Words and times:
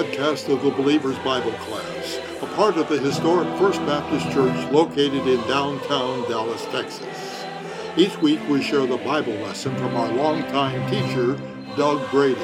Podcast 0.00 0.50
of 0.50 0.62
the 0.62 0.70
Believer's 0.70 1.18
Bible 1.18 1.52
Class, 1.52 2.18
a 2.40 2.46
part 2.56 2.78
of 2.78 2.88
the 2.88 2.98
historic 2.98 3.46
First 3.58 3.80
Baptist 3.80 4.32
Church 4.32 4.72
located 4.72 5.26
in 5.26 5.38
downtown 5.46 6.26
Dallas, 6.26 6.64
Texas. 6.70 7.44
Each 7.98 8.16
week 8.22 8.40
we 8.48 8.62
share 8.62 8.86
the 8.86 8.96
Bible 8.96 9.34
lesson 9.34 9.76
from 9.76 9.94
our 9.94 10.10
longtime 10.10 10.90
teacher, 10.90 11.38
Doug 11.76 12.10
Brady. 12.10 12.40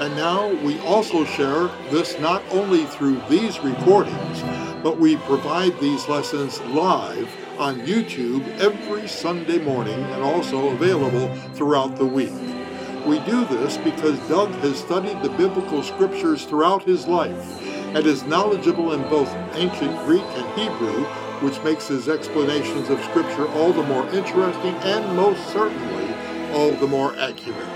And 0.00 0.16
now 0.16 0.48
we 0.64 0.80
also 0.80 1.26
share 1.26 1.66
this 1.90 2.18
not 2.20 2.42
only 2.52 2.86
through 2.86 3.20
these 3.28 3.60
recordings, 3.60 4.40
but 4.82 4.98
we 4.98 5.16
provide 5.16 5.78
these 5.80 6.08
lessons 6.08 6.58
live 6.62 7.28
on 7.58 7.80
YouTube 7.80 8.48
every 8.60 9.06
Sunday 9.06 9.58
morning 9.58 10.02
and 10.04 10.22
also 10.22 10.70
available 10.70 11.28
throughout 11.52 11.96
the 11.96 12.06
week. 12.06 12.57
We 13.06 13.20
do 13.20 13.44
this 13.46 13.78
because 13.78 14.18
Doug 14.28 14.50
has 14.60 14.78
studied 14.78 15.22
the 15.22 15.30
biblical 15.30 15.82
scriptures 15.82 16.44
throughout 16.44 16.82
his 16.82 17.06
life 17.06 17.62
and 17.94 18.04
is 18.06 18.24
knowledgeable 18.24 18.92
in 18.92 19.02
both 19.08 19.32
ancient 19.54 19.98
Greek 20.04 20.22
and 20.22 20.58
Hebrew, 20.58 21.04
which 21.40 21.62
makes 21.62 21.86
his 21.88 22.08
explanations 22.08 22.90
of 22.90 23.02
scripture 23.04 23.48
all 23.48 23.72
the 23.72 23.82
more 23.84 24.06
interesting 24.08 24.74
and 24.76 25.16
most 25.16 25.46
certainly 25.52 26.14
all 26.52 26.72
the 26.72 26.86
more 26.86 27.16
accurate. 27.16 27.68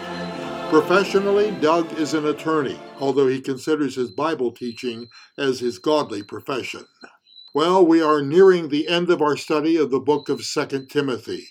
Professionally, 0.70 1.50
Doug 1.60 1.92
is 1.98 2.14
an 2.14 2.26
attorney, 2.26 2.78
although 2.98 3.28
he 3.28 3.40
considers 3.40 3.94
his 3.94 4.10
Bible 4.10 4.52
teaching 4.52 5.06
as 5.38 5.60
his 5.60 5.78
godly 5.78 6.22
profession. 6.22 6.86
Well, 7.54 7.84
we 7.84 8.00
are 8.00 8.22
nearing 8.22 8.68
the 8.68 8.88
end 8.88 9.10
of 9.10 9.20
our 9.20 9.36
study 9.36 9.76
of 9.76 9.90
the 9.90 10.00
book 10.00 10.30
of 10.30 10.42
2 10.42 10.86
Timothy, 10.86 11.48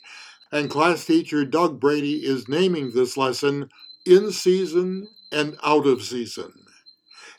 and 0.52 0.70
class 0.70 1.06
teacher 1.06 1.46
Doug 1.46 1.80
Brady 1.80 2.26
is 2.26 2.50
naming 2.50 2.92
this 2.92 3.16
lesson 3.16 3.70
In 4.06 4.32
Season 4.32 5.08
and 5.32 5.58
Out 5.64 5.88
of 5.88 6.04
Season. 6.04 6.52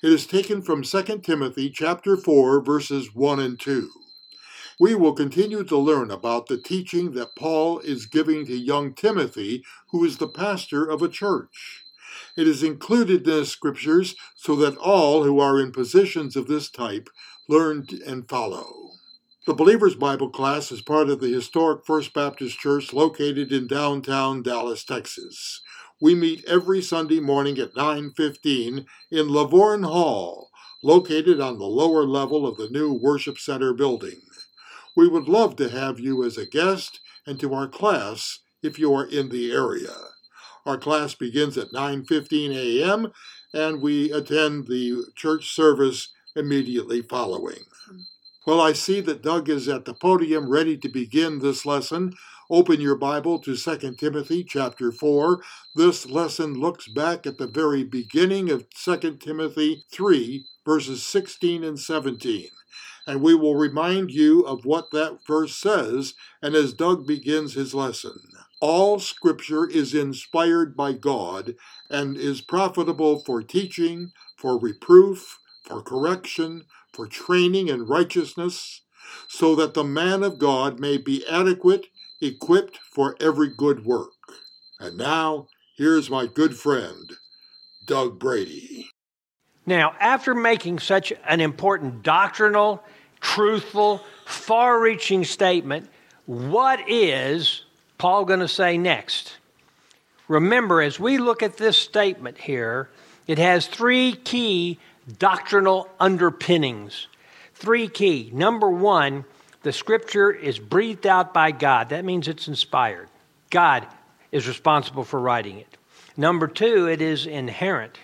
It 0.02 0.10
is 0.10 0.27
taken 0.27 0.62
from 0.62 0.82
2 0.82 1.19
Timothy 1.19 1.69
chapter 1.69 2.16
4 2.16 2.62
verses 2.62 3.14
1 3.14 3.38
and 3.38 3.60
2. 3.60 3.91
We 4.80 4.94
will 4.94 5.12
continue 5.12 5.62
to 5.64 5.77
learn 5.77 6.10
about 6.10 6.46
the 6.46 6.56
teaching 6.56 7.12
that 7.12 7.36
Paul 7.36 7.80
is 7.80 8.06
giving 8.06 8.46
to 8.46 8.56
young 8.56 8.94
Timothy, 8.94 9.62
who 9.91 10.04
is 10.04 10.16
the 10.16 10.26
pastor 10.26 10.84
of 10.88 11.02
a 11.02 11.08
church. 11.08 11.84
It 12.36 12.48
is 12.48 12.62
included 12.62 13.28
in 13.28 13.41
the 13.41 13.47
scriptures 13.47 14.16
so 14.34 14.56
that 14.56 14.78
all 14.78 15.22
who 15.22 15.38
are 15.38 15.60
in 15.60 15.70
positions 15.70 16.34
of 16.34 16.47
this 16.47 16.70
type 16.70 17.10
learn 17.47 17.86
and 18.06 18.26
follow. 18.26 18.81
The 19.44 19.54
Believer's 19.54 19.96
Bible 19.96 20.30
class 20.30 20.70
is 20.70 20.82
part 20.82 21.10
of 21.10 21.18
the 21.18 21.26
historic 21.26 21.84
First 21.84 22.14
Baptist 22.14 22.60
Church 22.60 22.92
located 22.92 23.50
in 23.50 23.66
downtown 23.66 24.40
Dallas, 24.40 24.84
Texas. 24.84 25.60
We 26.00 26.14
meet 26.14 26.44
every 26.44 26.80
Sunday 26.80 27.18
morning 27.18 27.58
at 27.58 27.74
9:15 27.74 28.86
in 29.10 29.32
Lavorne 29.32 29.82
Hall, 29.82 30.52
located 30.84 31.40
on 31.40 31.58
the 31.58 31.64
lower 31.66 32.06
level 32.06 32.46
of 32.46 32.56
the 32.56 32.68
new 32.68 32.92
Worship 32.92 33.36
Center 33.36 33.74
building. 33.74 34.20
We 34.94 35.08
would 35.08 35.26
love 35.26 35.56
to 35.56 35.70
have 35.70 35.98
you 35.98 36.22
as 36.22 36.38
a 36.38 36.46
guest 36.46 37.00
and 37.26 37.40
to 37.40 37.52
our 37.52 37.66
class 37.66 38.38
if 38.62 38.78
you 38.78 38.94
are 38.94 39.04
in 39.04 39.30
the 39.30 39.50
area. 39.50 39.96
Our 40.64 40.78
class 40.78 41.16
begins 41.16 41.58
at 41.58 41.72
9:15 41.72 42.52
a.m. 42.52 43.10
and 43.52 43.82
we 43.82 44.12
attend 44.12 44.68
the 44.68 45.02
church 45.16 45.52
service 45.52 46.10
immediately 46.36 47.02
following. 47.02 47.64
Well, 48.44 48.60
I 48.60 48.72
see 48.72 49.00
that 49.03 49.22
Doug 49.22 49.48
is 49.48 49.69
at 49.69 49.84
the 49.84 49.94
podium 49.94 50.50
ready 50.50 50.76
to 50.78 50.88
begin 50.88 51.38
this 51.38 51.64
lesson. 51.64 52.14
Open 52.50 52.80
your 52.80 52.97
Bible 52.97 53.38
to 53.38 53.56
2 53.56 53.94
Timothy 53.94 54.42
chapter 54.42 54.91
4. 54.91 55.41
This 55.76 56.06
lesson 56.06 56.54
looks 56.54 56.88
back 56.88 57.25
at 57.25 57.38
the 57.38 57.47
very 57.47 57.84
beginning 57.84 58.50
of 58.50 58.69
2 58.70 59.19
Timothy 59.20 59.84
3, 59.92 60.44
verses 60.64 61.06
16 61.06 61.62
and 61.62 61.78
17. 61.78 62.48
And 63.06 63.22
we 63.22 63.36
will 63.36 63.54
remind 63.54 64.10
you 64.10 64.41
of 64.41 64.64
what 64.64 64.91
that 64.91 65.20
verse 65.25 65.54
says, 65.54 66.14
and 66.42 66.56
as 66.56 66.72
Doug 66.72 67.06
begins 67.06 67.54
his 67.54 67.75
lesson. 67.75 68.19
All 68.60 68.98
scripture 68.98 69.69
is 69.69 69.94
inspired 69.94 70.76
by 70.76 70.94
God 70.94 71.54
and 71.88 72.16
is 72.16 72.41
profitable 72.41 73.20
for 73.20 73.41
teaching, 73.41 74.10
for 74.36 74.58
reproof, 74.58 75.38
for 75.62 75.81
correction, 75.81 76.64
for 76.92 77.06
training 77.06 77.69
in 77.69 77.86
righteousness, 77.86 78.82
so 79.28 79.54
that 79.54 79.75
the 79.75 79.84
man 79.84 80.22
of 80.22 80.38
God 80.38 80.78
may 80.78 80.97
be 80.97 81.26
adequate, 81.26 81.86
equipped 82.20 82.78
for 82.94 83.16
every 83.20 83.48
good 83.48 83.84
work. 83.84 84.10
And 84.78 84.97
now, 84.97 85.48
here's 85.76 86.10
my 86.10 86.26
good 86.26 86.56
friend, 86.56 87.12
Doug 87.86 88.19
Brady. 88.19 88.88
Now, 89.64 89.94
after 90.00 90.34
making 90.34 90.81
such 90.81 91.12
an 91.26 91.41
important 91.41 92.02
doctrinal, 92.02 92.82
truthful, 93.20 94.02
far 94.25 94.81
reaching 94.81 95.25
statement, 95.25 95.88
what 96.26 96.81
is 96.88 97.64
Paul 97.98 98.25
going 98.25 98.41
to 98.41 98.48
say 98.48 98.76
next? 98.76 99.36
Remember, 100.28 100.81
as 100.82 100.98
we 100.98 101.19
look 101.19 101.42
at 101.42 101.56
this 101.56 101.76
statement 101.76 102.38
here, 102.38 102.88
it 103.26 103.38
has 103.38 103.66
three 103.66 104.14
key 104.14 104.78
doctrinal 105.18 105.88
underpinnings. 105.98 107.08
Three 107.54 107.88
key. 107.88 108.30
Number 108.32 108.70
one, 108.70 109.24
the 109.62 109.72
scripture 109.72 110.30
is 110.30 110.58
breathed 110.58 111.06
out 111.06 111.32
by 111.32 111.50
God. 111.50 111.90
That 111.90 112.04
means 112.04 112.28
it's 112.28 112.48
inspired. 112.48 113.08
God 113.50 113.86
is 114.30 114.48
responsible 114.48 115.04
for 115.04 115.20
writing 115.20 115.58
it. 115.58 115.76
Number 116.16 116.48
two, 116.48 116.88
it 116.88 117.00
is 117.00 117.26
inerrant. 117.26 117.98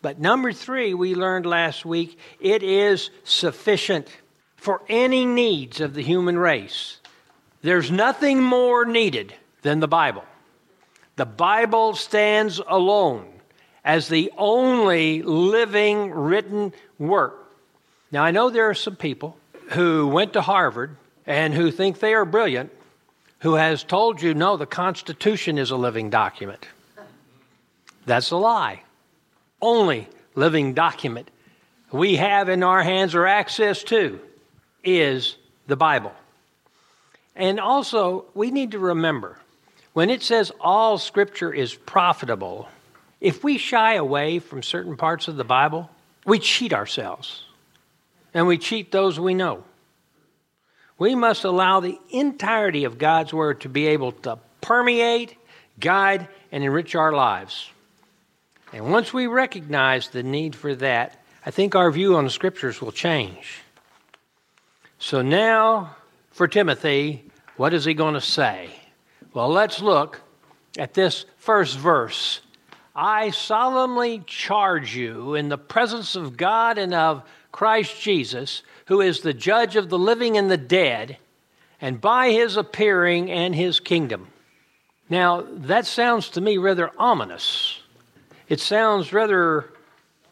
But 0.00 0.18
number 0.18 0.52
three, 0.52 0.94
we 0.94 1.14
learned 1.14 1.46
last 1.46 1.84
week, 1.84 2.18
it 2.40 2.62
is 2.62 3.10
sufficient 3.24 4.08
for 4.56 4.82
any 4.88 5.24
needs 5.24 5.80
of 5.80 5.94
the 5.94 6.02
human 6.02 6.38
race. 6.38 6.98
There's 7.62 7.90
nothing 7.90 8.42
more 8.42 8.84
needed 8.84 9.34
than 9.62 9.80
the 9.80 9.88
Bible. 9.88 10.24
The 11.16 11.26
Bible 11.26 11.94
stands 11.94 12.60
alone 12.66 13.28
as 13.84 14.08
the 14.08 14.32
only 14.36 15.22
living 15.22 16.10
written 16.10 16.72
work. 16.98 17.38
Now, 18.10 18.22
I 18.24 18.30
know 18.30 18.50
there 18.50 18.68
are 18.70 18.74
some 18.74 18.96
people 18.96 19.36
who 19.70 20.06
went 20.06 20.34
to 20.34 20.42
Harvard 20.42 20.96
and 21.26 21.54
who 21.54 21.70
think 21.70 21.98
they 21.98 22.14
are 22.14 22.24
brilliant, 22.24 22.70
who 23.40 23.54
has 23.54 23.82
told 23.82 24.20
you, 24.20 24.34
no, 24.34 24.56
the 24.56 24.66
Constitution 24.66 25.58
is 25.58 25.70
a 25.70 25.76
living 25.76 26.10
document. 26.10 26.66
That's 28.06 28.30
a 28.30 28.36
lie. 28.36 28.82
Only 29.60 30.08
living 30.34 30.74
document 30.74 31.30
we 31.92 32.16
have 32.16 32.48
in 32.48 32.62
our 32.62 32.82
hands 32.82 33.14
or 33.14 33.26
access 33.26 33.82
to 33.84 34.18
is 34.82 35.36
the 35.66 35.76
Bible. 35.76 36.12
And 37.36 37.60
also, 37.60 38.24
we 38.34 38.50
need 38.50 38.72
to 38.72 38.78
remember 38.78 39.38
when 39.92 40.10
it 40.10 40.22
says 40.22 40.50
all 40.60 40.98
scripture 40.98 41.52
is 41.52 41.74
profitable, 41.74 42.68
if 43.22 43.44
we 43.44 43.56
shy 43.56 43.94
away 43.94 44.40
from 44.40 44.64
certain 44.64 44.96
parts 44.96 45.28
of 45.28 45.36
the 45.36 45.44
Bible, 45.44 45.88
we 46.26 46.40
cheat 46.40 46.72
ourselves 46.72 47.44
and 48.34 48.48
we 48.48 48.58
cheat 48.58 48.90
those 48.90 49.18
we 49.18 49.32
know. 49.32 49.62
We 50.98 51.14
must 51.14 51.44
allow 51.44 51.78
the 51.78 51.98
entirety 52.10 52.82
of 52.82 52.98
God's 52.98 53.32
Word 53.32 53.60
to 53.60 53.68
be 53.68 53.86
able 53.86 54.10
to 54.12 54.40
permeate, 54.60 55.36
guide, 55.78 56.26
and 56.50 56.64
enrich 56.64 56.96
our 56.96 57.12
lives. 57.12 57.70
And 58.72 58.90
once 58.90 59.12
we 59.12 59.28
recognize 59.28 60.08
the 60.08 60.24
need 60.24 60.56
for 60.56 60.74
that, 60.74 61.22
I 61.46 61.52
think 61.52 61.76
our 61.76 61.92
view 61.92 62.16
on 62.16 62.24
the 62.24 62.30
Scriptures 62.30 62.82
will 62.82 62.92
change. 62.92 63.60
So 64.98 65.22
now, 65.22 65.94
for 66.32 66.48
Timothy, 66.48 67.24
what 67.56 67.72
is 67.72 67.84
he 67.84 67.94
going 67.94 68.14
to 68.14 68.20
say? 68.20 68.70
Well, 69.32 69.48
let's 69.48 69.80
look 69.80 70.20
at 70.76 70.94
this 70.94 71.24
first 71.38 71.78
verse 71.78 72.40
I 72.94 73.30
solemnly 73.30 74.22
charge 74.26 74.94
you 74.94 75.34
in 75.34 75.48
the 75.48 75.58
presence 75.58 76.14
of 76.14 76.36
God 76.36 76.76
and 76.76 76.92
of 76.92 77.22
Christ 77.50 78.00
Jesus, 78.00 78.62
who 78.86 79.00
is 79.00 79.20
the 79.20 79.32
judge 79.32 79.76
of 79.76 79.88
the 79.88 79.98
living 79.98 80.36
and 80.36 80.50
the 80.50 80.58
dead, 80.58 81.16
and 81.80 82.00
by 82.00 82.30
his 82.30 82.56
appearing 82.56 83.30
and 83.30 83.54
his 83.54 83.80
kingdom. 83.80 84.28
Now, 85.08 85.46
that 85.50 85.86
sounds 85.86 86.30
to 86.30 86.40
me 86.40 86.58
rather 86.58 86.90
ominous. 86.98 87.80
It 88.48 88.60
sounds 88.60 89.12
rather 89.12 89.72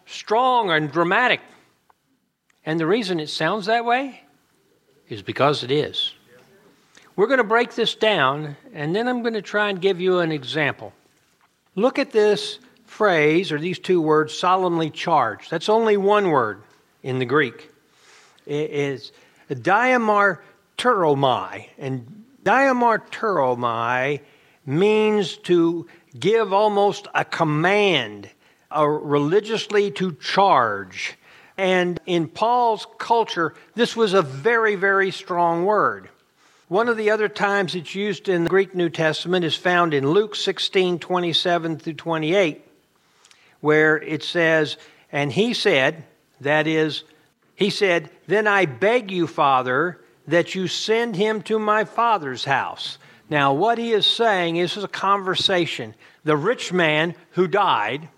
strong 0.07 0.71
and 0.71 0.91
dramatic. 0.91 1.41
And 2.67 2.79
the 2.79 2.87
reason 2.87 3.21
it 3.21 3.31
sounds 3.31 3.67
that 3.67 3.85
way 3.85 4.23
is 5.09 5.23
because 5.23 5.65
it 5.65 5.71
is. 5.71 6.15
We're 7.17 7.27
going 7.27 7.39
to 7.39 7.45
break 7.45 7.75
this 7.75 7.95
down, 7.95 8.57
and 8.73 8.95
then 8.95 9.09
I'm 9.09 9.23
going 9.23 9.35
to 9.35 9.43
try 9.43 9.71
and 9.71 9.81
give 9.81 10.01
you 10.01 10.21
an 10.21 10.33
example. 10.33 10.93
Look 11.81 11.99
at 11.99 12.11
this 12.11 12.59
phrase, 12.85 13.51
or 13.51 13.59
these 13.59 13.79
two 13.79 14.03
words, 14.03 14.37
solemnly 14.37 14.91
charged. 14.91 15.51
That's 15.51 15.71
only 15.71 15.97
one 15.97 16.29
word 16.29 16.63
in 17.03 17.19
the 17.19 17.25
Greek. 17.25 17.71
It 18.45 18.71
is 18.71 19.13
diamarturomai. 19.49 21.69
And 21.79 22.25
diamarturomai 22.45 24.21
means 24.67 25.39
to 25.39 25.87
give 26.19 26.53
almost 26.53 27.09
a 27.15 27.25
command, 27.25 28.29
uh, 28.77 28.87
religiously 28.87 29.91
to 29.93 30.13
charge. 30.17 31.17
And 31.57 31.99
in 32.05 32.29
Paul's 32.29 32.87
culture, 32.99 33.55
this 33.75 33.97
was 33.97 34.13
a 34.13 34.21
very, 34.21 34.75
very 34.75 35.11
strong 35.11 35.65
word. 35.65 36.11
One 36.71 36.89
of 36.89 36.97
the 36.97 37.11
other 37.11 37.29
times 37.29 37.75
it's 37.75 37.97
used 37.97 38.29
in 38.29 38.45
the 38.45 38.49
Greek 38.49 38.77
New 38.77 38.91
Testament 38.91 39.45
is 39.45 39.57
found 39.57 39.93
in 39.93 40.09
Luke 40.09 40.37
16 40.37 41.01
27 41.01 41.79
through 41.81 41.95
28, 41.95 42.65
where 43.61 43.97
it 43.97 44.23
says, 44.23 44.77
And 45.11 45.33
he 45.33 45.53
said, 45.53 46.05
that 46.41 46.69
is, 46.69 47.03
he 47.57 47.71
said, 47.71 48.09
Then 48.29 48.47
I 48.47 48.67
beg 48.67 49.11
you, 49.11 49.27
Father, 49.27 50.01
that 50.29 50.55
you 50.55 50.69
send 50.69 51.17
him 51.17 51.43
to 51.43 51.59
my 51.59 51.83
father's 51.83 52.45
house. 52.45 52.99
Now, 53.29 53.53
what 53.53 53.77
he 53.77 53.91
is 53.91 54.07
saying 54.07 54.55
is, 54.55 54.77
a 54.77 54.87
conversation. 54.87 55.97
The 56.23 56.37
rich 56.37 56.73
man 56.73 57.17
who 57.33 57.49
died, 57.49 58.09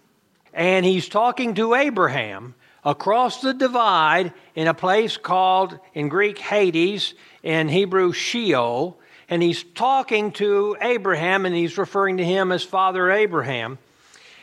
and 0.53 0.85
he's 0.85 1.09
talking 1.09 1.55
to 1.55 1.75
Abraham 1.75 2.55
across 2.85 3.41
the 3.41 3.55
divide 3.55 4.33
in 4.55 4.67
a 4.67 4.75
place 4.75 5.17
called, 5.17 5.79
in 5.95 6.09
Greek, 6.09 6.39
Hades, 6.39 7.15
in 7.43 7.69
Hebrew, 7.69 8.13
Sheol. 8.13 8.99
And 9.29 9.43
he's 9.43 9.63
talking 9.63 10.33
to 10.33 10.77
Abraham, 10.81 11.47
and 11.47 11.55
he's 11.55 11.79
referring 11.79 12.19
to 12.19 12.25
him 12.25 12.53
as 12.53 12.63
Father 12.63 13.11
Abraham. 13.11 13.79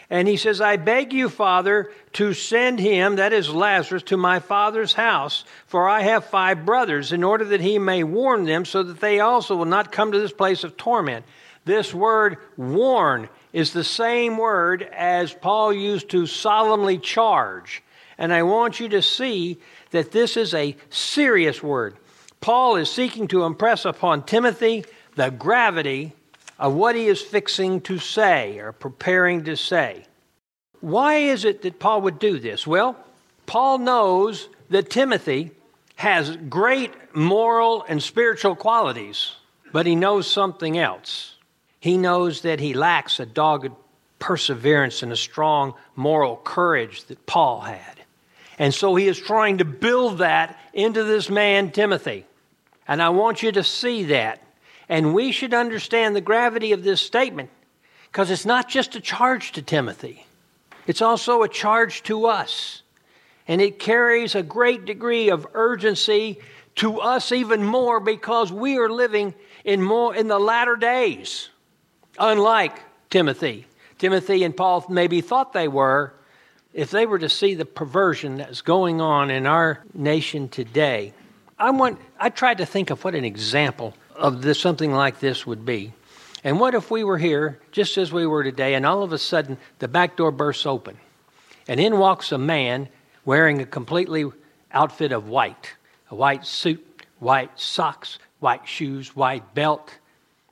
And 0.10 0.28
he 0.28 0.38
says, 0.38 0.60
I 0.60 0.78
beg 0.78 1.14
you, 1.14 1.30
Father, 1.30 1.92
to 2.14 2.34
send 2.34 2.80
him, 2.80 3.18
that 3.18 3.32
is 3.32 3.50
Lazarus, 3.50 4.02
to 4.04 4.18
my 4.18 4.40
father's 4.40 4.94
house, 4.94 5.44
for 5.68 5.88
I 5.88 6.02
have 6.02 6.26
five 6.26 6.66
brothers, 6.66 7.12
in 7.12 7.24
order 7.24 7.46
that 7.46 7.62
he 7.62 7.78
may 7.78 8.04
warn 8.04 8.46
them, 8.46 8.66
so 8.66 8.82
that 8.82 9.00
they 9.00 9.20
also 9.20 9.56
will 9.56 9.66
not 9.66 9.92
come 9.92 10.12
to 10.12 10.20
this 10.20 10.34
place 10.34 10.64
of 10.64 10.78
torment. 10.78 11.26
This 11.66 11.94
word, 11.94 12.38
warn, 12.58 13.30
is 13.54 13.74
the 13.74 13.84
same 13.84 14.38
word 14.38 14.82
as 14.82 15.32
Paul 15.32 15.72
used 15.72 16.10
to 16.10 16.26
solemnly 16.26 16.98
charge. 16.98 17.84
And 18.20 18.34
I 18.34 18.44
want 18.44 18.82
you 18.82 18.90
to 18.90 19.02
see 19.02 19.58
that 19.92 20.12
this 20.12 20.36
is 20.36 20.54
a 20.54 20.76
serious 20.90 21.64
word. 21.64 21.96
Paul 22.42 22.76
is 22.76 22.92
seeking 22.92 23.30
to 23.30 23.46
impress 23.46 23.86
upon 23.86 24.24
Timothy 24.24 24.84
the 25.16 25.32
gravity 25.32 26.14
of 26.60 26.74
what 26.74 26.96
he 26.96 27.08
is 27.08 27.22
fixing 27.22 27.80
to 27.82 27.98
say 27.98 28.60
or 28.60 28.74
preparing 28.74 29.46
to 29.46 29.56
say. 29.56 30.04
Why 30.82 31.16
is 31.16 31.46
it 31.46 31.62
that 31.62 31.80
Paul 31.80 32.02
would 32.02 32.20
do 32.20 32.40
this? 32.40 32.68
Well, 32.68 32.98
Paul 33.46 33.80
knows 33.80 34.50
that 34.70 34.90
Timothy 34.90 35.52
has 35.96 36.36
great 36.36 36.94
moral 37.16 37.86
and 37.88 38.04
spiritual 38.04 38.56
qualities, 38.56 39.34
but 39.72 39.86
he 39.86 39.96
knows 39.96 40.28
something 40.28 40.78
else. 40.78 41.36
He 41.80 41.98
knows 41.98 42.42
that 42.42 42.60
he 42.60 42.74
lacks 42.74 43.22
a 43.22 43.26
dogged 43.26 43.72
perseverance 44.20 45.04
and 45.04 45.14
a 45.14 45.18
strong 45.18 45.74
moral 45.96 46.36
courage 46.36 47.06
that 47.06 47.26
Paul 47.26 47.62
had. 47.62 47.99
And 48.60 48.74
so 48.74 48.94
he 48.96 49.08
is 49.08 49.18
trying 49.18 49.60
to 49.60 49.66
build 49.66 50.18
that 50.18 50.60
into 50.74 51.04
this 51.04 51.30
man, 51.30 51.72
Timothy. 51.72 52.26
And 52.88 53.02
I 53.02 53.10
want 53.10 53.42
you 53.42 53.52
to 53.54 53.64
see 53.64 54.04
that. 54.06 54.44
And 54.90 55.14
we 55.14 55.32
should 55.32 55.54
understand 55.54 56.16
the 56.16 56.22
gravity 56.22 56.74
of 56.74 56.84
this 56.84 57.00
statement 57.00 57.50
because 58.12 58.30
it's 58.30 58.46
not 58.46 58.68
just 58.68 58.96
a 58.96 59.00
charge 59.00 59.54
to 59.54 59.62
Timothy, 59.62 60.26
it's 60.86 61.02
also 61.02 61.42
a 61.44 61.50
charge 61.50 62.04
to 62.04 62.26
us. 62.26 62.84
And 63.48 63.62
it 63.62 63.80
carries 63.80 64.36
a 64.36 64.44
great 64.44 64.86
degree 64.86 65.30
of 65.32 65.48
urgency 65.56 66.38
to 66.76 67.00
us 67.00 67.32
even 67.32 67.64
more 67.64 68.00
because 68.00 68.52
we 68.52 68.78
are 68.78 68.90
living 68.90 69.34
in 69.64 69.82
more 69.82 70.16
in 70.16 70.28
the 70.28 70.38
latter 70.40 70.76
days 70.76 71.50
unlike 72.20 72.80
Timothy. 73.10 73.66
Timothy 73.98 74.44
and 74.44 74.56
Paul 74.56 74.86
maybe 74.90 75.22
thought 75.22 75.54
they 75.54 75.68
were. 75.68 76.14
If 76.74 76.92
they 76.92 77.06
were 77.06 77.20
to 77.20 77.30
see 77.30 77.56
the 77.56 77.66
perversion 77.66 78.38
that's 78.38 78.62
going 78.62 79.02
on 79.02 79.32
in 79.32 79.48
our 79.48 79.84
nation 79.94 80.50
today, 80.50 81.14
I 81.58 81.72
want 81.72 82.00
I 82.20 82.30
tried 82.30 82.60
to 82.60 82.66
think 82.66 82.92
of 82.92 83.04
what 83.04 83.16
an 83.16 83.26
example 83.26 83.96
of 84.16 84.44
this 84.44 84.60
something 84.60 84.94
like 84.94 85.20
this 85.20 85.48
would 85.48 85.66
be. 85.66 85.94
And 86.44 86.60
what 86.60 86.76
if 86.76 86.92
we 86.92 87.04
were 87.04 87.18
here 87.18 87.60
just 87.72 87.98
as 87.98 88.14
we 88.14 88.28
were 88.28 88.44
today 88.44 88.76
and 88.76 88.86
all 88.86 89.04
of 89.04 89.12
a 89.12 89.18
sudden 89.18 89.58
the 89.80 89.88
back 89.88 90.16
door 90.16 90.32
bursts 90.32 90.66
open 90.66 90.98
and 91.68 91.80
in 91.80 91.98
walks 91.98 92.32
a 92.32 92.38
man 92.38 92.88
wearing 93.26 93.62
a 93.62 93.66
completely 93.66 94.26
outfit 94.72 95.12
of 95.12 95.28
white, 95.28 95.74
a 96.12 96.16
white 96.16 96.46
suit, 96.46 97.04
white 97.18 97.60
socks, 97.60 98.20
white 98.40 98.68
shoes, 98.68 99.16
white 99.16 99.56
belt. 99.56 99.98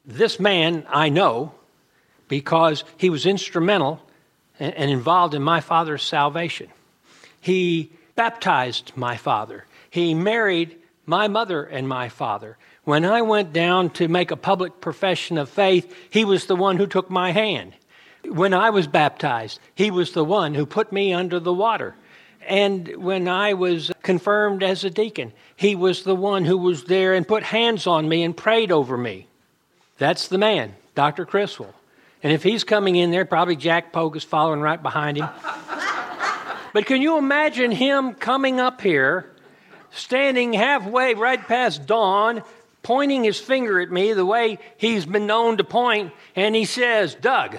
This 0.04 0.40
man 0.40 0.86
I 0.90 1.10
know 1.10 1.54
because 2.28 2.84
he 2.98 3.10
was 3.12 3.26
instrumental 3.26 4.02
and 4.60 4.92
involved 4.92 5.34
in 5.34 5.42
my 5.44 5.62
father's 5.62 6.04
salvation. 6.04 6.70
He 7.40 7.92
baptized 8.16 8.92
my 8.96 9.18
father. 9.18 9.66
He 9.90 10.14
married 10.14 10.78
my 11.06 11.28
mother 11.28 11.64
and 11.64 11.88
my 11.88 12.10
father. 12.10 12.58
When 12.84 13.06
I 13.06 13.22
went 13.22 13.54
down 13.54 13.90
to 13.92 14.08
make 14.08 14.32
a 14.32 14.38
public 14.38 14.82
profession 14.82 15.38
of 15.38 15.50
faith, 15.50 15.94
he 16.10 16.26
was 16.26 16.46
the 16.46 16.56
one 16.56 16.78
who 16.78 16.88
took 16.88 17.10
my 17.10 17.32
hand. 17.32 17.74
When 18.26 18.54
I 18.54 18.70
was 18.70 18.88
baptized, 18.88 19.60
he 19.76 19.92
was 19.92 20.12
the 20.12 20.24
one 20.24 20.54
who 20.54 20.66
put 20.66 20.92
me 20.92 21.14
under 21.14 21.40
the 21.40 21.54
water. 21.54 21.96
And 22.48 22.88
when 22.98 23.28
I 23.28 23.54
was 23.54 23.92
confirmed 24.04 24.64
as 24.64 24.84
a 24.84 24.90
deacon, 24.90 25.34
he 25.56 25.76
was 25.76 26.04
the 26.04 26.16
one 26.16 26.46
who 26.46 26.58
was 26.58 26.86
there 26.86 27.14
and 27.14 27.28
put 27.28 27.44
hands 27.44 27.88
on 27.88 28.08
me 28.08 28.24
and 28.24 28.36
prayed 28.36 28.72
over 28.72 28.98
me. 28.98 29.28
That's 29.98 30.28
the 30.28 30.38
man, 30.38 30.76
Dr. 30.96 31.26
Criswell. 31.26 31.74
And 32.24 32.34
if 32.34 32.44
he's 32.44 32.64
coming 32.64 32.96
in 32.96 33.12
there, 33.12 33.26
probably 33.26 33.56
Jack 33.56 33.94
Pogue 33.94 34.16
is 34.16 34.24
following 34.24 34.62
right 34.62 34.82
behind 34.82 35.18
him. 35.18 35.30
but 36.74 36.86
can 36.86 37.02
you 37.02 37.18
imagine 37.18 37.72
him 37.72 38.14
coming 38.14 38.60
up 38.60 38.82
here, 38.82 39.32
standing 39.92 40.54
halfway 40.54 41.14
right 41.14 41.42
past 41.42 41.86
Dawn, 41.86 42.44
pointing 42.82 43.24
his 43.24 43.40
finger 43.40 43.80
at 43.80 43.92
me 43.92 44.14
the 44.14 44.26
way 44.26 44.58
he's 44.78 45.06
been 45.06 45.28
known 45.28 45.58
to 45.58 45.64
point, 45.64 46.12
and 46.36 46.56
he 46.56 46.66
says, 46.66 47.16
Doug, 47.16 47.58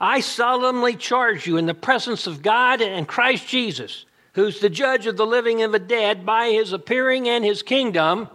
I 0.00 0.20
solemnly 0.20 0.96
charge 0.96 1.46
you 1.46 1.58
in 1.58 1.66
the 1.66 1.74
presence 1.74 2.26
of 2.26 2.40
God 2.40 2.80
and 2.80 3.06
Christ 3.06 3.46
Jesus, 3.46 4.06
who's 4.32 4.60
the 4.60 4.70
judge 4.70 5.06
of 5.06 5.18
the 5.18 5.26
living 5.26 5.62
and 5.62 5.74
the 5.74 5.78
dead, 5.78 6.24
by 6.24 6.50
his 6.50 6.72
appearing 6.72 7.28
and 7.28 7.44
his 7.44 7.62
kingdom. 7.62 8.28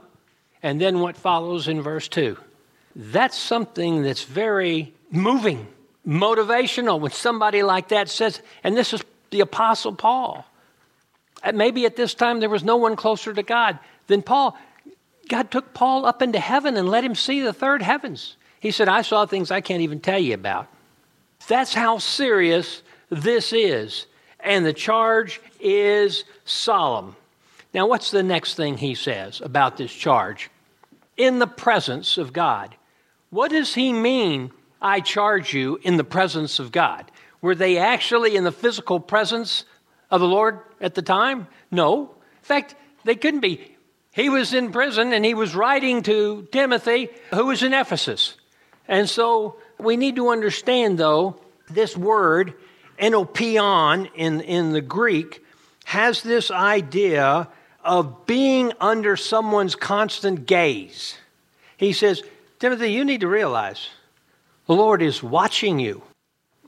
And 0.61 0.79
then 0.79 0.99
what 0.99 1.17
follows 1.17 1.67
in 1.67 1.81
verse 1.81 2.07
2. 2.07 2.37
That's 2.95 3.37
something 3.37 4.03
that's 4.03 4.23
very 4.23 4.93
moving, 5.15 5.67
motivational 6.07 6.99
when 6.99 7.11
somebody 7.11 7.63
like 7.63 7.89
that 7.89 8.09
says, 8.09 8.41
and 8.63 8.75
this 8.75 8.93
is 8.93 9.03
the 9.31 9.41
Apostle 9.41 9.93
Paul. 9.93 10.45
And 11.43 11.57
maybe 11.57 11.85
at 11.85 11.95
this 11.95 12.13
time 12.13 12.39
there 12.39 12.49
was 12.49 12.63
no 12.63 12.77
one 12.77 12.95
closer 12.95 13.33
to 13.33 13.43
God 13.43 13.79
than 14.07 14.21
Paul. 14.21 14.57
God 15.27 15.51
took 15.51 15.73
Paul 15.73 16.05
up 16.05 16.21
into 16.21 16.39
heaven 16.39 16.77
and 16.77 16.89
let 16.89 17.03
him 17.03 17.15
see 17.15 17.41
the 17.41 17.53
third 17.53 17.81
heavens. 17.81 18.37
He 18.59 18.71
said, 18.71 18.87
I 18.87 19.01
saw 19.01 19.25
things 19.25 19.51
I 19.51 19.61
can't 19.61 19.81
even 19.81 19.99
tell 19.99 20.19
you 20.19 20.33
about. 20.33 20.67
That's 21.47 21.73
how 21.73 21.99
serious 21.99 22.81
this 23.09 23.53
is. 23.53 24.07
And 24.39 24.65
the 24.65 24.73
charge 24.73 25.41
is 25.59 26.23
solemn. 26.45 27.15
Now, 27.73 27.87
what's 27.87 28.11
the 28.11 28.23
next 28.23 28.55
thing 28.55 28.77
he 28.77 28.95
says 28.95 29.41
about 29.41 29.77
this 29.77 29.93
charge? 29.93 30.49
In 31.17 31.39
the 31.39 31.47
presence 31.47 32.17
of 32.17 32.33
God. 32.33 32.75
What 33.29 33.51
does 33.51 33.75
he 33.75 33.91
mean 33.91 34.51
I 34.85 34.99
charge 34.99 35.51
you 35.51 35.79
in 35.81 35.97
the 35.97 36.03
presence 36.03 36.59
of 36.59 36.71
God. 36.71 37.09
Were 37.41 37.55
they 37.55 37.79
actually 37.79 38.35
in 38.35 38.43
the 38.43 38.51
physical 38.51 38.99
presence 38.99 39.65
of 40.11 40.21
the 40.21 40.27
Lord 40.27 40.59
at 40.79 40.93
the 40.93 41.01
time? 41.01 41.47
No. 41.71 42.03
In 42.03 42.43
fact, 42.43 42.75
they 43.03 43.15
couldn't 43.15 43.39
be. 43.39 43.75
He 44.13 44.29
was 44.29 44.53
in 44.53 44.71
prison 44.71 45.11
and 45.11 45.25
he 45.25 45.33
was 45.33 45.55
writing 45.55 46.03
to 46.03 46.47
Timothy, 46.51 47.09
who 47.33 47.47
was 47.47 47.63
in 47.63 47.73
Ephesus. 47.73 48.35
And 48.87 49.09
so 49.09 49.55
we 49.79 49.97
need 49.97 50.17
to 50.17 50.29
understand, 50.29 50.99
though, 50.99 51.41
this 51.67 51.97
word, 51.97 52.53
enopion 52.99 54.11
in, 54.13 54.41
in 54.41 54.71
the 54.71 54.81
Greek, 54.81 55.43
has 55.85 56.21
this 56.21 56.51
idea 56.51 57.47
of 57.83 58.27
being 58.27 58.71
under 58.79 59.17
someone's 59.17 59.73
constant 59.73 60.45
gaze. 60.45 61.17
He 61.75 61.91
says, 61.91 62.21
Timothy, 62.59 62.91
you 62.91 63.03
need 63.03 63.21
to 63.21 63.27
realize 63.27 63.89
the 64.67 64.73
Lord 64.73 65.01
is 65.01 65.21
watching 65.21 65.79
you. 65.79 66.01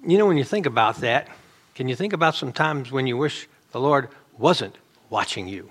You 0.06 0.18
know, 0.18 0.26
when 0.26 0.38
you 0.38 0.44
think 0.44 0.66
about 0.66 0.98
that, 0.98 1.28
can 1.76 1.88
you 1.88 1.96
think 1.96 2.14
about 2.14 2.36
some 2.36 2.52
times 2.52 2.92
when 2.92 3.08
you 3.08 3.18
wish 3.18 3.48
the 3.72 3.80
Lord 3.80 4.10
wasn't 4.38 4.76
watching 5.10 5.48
you? 5.48 5.70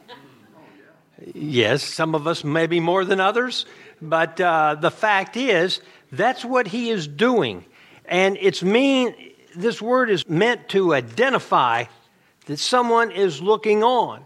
Yes, 1.34 1.82
some 1.82 2.14
of 2.14 2.26
us 2.26 2.44
maybe 2.44 2.78
more 2.80 3.04
than 3.04 3.20
others, 3.20 3.64
but 4.02 4.40
uh, 4.40 4.76
the 4.78 4.90
fact 4.90 5.36
is, 5.36 5.80
that's 6.12 6.44
what 6.44 6.66
He 6.66 6.90
is 6.90 7.08
doing. 7.08 7.64
And 8.04 8.36
it's 8.40 8.62
mean, 8.62 9.14
this 9.56 9.80
word 9.80 10.10
is 10.10 10.28
meant 10.28 10.68
to 10.70 10.94
identify 10.94 11.84
that 12.46 12.58
someone 12.58 13.10
is 13.10 13.40
looking 13.40 13.82
on. 13.82 14.22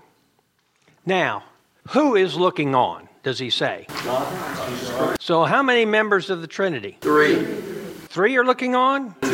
Now, 1.07 1.45
who 1.90 2.16
is 2.16 2.37
looking 2.37 2.75
on, 2.75 3.09
does 3.23 3.38
he 3.38 3.50
say? 3.50 3.87
So, 5.19 5.45
how 5.45 5.62
many 5.62 5.85
members 5.85 6.28
of 6.28 6.40
the 6.40 6.47
Trinity? 6.47 6.99
Three. 7.00 7.70
Three 8.11 8.37
are 8.37 8.45
looking 8.45 8.75
on? 8.75 9.14
Two. 9.23 9.29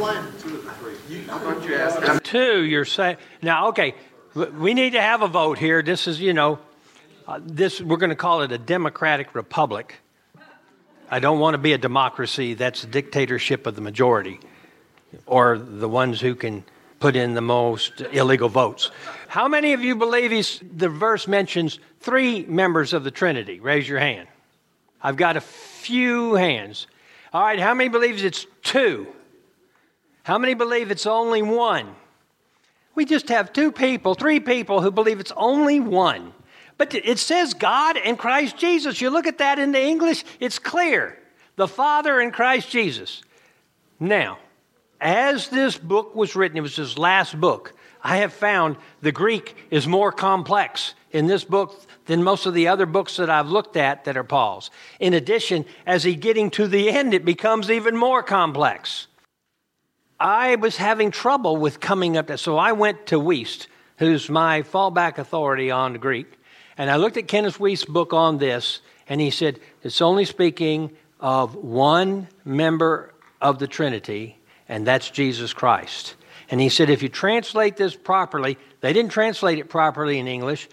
I 0.00 1.38
thought 1.38 1.68
you 1.68 1.74
asked. 1.74 2.24
Two, 2.24 2.64
you're 2.64 2.86
saying. 2.86 3.18
Now, 3.42 3.68
okay, 3.68 3.94
we 4.34 4.72
need 4.72 4.94
to 4.94 5.02
have 5.02 5.20
a 5.20 5.28
vote 5.28 5.58
here. 5.58 5.82
This 5.82 6.08
is, 6.08 6.18
you 6.18 6.32
know, 6.32 6.58
uh, 7.28 7.40
this 7.42 7.78
we're 7.78 7.98
going 7.98 8.08
to 8.08 8.16
call 8.16 8.40
it 8.40 8.50
a 8.50 8.56
democratic 8.56 9.34
republic. 9.34 9.96
I 11.10 11.18
don't 11.18 11.40
want 11.40 11.52
to 11.54 11.58
be 11.58 11.74
a 11.74 11.78
democracy 11.78 12.54
that's 12.54 12.86
dictatorship 12.86 13.66
of 13.66 13.74
the 13.74 13.82
majority 13.82 14.40
or 15.26 15.58
the 15.58 15.88
ones 15.88 16.18
who 16.18 16.34
can 16.34 16.64
put 17.00 17.16
in 17.16 17.34
the 17.34 17.42
most 17.42 18.00
illegal 18.12 18.48
votes. 18.48 18.90
How 19.28 19.46
many 19.46 19.74
of 19.74 19.82
you 19.82 19.94
believe 19.94 20.62
the 20.74 20.88
verse 20.88 21.28
mentions 21.28 21.78
three 22.00 22.46
members 22.46 22.94
of 22.94 23.04
the 23.04 23.10
Trinity? 23.10 23.60
Raise 23.60 23.86
your 23.86 23.98
hand. 23.98 24.26
I've 25.02 25.16
got 25.16 25.36
a 25.36 25.42
few 25.42 26.32
hands. 26.32 26.86
All 27.32 27.42
right, 27.42 27.58
how 27.58 27.74
many 27.74 27.88
believes 27.88 28.22
it's 28.22 28.46
two? 28.62 29.06
How 30.22 30.38
many 30.38 30.54
believe 30.54 30.90
it's 30.90 31.06
only 31.06 31.42
one? 31.42 31.94
We 32.94 33.06
just 33.06 33.28
have 33.30 33.52
two 33.52 33.72
people, 33.72 34.14
three 34.14 34.38
people 34.38 34.82
who 34.82 34.90
believe 34.90 35.18
it's 35.18 35.32
only 35.36 35.80
one. 35.80 36.34
But 36.76 36.94
it 36.94 37.18
says 37.18 37.54
God 37.54 37.96
and 37.96 38.18
Christ 38.18 38.56
Jesus. 38.56 39.00
You 39.00 39.10
look 39.10 39.26
at 39.26 39.38
that 39.38 39.58
in 39.58 39.72
the 39.72 39.82
English, 39.82 40.24
it's 40.40 40.58
clear. 40.58 41.18
The 41.56 41.68
Father 41.68 42.20
and 42.20 42.32
Christ 42.32 42.70
Jesus. 42.70 43.22
Now, 43.98 44.38
as 45.00 45.48
this 45.48 45.78
book 45.78 46.14
was 46.14 46.36
written, 46.36 46.58
it 46.58 46.62
was 46.62 46.76
his 46.76 46.98
last 46.98 47.40
book, 47.40 47.74
I 48.02 48.18
have 48.18 48.32
found 48.32 48.76
the 49.00 49.12
Greek 49.12 49.56
is 49.70 49.86
more 49.86 50.12
complex 50.12 50.94
in 51.12 51.26
this 51.26 51.44
book 51.44 51.80
than 52.06 52.22
most 52.22 52.46
of 52.46 52.54
the 52.54 52.68
other 52.68 52.86
books 52.86 53.16
that 53.16 53.30
I've 53.30 53.48
looked 53.48 53.76
at 53.76 54.04
that 54.04 54.16
are 54.16 54.24
Paul's. 54.24 54.70
In 54.98 55.14
addition, 55.14 55.64
as 55.86 56.02
he 56.02 56.14
getting 56.14 56.50
to 56.52 56.66
the 56.66 56.90
end, 56.90 57.14
it 57.14 57.24
becomes 57.24 57.70
even 57.70 57.96
more 57.96 58.22
complex. 58.22 59.06
I 60.18 60.56
was 60.56 60.76
having 60.76 61.10
trouble 61.10 61.56
with 61.56 61.80
coming 61.80 62.16
up 62.16 62.28
to, 62.28 62.38
so 62.38 62.56
I 62.56 62.72
went 62.72 63.06
to 63.06 63.20
Wuest, 63.20 63.66
who's 63.98 64.30
my 64.30 64.62
fallback 64.62 65.18
authority 65.18 65.70
on 65.70 65.94
Greek, 65.94 66.38
and 66.78 66.90
I 66.90 66.96
looked 66.96 67.16
at 67.16 67.28
Kenneth 67.28 67.58
Wuest's 67.58 67.84
book 67.84 68.12
on 68.12 68.38
this, 68.38 68.80
and 69.08 69.20
he 69.20 69.30
said 69.30 69.60
it's 69.82 70.00
only 70.00 70.24
speaking 70.24 70.92
of 71.20 71.54
one 71.54 72.28
member 72.44 73.12
of 73.40 73.58
the 73.58 73.66
Trinity, 73.66 74.38
and 74.68 74.86
that's 74.86 75.10
Jesus 75.10 75.52
Christ. 75.52 76.14
And 76.50 76.60
he 76.60 76.68
said 76.68 76.90
if 76.90 77.02
you 77.02 77.08
translate 77.08 77.76
this 77.76 77.96
properly, 77.96 78.58
they 78.80 78.92
didn't 78.92 79.12
translate 79.12 79.58
it 79.58 79.68
properly 79.68 80.18
in 80.18 80.28
English. 80.28 80.68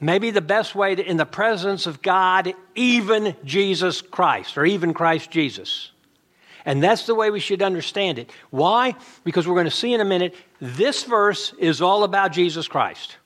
Maybe 0.00 0.30
the 0.30 0.40
best 0.40 0.74
way 0.74 0.94
to, 0.94 1.04
in 1.04 1.18
the 1.18 1.26
presence 1.26 1.86
of 1.86 2.00
God, 2.00 2.54
even 2.74 3.36
Jesus 3.44 4.00
Christ, 4.00 4.56
or 4.56 4.64
even 4.64 4.94
Christ 4.94 5.30
Jesus. 5.30 5.90
And 6.64 6.82
that's 6.82 7.06
the 7.06 7.14
way 7.14 7.30
we 7.30 7.40
should 7.40 7.62
understand 7.62 8.18
it. 8.18 8.30
Why? 8.50 8.94
Because 9.24 9.46
we're 9.46 9.54
going 9.54 9.66
to 9.66 9.70
see 9.70 9.92
in 9.92 10.00
a 10.00 10.04
minute, 10.04 10.34
this 10.60 11.04
verse 11.04 11.52
is 11.58 11.82
all 11.82 12.04
about 12.04 12.32
Jesus 12.32 12.68
Christ. 12.68 13.16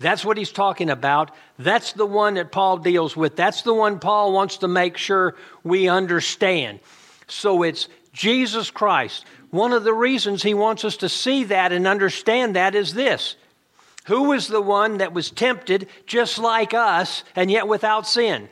That's 0.00 0.24
what 0.24 0.36
he's 0.36 0.52
talking 0.52 0.90
about. 0.90 1.32
That's 1.58 1.92
the 1.92 2.06
one 2.06 2.34
that 2.34 2.52
Paul 2.52 2.78
deals 2.78 3.16
with. 3.16 3.34
That's 3.34 3.62
the 3.62 3.74
one 3.74 3.98
Paul 3.98 4.32
wants 4.32 4.58
to 4.58 4.68
make 4.68 4.96
sure 4.96 5.34
we 5.64 5.88
understand. 5.88 6.78
So 7.26 7.64
it's 7.64 7.88
Jesus 8.12 8.70
Christ. 8.70 9.24
One 9.50 9.72
of 9.72 9.82
the 9.82 9.94
reasons 9.94 10.42
he 10.42 10.54
wants 10.54 10.84
us 10.84 10.98
to 10.98 11.08
see 11.08 11.44
that 11.44 11.72
and 11.72 11.86
understand 11.86 12.54
that 12.54 12.74
is 12.74 12.94
this 12.94 13.36
Who 14.08 14.24
was 14.24 14.48
the 14.48 14.62
one 14.62 14.98
that 14.98 15.12
was 15.12 15.30
tempted 15.30 15.86
just 16.06 16.38
like 16.38 16.72
us 16.72 17.24
and 17.36 17.50
yet 17.50 17.68
without 17.68 18.06
sin? 18.06 18.48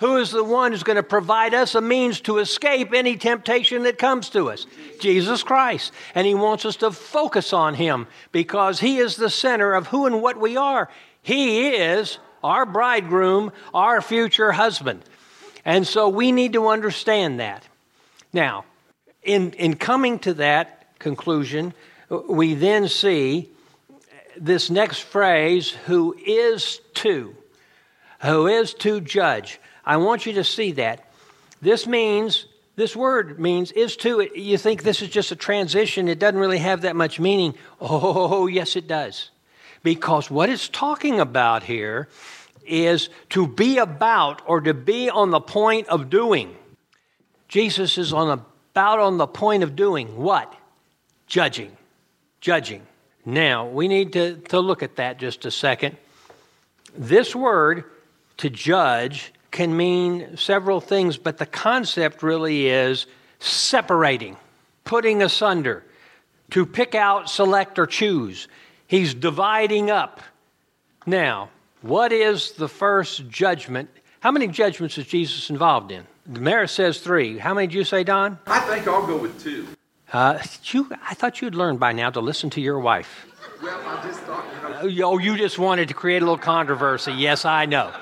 Who 0.00 0.16
is 0.16 0.32
the 0.32 0.42
one 0.42 0.72
who's 0.72 0.82
going 0.82 0.96
to 0.96 1.02
provide 1.04 1.54
us 1.54 1.76
a 1.76 1.80
means 1.80 2.20
to 2.22 2.38
escape 2.38 2.92
any 2.92 3.16
temptation 3.16 3.84
that 3.84 3.98
comes 3.98 4.30
to 4.30 4.50
us? 4.50 4.66
Jesus 4.98 5.44
Christ. 5.44 5.92
And 6.14 6.26
He 6.26 6.34
wants 6.34 6.64
us 6.64 6.74
to 6.76 6.90
focus 6.90 7.52
on 7.52 7.74
Him 7.74 8.08
because 8.32 8.80
He 8.80 8.96
is 8.96 9.14
the 9.14 9.30
center 9.30 9.74
of 9.74 9.86
who 9.86 10.06
and 10.06 10.20
what 10.20 10.40
we 10.40 10.56
are. 10.56 10.90
He 11.22 11.68
is 11.68 12.18
our 12.42 12.66
bridegroom, 12.66 13.52
our 13.72 14.02
future 14.02 14.50
husband. 14.50 15.04
And 15.64 15.86
so 15.86 16.08
we 16.08 16.32
need 16.32 16.54
to 16.54 16.66
understand 16.66 17.38
that. 17.38 17.62
Now, 18.32 18.64
in, 19.22 19.52
in 19.52 19.76
coming 19.76 20.18
to 20.20 20.34
that 20.34 20.98
conclusion, 20.98 21.74
we 22.08 22.54
then 22.54 22.88
see 22.88 23.50
this 24.40 24.70
next 24.70 25.00
phrase, 25.00 25.70
who 25.70 26.16
is 26.26 26.80
to, 26.94 27.36
who 28.22 28.46
is 28.46 28.74
to 28.74 29.00
judge. 29.00 29.60
I 29.84 29.98
want 29.98 30.26
you 30.26 30.32
to 30.34 30.44
see 30.44 30.72
that. 30.72 31.04
This 31.60 31.86
means, 31.86 32.46
this 32.74 32.96
word 32.96 33.38
means 33.38 33.70
is 33.70 33.96
to. 33.98 34.26
You 34.34 34.56
think 34.56 34.82
this 34.82 35.02
is 35.02 35.10
just 35.10 35.30
a 35.30 35.36
transition, 35.36 36.08
it 36.08 36.18
doesn't 36.18 36.40
really 36.40 36.58
have 36.58 36.82
that 36.82 36.96
much 36.96 37.20
meaning. 37.20 37.54
Oh, 37.80 38.46
yes, 38.46 38.76
it 38.76 38.88
does. 38.88 39.30
Because 39.82 40.30
what 40.30 40.48
it's 40.48 40.68
talking 40.68 41.20
about 41.20 41.62
here 41.62 42.08
is 42.66 43.08
to 43.30 43.46
be 43.46 43.78
about 43.78 44.42
or 44.46 44.60
to 44.60 44.74
be 44.74 45.10
on 45.10 45.30
the 45.30 45.40
point 45.40 45.88
of 45.88 46.10
doing. 46.10 46.56
Jesus 47.48 47.98
is 47.98 48.12
on 48.12 48.30
about 48.30 48.98
on 49.00 49.18
the 49.18 49.26
point 49.26 49.62
of 49.62 49.74
doing 49.76 50.16
what? 50.16 50.54
Judging. 51.26 51.76
Judging. 52.40 52.86
Now, 53.24 53.66
we 53.68 53.88
need 53.88 54.12
to, 54.14 54.36
to 54.48 54.60
look 54.60 54.82
at 54.82 54.96
that 54.96 55.18
just 55.18 55.44
a 55.44 55.50
second. 55.50 55.96
This 56.96 57.34
word, 57.34 57.84
to 58.38 58.50
judge, 58.50 59.32
can 59.50 59.76
mean 59.76 60.36
several 60.36 60.80
things, 60.80 61.16
but 61.16 61.38
the 61.38 61.46
concept 61.46 62.22
really 62.22 62.68
is 62.68 63.06
separating, 63.38 64.36
putting 64.84 65.22
asunder, 65.22 65.84
to 66.50 66.66
pick 66.66 66.94
out, 66.94 67.30
select, 67.30 67.78
or 67.78 67.86
choose. 67.86 68.48
He's 68.86 69.14
dividing 69.14 69.90
up. 69.90 70.20
Now, 71.06 71.50
what 71.82 72.12
is 72.12 72.52
the 72.52 72.68
first 72.68 73.28
judgment? 73.28 73.88
How 74.20 74.30
many 74.30 74.48
judgments 74.48 74.98
is 74.98 75.06
Jesus 75.06 75.48
involved 75.50 75.92
in? 75.92 76.06
The 76.26 76.40
mayor 76.40 76.66
says 76.66 77.00
three. 77.00 77.38
How 77.38 77.54
many 77.54 77.66
did 77.66 77.74
you 77.74 77.84
say, 77.84 78.04
Don? 78.04 78.38
I 78.46 78.60
think 78.60 78.86
I'll 78.86 79.06
go 79.06 79.16
with 79.16 79.42
two. 79.42 79.66
Uh, 80.12 80.42
you, 80.64 80.90
I 81.08 81.14
thought 81.14 81.40
you'd 81.40 81.54
learned 81.54 81.78
by 81.78 81.92
now 81.92 82.10
to 82.10 82.20
listen 82.20 82.50
to 82.50 82.60
your 82.60 82.80
wife. 82.80 83.26
Well, 83.62 83.80
I 83.86 84.02
just 84.02 84.20
thought, 84.20 84.44
you 84.82 84.98
know. 84.98 85.12
Oh, 85.12 85.18
you 85.18 85.36
just 85.36 85.58
wanted 85.58 85.88
to 85.88 85.94
create 85.94 86.22
a 86.22 86.24
little 86.24 86.38
controversy. 86.38 87.12
Yes, 87.12 87.44
I 87.44 87.66
know. 87.66 87.92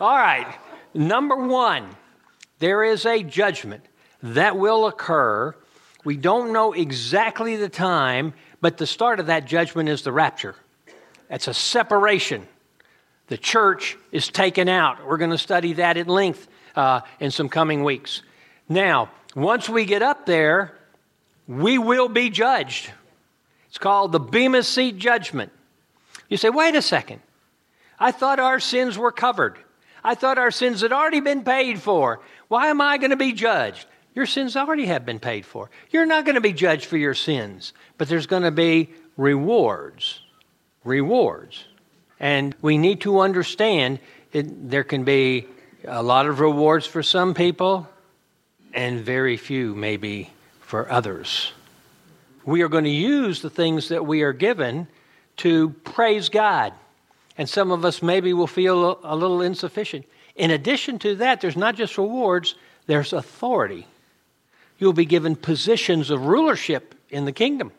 All 0.00 0.16
right. 0.16 0.54
Number 0.92 1.36
one, 1.36 1.88
there 2.58 2.84
is 2.84 3.06
a 3.06 3.22
judgment 3.22 3.84
that 4.22 4.56
will 4.56 4.86
occur. 4.86 5.54
We 6.04 6.16
don't 6.16 6.52
know 6.52 6.72
exactly 6.72 7.56
the 7.56 7.68
time, 7.68 8.34
but 8.60 8.76
the 8.76 8.86
start 8.86 9.20
of 9.20 9.26
that 9.26 9.46
judgment 9.46 9.88
is 9.88 10.02
the 10.02 10.12
rapture. 10.12 10.56
It's 11.30 11.48
a 11.48 11.54
separation. 11.54 12.46
The 13.28 13.38
church 13.38 13.96
is 14.12 14.28
taken 14.28 14.68
out. 14.68 15.06
We're 15.06 15.16
going 15.16 15.30
to 15.30 15.38
study 15.38 15.74
that 15.74 15.96
at 15.96 16.06
length 16.06 16.48
uh, 16.76 17.00
in 17.18 17.30
some 17.30 17.48
coming 17.48 17.82
weeks. 17.82 18.22
Now, 18.68 19.10
once 19.34 19.68
we 19.68 19.84
get 19.84 20.02
up 20.02 20.26
there, 20.26 20.76
we 21.46 21.78
will 21.78 22.08
be 22.08 22.30
judged. 22.30 22.90
It's 23.68 23.78
called 23.78 24.12
the 24.12 24.20
Bema 24.20 24.62
Seat 24.62 24.98
Judgment. 24.98 25.52
You 26.28 26.36
say, 26.36 26.50
wait 26.50 26.74
a 26.74 26.82
second. 26.82 27.20
I 27.98 28.10
thought 28.10 28.40
our 28.40 28.60
sins 28.60 28.98
were 28.98 29.12
covered. 29.12 29.58
I 30.02 30.14
thought 30.14 30.38
our 30.38 30.50
sins 30.50 30.82
had 30.82 30.92
already 30.92 31.20
been 31.20 31.44
paid 31.44 31.80
for. 31.80 32.20
Why 32.48 32.68
am 32.68 32.80
I 32.80 32.98
going 32.98 33.10
to 33.10 33.16
be 33.16 33.32
judged? 33.32 33.86
Your 34.14 34.26
sins 34.26 34.56
already 34.56 34.86
have 34.86 35.04
been 35.04 35.18
paid 35.18 35.44
for. 35.44 35.70
You're 35.90 36.06
not 36.06 36.24
going 36.24 36.36
to 36.36 36.40
be 36.40 36.52
judged 36.52 36.86
for 36.86 36.96
your 36.96 37.14
sins, 37.14 37.72
but 37.98 38.08
there's 38.08 38.26
going 38.26 38.44
to 38.44 38.50
be 38.50 38.90
rewards. 39.16 40.20
Rewards. 40.84 41.66
And 42.18 42.54
we 42.62 42.78
need 42.78 43.02
to 43.02 43.20
understand 43.20 43.98
it, 44.32 44.70
there 44.70 44.84
can 44.84 45.04
be 45.04 45.46
a 45.84 46.02
lot 46.02 46.26
of 46.26 46.40
rewards 46.40 46.86
for 46.86 47.02
some 47.02 47.34
people 47.34 47.88
and 48.72 49.00
very 49.00 49.36
few, 49.36 49.74
maybe, 49.74 50.30
for 50.66 50.90
others. 50.92 51.52
We 52.44 52.60
are 52.60 52.68
going 52.68 52.84
to 52.84 52.90
use 52.90 53.40
the 53.40 53.50
things 53.50 53.88
that 53.88 54.04
we 54.04 54.22
are 54.22 54.34
given 54.34 54.86
to 55.38 55.70
praise 55.84 56.28
God 56.28 56.74
and 57.38 57.48
some 57.48 57.70
of 57.70 57.84
us 57.84 58.02
maybe 58.02 58.32
will 58.32 58.46
feel 58.46 58.98
a 59.02 59.16
little 59.16 59.42
insufficient. 59.42 60.06
In 60.34 60.50
addition 60.50 60.98
to 61.00 61.16
that, 61.16 61.40
there's 61.40 61.56
not 61.56 61.76
just 61.76 61.98
rewards, 61.98 62.54
there's 62.86 63.12
authority. 63.12 63.86
You'll 64.78 64.92
be 64.92 65.06
given 65.06 65.36
positions 65.36 66.10
of 66.10 66.26
rulership 66.26 66.94
in 67.10 67.24
the 67.24 67.32
kingdom. 67.32 67.72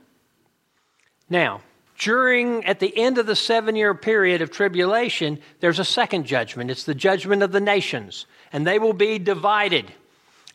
Now, 1.29 1.61
during 1.97 2.65
at 2.65 2.79
the 2.79 2.95
end 2.95 3.17
of 3.17 3.25
the 3.25 3.35
seven 3.35 3.75
year 3.75 3.93
period 3.93 4.41
of 4.41 4.51
tribulation, 4.51 5.39
there's 5.59 5.79
a 5.79 5.85
second 5.85 6.25
judgment. 6.25 6.69
It's 6.69 6.83
the 6.83 6.95
judgment 6.95 7.41
of 7.41 7.51
the 7.51 7.59
nations, 7.59 8.27
and 8.53 8.65
they 8.65 8.79
will 8.79 8.93
be 8.93 9.17
divided, 9.17 9.91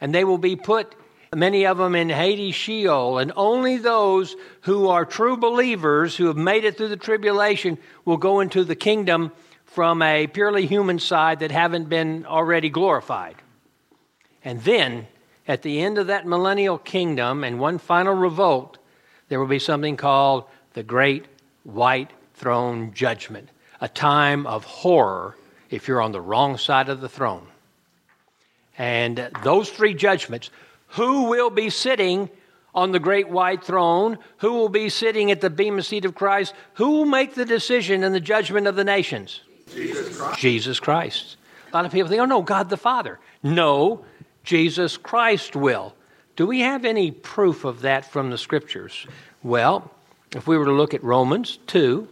and 0.00 0.14
they 0.14 0.24
will 0.24 0.38
be 0.38 0.56
put 0.56 0.94
many 1.34 1.66
of 1.66 1.78
them 1.78 1.94
in 1.94 2.10
Hades, 2.10 2.54
Sheol, 2.54 3.18
and 3.18 3.32
only 3.36 3.78
those 3.78 4.36
who 4.62 4.88
are 4.88 5.04
true 5.04 5.36
believers 5.36 6.16
who 6.16 6.26
have 6.26 6.36
made 6.36 6.64
it 6.64 6.76
through 6.76 6.88
the 6.88 6.96
tribulation 6.96 7.78
will 8.04 8.18
go 8.18 8.40
into 8.40 8.64
the 8.64 8.76
kingdom 8.76 9.32
from 9.64 10.02
a 10.02 10.26
purely 10.26 10.66
human 10.66 10.98
side 10.98 11.40
that 11.40 11.50
haven't 11.50 11.88
been 11.88 12.26
already 12.26 12.68
glorified. 12.68 13.36
And 14.44 14.60
then, 14.62 15.06
at 15.48 15.62
the 15.62 15.80
end 15.80 15.98
of 15.98 16.08
that 16.08 16.26
millennial 16.26 16.78
kingdom 16.78 17.44
and 17.44 17.58
one 17.58 17.78
final 17.78 18.14
revolt, 18.14 18.78
there 19.28 19.40
will 19.40 19.46
be 19.46 19.58
something 19.58 19.96
called 19.96 20.44
the 20.74 20.82
Great 20.82 21.24
White 21.64 22.10
Throne 22.34 22.92
Judgment, 22.92 23.48
a 23.80 23.88
time 23.88 24.46
of 24.46 24.64
horror 24.64 25.36
if 25.70 25.88
you're 25.88 26.02
on 26.02 26.12
the 26.12 26.20
wrong 26.20 26.58
side 26.58 26.90
of 26.90 27.00
the 27.00 27.08
throne. 27.08 27.46
And 28.76 29.30
those 29.42 29.70
three 29.70 29.94
judgments 29.94 30.50
who 30.92 31.24
will 31.24 31.50
be 31.50 31.70
sitting 31.70 32.30
on 32.74 32.92
the 32.92 33.00
great 33.00 33.28
white 33.28 33.64
throne? 33.64 34.18
Who 34.38 34.52
will 34.52 34.68
be 34.68 34.88
sitting 34.88 35.30
at 35.30 35.40
the 35.40 35.50
bema 35.50 35.82
seat 35.82 36.04
of 36.04 36.14
Christ? 36.14 36.54
Who 36.74 36.90
will 36.90 37.06
make 37.06 37.34
the 37.34 37.44
decision 37.44 38.02
in 38.02 38.12
the 38.12 38.20
judgment 38.20 38.66
of 38.66 38.76
the 38.76 38.84
nations? 38.84 39.40
Jesus 39.72 40.18
Christ. 40.18 40.40
Jesus 40.40 40.80
Christ. 40.80 41.36
A 41.72 41.76
lot 41.76 41.86
of 41.86 41.92
people 41.92 42.08
think, 42.08 42.20
oh 42.20 42.26
no, 42.26 42.42
God 42.42 42.68
the 42.68 42.76
Father. 42.76 43.18
No, 43.42 44.04
Jesus 44.44 44.96
Christ 44.96 45.56
will. 45.56 45.94
Do 46.36 46.46
we 46.46 46.60
have 46.60 46.84
any 46.84 47.10
proof 47.10 47.64
of 47.64 47.82
that 47.82 48.10
from 48.10 48.30
the 48.30 48.38
scriptures? 48.38 49.06
Well, 49.42 49.90
if 50.34 50.46
we 50.46 50.56
were 50.58 50.64
to 50.66 50.72
look 50.72 50.94
at 50.94 51.02
Romans 51.02 51.58
2, 51.68 52.08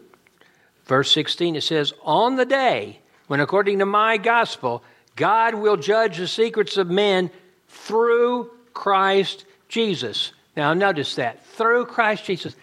verse 0.87 1.13
16, 1.13 1.57
it 1.57 1.63
says, 1.63 1.93
On 2.03 2.37
the 2.37 2.47
day 2.47 3.01
when, 3.27 3.41
according 3.41 3.79
to 3.81 3.87
my 3.87 4.17
gospel, 4.17 4.83
God 5.17 5.55
will 5.55 5.77
judge 5.77 6.17
the 6.17 6.29
secrets 6.29 6.77
of 6.77 6.89
men 6.89 7.31
through 7.69 8.51
Christ 8.81 9.45
Jesus. 9.69 10.33
Now, 10.57 10.73
notice 10.73 11.17
that 11.17 11.45
through 11.45 11.85
Christ 11.85 12.25
Jesus. 12.25 12.57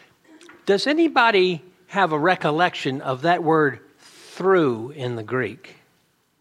Does 0.65 0.87
anybody 0.87 1.61
have 1.89 2.11
a 2.11 2.17
recollection 2.17 3.01
of 3.01 3.21
that 3.21 3.43
word 3.43 3.81
through 3.99 4.93
in 4.95 5.15
the 5.15 5.21
Greek? 5.21 5.75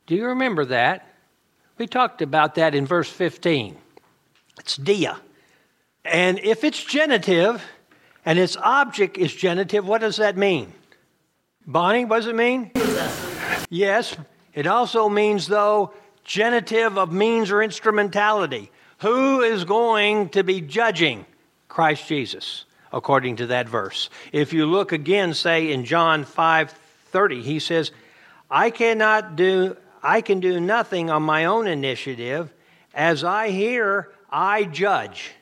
Do 0.07 0.15
you 0.15 0.29
remember 0.29 0.65
that? 0.65 1.07
We 1.77 1.87
talked 1.87 2.23
about 2.23 2.55
that 2.55 2.75
in 2.75 2.87
verse 2.87 3.11
15. 3.11 3.77
It's 4.61 4.79
dia. 4.79 5.21
And 6.07 6.39
if 6.39 6.65
it's 6.65 6.83
genitive 6.83 7.63
and 8.25 8.39
its 8.39 8.57
object 8.57 9.19
is 9.19 9.35
genitive, 9.35 9.87
what 9.87 10.01
does 10.01 10.17
that 10.17 10.39
mean? 10.39 10.73
Bonnie, 11.67 12.07
what 12.07 12.21
does 12.21 12.29
it 12.29 12.35
mean? 12.35 12.71
Yes. 13.69 14.17
It 14.55 14.67
also 14.67 15.11
means, 15.11 15.49
though, 15.49 15.93
genitive 16.25 16.97
of 16.97 17.13
means 17.13 17.51
or 17.51 17.63
instrumentality. 17.63 18.71
Who 19.01 19.43
is 19.43 19.65
going 19.65 20.31
to 20.31 20.43
be 20.43 20.61
judging? 20.61 21.27
Christ 21.69 22.09
Jesus, 22.09 22.65
according 22.93 23.37
to 23.37 23.49
that 23.49 23.69
verse. 23.69 24.09
If 24.33 24.53
you 24.53 24.65
look 24.67 24.93
again, 24.93 25.35
say 25.35 25.71
in 25.73 25.85
John 25.85 26.25
5 26.25 26.73
30, 26.73 27.43
he 27.43 27.59
says, 27.59 27.93
I 28.51 28.71
cannot 28.71 29.37
do, 29.37 29.77
I 30.03 30.21
can 30.21 30.41
do 30.41 30.61
nothing 30.61 31.11
on 31.11 31.23
my 31.23 31.47
own 31.47 31.67
initiative. 31.67 32.53
As 32.95 33.25
I 33.25 33.51
hear, 33.51 34.11
I 34.31 34.65
judge. 34.65 35.33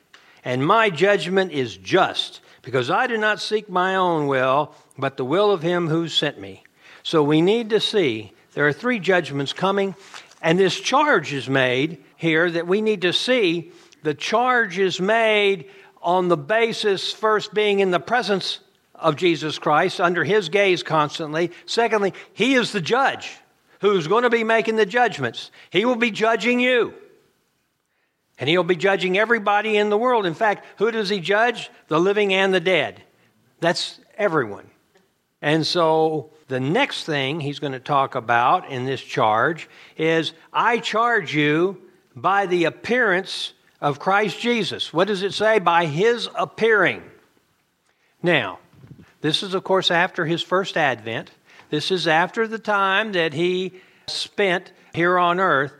And 0.43 0.65
my 0.65 0.89
judgment 0.89 1.51
is 1.51 1.75
just, 1.75 2.41
because 2.61 2.89
I 2.89 3.07
do 3.07 3.17
not 3.17 3.41
seek 3.41 3.69
my 3.69 3.95
own 3.95 4.27
will, 4.27 4.73
but 4.97 5.17
the 5.17 5.25
will 5.25 5.51
of 5.51 5.63
him 5.63 5.87
who 5.87 6.07
sent 6.07 6.39
me. 6.39 6.63
So 7.03 7.23
we 7.23 7.41
need 7.41 7.69
to 7.71 7.79
see 7.79 8.33
there 8.53 8.67
are 8.67 8.73
three 8.73 8.99
judgments 8.99 9.53
coming, 9.53 9.95
and 10.41 10.59
this 10.59 10.79
charge 10.79 11.33
is 11.33 11.49
made 11.49 12.03
here 12.15 12.49
that 12.49 12.67
we 12.67 12.81
need 12.81 13.01
to 13.01 13.13
see 13.13 13.71
the 14.03 14.13
charge 14.13 14.77
is 14.77 15.01
made 15.01 15.69
on 16.01 16.27
the 16.27 16.37
basis 16.37 17.11
first 17.11 17.53
being 17.53 17.79
in 17.79 17.91
the 17.91 17.99
presence 17.99 18.59
of 18.93 19.15
Jesus 19.15 19.59
Christ, 19.59 19.99
under 19.99 20.23
his 20.23 20.49
gaze 20.49 20.83
constantly. 20.83 21.51
Secondly, 21.65 22.13
he 22.33 22.53
is 22.53 22.71
the 22.71 22.81
judge 22.81 23.37
who's 23.81 24.07
going 24.07 24.23
to 24.23 24.29
be 24.29 24.43
making 24.43 24.77
the 24.77 24.85
judgments. 24.85 25.51
He 25.69 25.83
will 25.85 25.95
be 25.95 26.11
judging 26.11 26.59
you. 26.59 26.93
And 28.37 28.49
he'll 28.49 28.63
be 28.63 28.75
judging 28.75 29.17
everybody 29.17 29.77
in 29.77 29.89
the 29.89 29.97
world. 29.97 30.25
In 30.25 30.33
fact, 30.33 30.65
who 30.77 30.91
does 30.91 31.09
he 31.09 31.19
judge? 31.19 31.69
The 31.87 31.99
living 31.99 32.33
and 32.33 32.53
the 32.53 32.59
dead. 32.59 33.01
That's 33.59 33.99
everyone. 34.17 34.69
And 35.41 35.65
so 35.65 36.31
the 36.47 36.59
next 36.59 37.05
thing 37.05 37.39
he's 37.39 37.59
going 37.59 37.73
to 37.73 37.79
talk 37.79 38.15
about 38.15 38.69
in 38.69 38.85
this 38.85 39.01
charge 39.01 39.69
is 39.97 40.33
I 40.51 40.79
charge 40.79 41.33
you 41.33 41.81
by 42.15 42.45
the 42.45 42.65
appearance 42.65 43.53
of 43.81 43.99
Christ 43.99 44.39
Jesus. 44.39 44.93
What 44.93 45.07
does 45.07 45.21
it 45.21 45.33
say? 45.33 45.59
By 45.59 45.85
his 45.85 46.29
appearing. 46.35 47.03
Now, 48.23 48.59
this 49.21 49.43
is, 49.43 49.53
of 49.53 49.63
course, 49.63 49.91
after 49.91 50.25
his 50.25 50.41
first 50.41 50.77
advent. 50.77 51.31
This 51.69 51.91
is 51.91 52.07
after 52.07 52.47
the 52.47 52.59
time 52.59 53.11
that 53.13 53.33
he 53.33 53.73
spent 54.07 54.71
here 54.93 55.17
on 55.17 55.39
earth. 55.39 55.73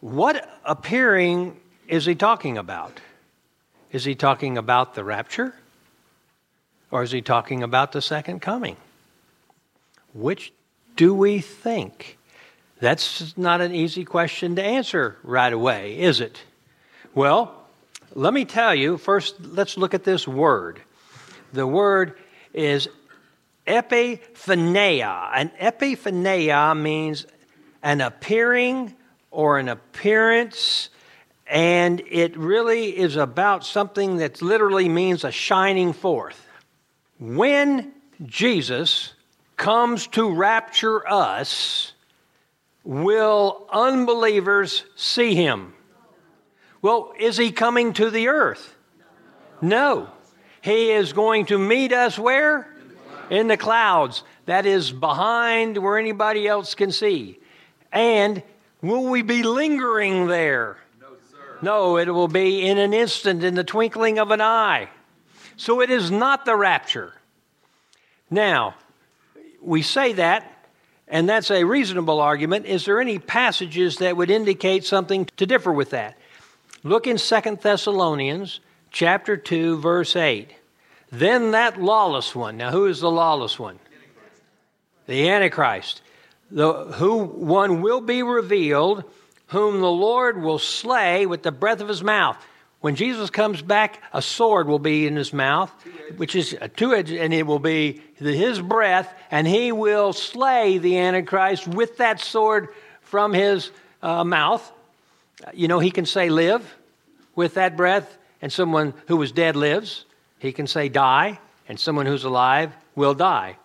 What 0.00 0.48
appearing 0.64 1.58
is 1.88 2.06
he 2.06 2.14
talking 2.14 2.56
about? 2.56 3.00
Is 3.90 4.04
he 4.04 4.14
talking 4.14 4.56
about 4.56 4.94
the 4.94 5.02
rapture? 5.02 5.54
Or 6.90 7.02
is 7.02 7.10
he 7.10 7.22
talking 7.22 7.62
about 7.62 7.92
the 7.92 8.02
second 8.02 8.40
coming? 8.40 8.76
Which 10.12 10.52
do 10.96 11.14
we 11.14 11.40
think? 11.40 12.18
That's 12.80 13.36
not 13.36 13.60
an 13.60 13.74
easy 13.74 14.04
question 14.04 14.56
to 14.56 14.62
answer 14.62 15.16
right 15.22 15.52
away, 15.52 16.00
is 16.00 16.20
it? 16.20 16.42
Well, 17.14 17.54
let 18.14 18.32
me 18.32 18.46
tell 18.46 18.74
you 18.74 18.96
first, 18.96 19.40
let's 19.40 19.76
look 19.76 19.92
at 19.92 20.04
this 20.04 20.26
word. 20.26 20.80
The 21.52 21.66
word 21.66 22.18
is 22.54 22.88
epiphania. 23.66 25.30
An 25.34 25.50
epiphania 25.60 26.80
means 26.80 27.26
an 27.82 28.00
appearing 28.00 28.94
or 29.30 29.58
an 29.58 29.68
appearance, 29.68 30.88
and 31.46 32.02
it 32.08 32.36
really 32.36 32.96
is 32.96 33.16
about 33.16 33.64
something 33.64 34.16
that 34.16 34.40
literally 34.40 34.88
means 34.88 35.22
a 35.22 35.30
shining 35.30 35.92
forth. 35.92 36.46
When 37.18 37.92
Jesus 38.24 39.12
comes 39.56 40.06
to 40.08 40.32
rapture 40.32 41.06
us, 41.06 41.92
will 42.84 43.66
unbelievers 43.72 44.84
see 44.96 45.34
him? 45.34 45.74
Well, 46.82 47.12
is 47.18 47.36
he 47.36 47.52
coming 47.52 47.92
to 47.94 48.10
the 48.10 48.28
earth? 48.28 48.74
No. 49.60 50.08
He 50.62 50.90
is 50.90 51.12
going 51.12 51.46
to 51.46 51.58
meet 51.58 51.92
us 51.92 52.18
where? 52.18 52.74
In 53.28 53.48
the 53.48 53.56
clouds. 53.56 54.22
That 54.46 54.66
is 54.66 54.90
behind 54.90 55.76
where 55.78 55.98
anybody 55.98 56.48
else 56.48 56.74
can 56.74 56.90
see. 56.92 57.38
And 57.92 58.42
will 58.82 59.04
we 59.04 59.22
be 59.22 59.42
lingering 59.42 60.26
there? 60.26 60.78
No, 61.62 61.98
it 61.98 62.08
will 62.08 62.28
be 62.28 62.66
in 62.66 62.78
an 62.78 62.94
instant, 62.94 63.44
in 63.44 63.54
the 63.54 63.64
twinkling 63.64 64.18
of 64.18 64.30
an 64.30 64.40
eye. 64.40 64.88
So 65.56 65.82
it 65.82 65.90
is 65.90 66.10
not 66.10 66.46
the 66.46 66.56
rapture. 66.56 67.12
Now, 68.30 68.76
we 69.60 69.82
say 69.82 70.14
that, 70.14 70.59
and 71.10 71.28
that's 71.28 71.50
a 71.50 71.64
reasonable 71.64 72.20
argument. 72.20 72.66
Is 72.66 72.84
there 72.84 73.00
any 73.00 73.18
passages 73.18 73.96
that 73.96 74.16
would 74.16 74.30
indicate 74.30 74.84
something 74.84 75.26
to 75.36 75.44
differ 75.44 75.72
with 75.72 75.90
that? 75.90 76.16
Look 76.82 77.06
in 77.06 77.18
Second 77.18 77.60
Thessalonians 77.60 78.60
chapter 78.90 79.36
2 79.36 79.78
verse 79.80 80.16
8. 80.16 80.50
Then 81.10 81.50
that 81.50 81.82
lawless 81.82 82.34
one. 82.34 82.56
Now 82.56 82.70
who 82.70 82.86
is 82.86 83.00
the 83.00 83.10
lawless 83.10 83.58
one? 83.58 83.80
The 85.06 85.28
Antichrist. 85.28 86.02
The 86.50 86.72
who 86.72 87.24
one 87.24 87.82
will 87.82 88.00
be 88.00 88.22
revealed 88.22 89.04
whom 89.48 89.80
the 89.80 89.90
Lord 89.90 90.40
will 90.40 90.60
slay 90.60 91.26
with 91.26 91.42
the 91.42 91.52
breath 91.52 91.80
of 91.80 91.88
his 91.88 92.04
mouth. 92.04 92.36
When 92.80 92.96
Jesus 92.96 93.28
comes 93.28 93.60
back, 93.60 94.02
a 94.12 94.22
sword 94.22 94.66
will 94.66 94.78
be 94.78 95.06
in 95.06 95.14
his 95.14 95.34
mouth, 95.34 95.70
which 96.16 96.34
is 96.34 96.56
a 96.60 96.68
two 96.68 96.94
edged, 96.94 97.12
and 97.12 97.34
it 97.34 97.46
will 97.46 97.58
be 97.58 98.00
his 98.16 98.60
breath, 98.60 99.12
and 99.30 99.46
he 99.46 99.70
will 99.70 100.14
slay 100.14 100.78
the 100.78 100.98
Antichrist 100.98 101.68
with 101.68 101.98
that 101.98 102.20
sword 102.20 102.68
from 103.02 103.34
his 103.34 103.70
uh, 104.02 104.24
mouth. 104.24 104.72
You 105.52 105.68
know, 105.68 105.78
he 105.78 105.90
can 105.90 106.06
say 106.06 106.30
live 106.30 106.76
with 107.34 107.54
that 107.54 107.76
breath, 107.76 108.16
and 108.40 108.50
someone 108.50 108.94
who 109.08 109.18
was 109.18 109.30
dead 109.30 109.56
lives. 109.56 110.06
He 110.38 110.52
can 110.52 110.66
say 110.66 110.88
die, 110.88 111.38
and 111.68 111.78
someone 111.78 112.06
who's 112.06 112.24
alive 112.24 112.72
will 112.94 113.14
die. 113.14 113.56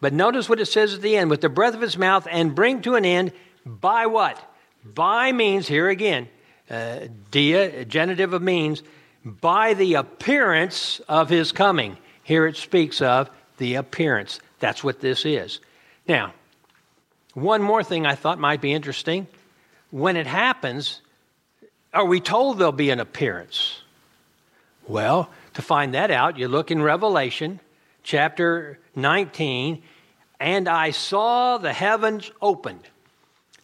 But 0.00 0.12
notice 0.12 0.48
what 0.48 0.58
it 0.58 0.66
says 0.66 0.94
at 0.94 1.00
the 1.00 1.16
end 1.16 1.30
with 1.30 1.40
the 1.40 1.48
breath 1.48 1.74
of 1.74 1.80
his 1.80 1.96
mouth 1.96 2.26
and 2.28 2.56
bring 2.56 2.82
to 2.82 2.96
an 2.96 3.04
end 3.04 3.32
by 3.64 4.06
what? 4.06 4.38
By 4.84 5.30
means, 5.30 5.68
here 5.68 5.88
again, 5.88 6.28
uh, 6.70 7.00
dia, 7.30 7.84
genitive 7.84 8.32
of 8.32 8.42
means, 8.42 8.82
by 9.24 9.74
the 9.74 9.94
appearance 9.94 11.00
of 11.08 11.28
his 11.28 11.52
coming. 11.52 11.96
Here 12.22 12.46
it 12.46 12.56
speaks 12.56 13.00
of 13.00 13.30
the 13.58 13.74
appearance. 13.74 14.40
That's 14.60 14.82
what 14.82 15.00
this 15.00 15.24
is. 15.24 15.60
Now, 16.08 16.34
one 17.34 17.62
more 17.62 17.82
thing 17.82 18.06
I 18.06 18.14
thought 18.14 18.38
might 18.38 18.60
be 18.60 18.72
interesting. 18.72 19.26
When 19.90 20.16
it 20.16 20.26
happens, 20.26 21.00
are 21.92 22.04
we 22.04 22.20
told 22.20 22.58
there'll 22.58 22.72
be 22.72 22.90
an 22.90 23.00
appearance? 23.00 23.80
Well, 24.86 25.30
to 25.54 25.62
find 25.62 25.94
that 25.94 26.10
out, 26.10 26.38
you 26.38 26.48
look 26.48 26.70
in 26.70 26.82
Revelation 26.82 27.60
chapter 28.02 28.78
19, 28.94 29.82
and 30.40 30.68
I 30.68 30.90
saw 30.90 31.58
the 31.58 31.72
heavens 31.72 32.30
opened. 32.40 32.82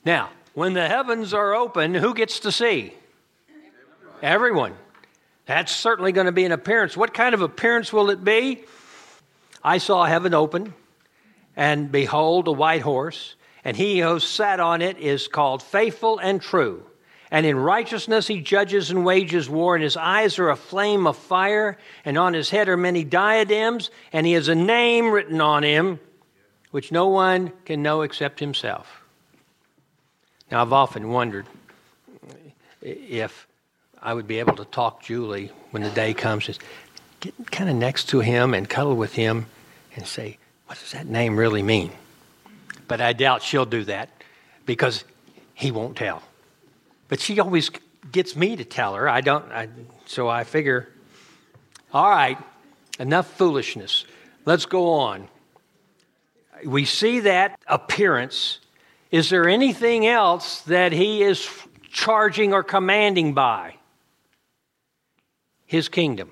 Now, 0.04 0.30
when 0.54 0.74
the 0.74 0.88
heavens 0.88 1.32
are 1.32 1.54
open, 1.54 1.94
who 1.94 2.14
gets 2.14 2.40
to 2.40 2.52
see? 2.52 2.94
Everyone. 4.22 4.74
That's 5.46 5.74
certainly 5.74 6.12
going 6.12 6.26
to 6.26 6.32
be 6.32 6.44
an 6.44 6.52
appearance. 6.52 6.96
What 6.96 7.14
kind 7.14 7.34
of 7.34 7.42
appearance 7.42 7.92
will 7.92 8.10
it 8.10 8.22
be? 8.22 8.64
I 9.62 9.78
saw 9.78 10.04
heaven 10.04 10.34
open, 10.34 10.74
and 11.56 11.90
behold, 11.90 12.48
a 12.48 12.52
white 12.52 12.82
horse, 12.82 13.34
and 13.64 13.76
he 13.76 14.00
who 14.00 14.20
sat 14.20 14.60
on 14.60 14.82
it 14.82 14.98
is 14.98 15.28
called 15.28 15.62
faithful 15.62 16.18
and 16.18 16.40
true. 16.40 16.84
And 17.30 17.46
in 17.46 17.56
righteousness 17.56 18.26
he 18.26 18.40
judges 18.40 18.90
and 18.90 19.04
wages 19.04 19.48
war, 19.48 19.74
and 19.74 19.84
his 19.84 19.96
eyes 19.96 20.38
are 20.38 20.50
a 20.50 20.56
flame 20.56 21.06
of 21.06 21.16
fire, 21.16 21.78
and 22.04 22.18
on 22.18 22.34
his 22.34 22.50
head 22.50 22.68
are 22.68 22.76
many 22.76 23.04
diadems, 23.04 23.90
and 24.12 24.26
he 24.26 24.32
has 24.32 24.48
a 24.48 24.54
name 24.54 25.10
written 25.10 25.40
on 25.40 25.62
him 25.62 26.00
which 26.70 26.92
no 26.92 27.08
one 27.08 27.52
can 27.64 27.82
know 27.82 28.02
except 28.02 28.40
himself. 28.40 28.99
Now, 30.50 30.62
I've 30.62 30.72
often 30.72 31.10
wondered 31.10 31.46
if 32.82 33.46
I 34.02 34.14
would 34.14 34.26
be 34.26 34.38
able 34.38 34.56
to 34.56 34.64
talk 34.64 35.02
Julie 35.02 35.52
when 35.70 35.82
the 35.82 35.90
day 35.90 36.14
comes, 36.14 36.46
just 36.46 36.60
get 37.20 37.34
kind 37.50 37.70
of 37.70 37.76
next 37.76 38.08
to 38.10 38.20
him 38.20 38.54
and 38.54 38.68
cuddle 38.68 38.96
with 38.96 39.12
him 39.12 39.46
and 39.94 40.06
say, 40.06 40.38
What 40.66 40.78
does 40.78 40.92
that 40.92 41.06
name 41.06 41.36
really 41.36 41.62
mean? 41.62 41.92
But 42.88 43.00
I 43.00 43.12
doubt 43.12 43.42
she'll 43.42 43.66
do 43.66 43.84
that 43.84 44.08
because 44.66 45.04
he 45.54 45.70
won't 45.70 45.96
tell. 45.96 46.22
But 47.08 47.20
she 47.20 47.38
always 47.38 47.70
gets 48.10 48.34
me 48.34 48.56
to 48.56 48.64
tell 48.64 48.94
her. 48.94 49.08
I 49.08 49.20
don't, 49.20 49.44
I, 49.52 49.68
so 50.06 50.28
I 50.28 50.44
figure, 50.44 50.88
all 51.92 52.08
right, 52.08 52.38
enough 52.98 53.30
foolishness. 53.36 54.04
Let's 54.44 54.66
go 54.66 54.94
on. 54.94 55.28
We 56.64 56.84
see 56.84 57.20
that 57.20 57.58
appearance. 57.66 58.58
Is 59.10 59.30
there 59.30 59.48
anything 59.48 60.06
else 60.06 60.60
that 60.62 60.92
he 60.92 61.22
is 61.22 61.48
charging 61.90 62.52
or 62.52 62.62
commanding 62.62 63.34
by? 63.34 63.74
his 65.70 65.88
kingdom. 65.88 66.28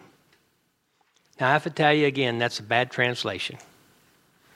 Now, 1.39 1.51
I 1.51 1.53
have 1.53 1.63
to 1.63 1.71
tell 1.71 1.95
you 1.95 2.07
again, 2.07 2.39
that's 2.39 2.59
a 2.59 2.65
bad 2.65 2.91
translation. 2.91 3.57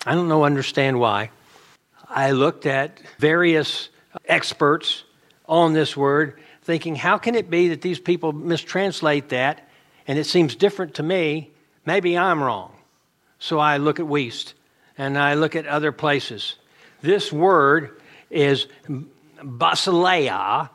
I 0.05 0.17
don't 0.17 0.27
know, 0.27 0.45
understand 0.45 0.99
why. 0.99 1.31
I 2.11 2.33
looked 2.33 2.67
at 2.67 2.99
various 3.19 3.91
experts 4.27 5.05
on 5.47 5.73
this 5.73 5.97
word, 5.97 6.41
thinking, 6.63 6.97
how 6.97 7.17
can 7.17 7.37
it 7.37 7.49
be 7.49 7.69
that 7.69 7.81
these 7.81 8.01
people 8.01 8.33
mistranslate 8.33 9.29
that 9.29 9.69
and 10.09 10.19
it 10.19 10.25
seems 10.25 10.57
different 10.57 10.95
to 10.95 11.05
me? 11.05 11.53
Maybe 11.87 12.19
I'm 12.19 12.43
wrong. 12.43 12.73
So 13.39 13.61
I 13.61 13.77
look 13.77 14.01
at 14.01 14.07
Wuest 14.07 14.55
and 14.99 15.17
I 15.17 15.35
look 15.35 15.55
at 15.55 15.65
other 15.65 15.93
places. 15.93 16.57
This 17.03 17.33
word 17.33 18.01
is 18.33 18.67
basileia, 19.43 20.71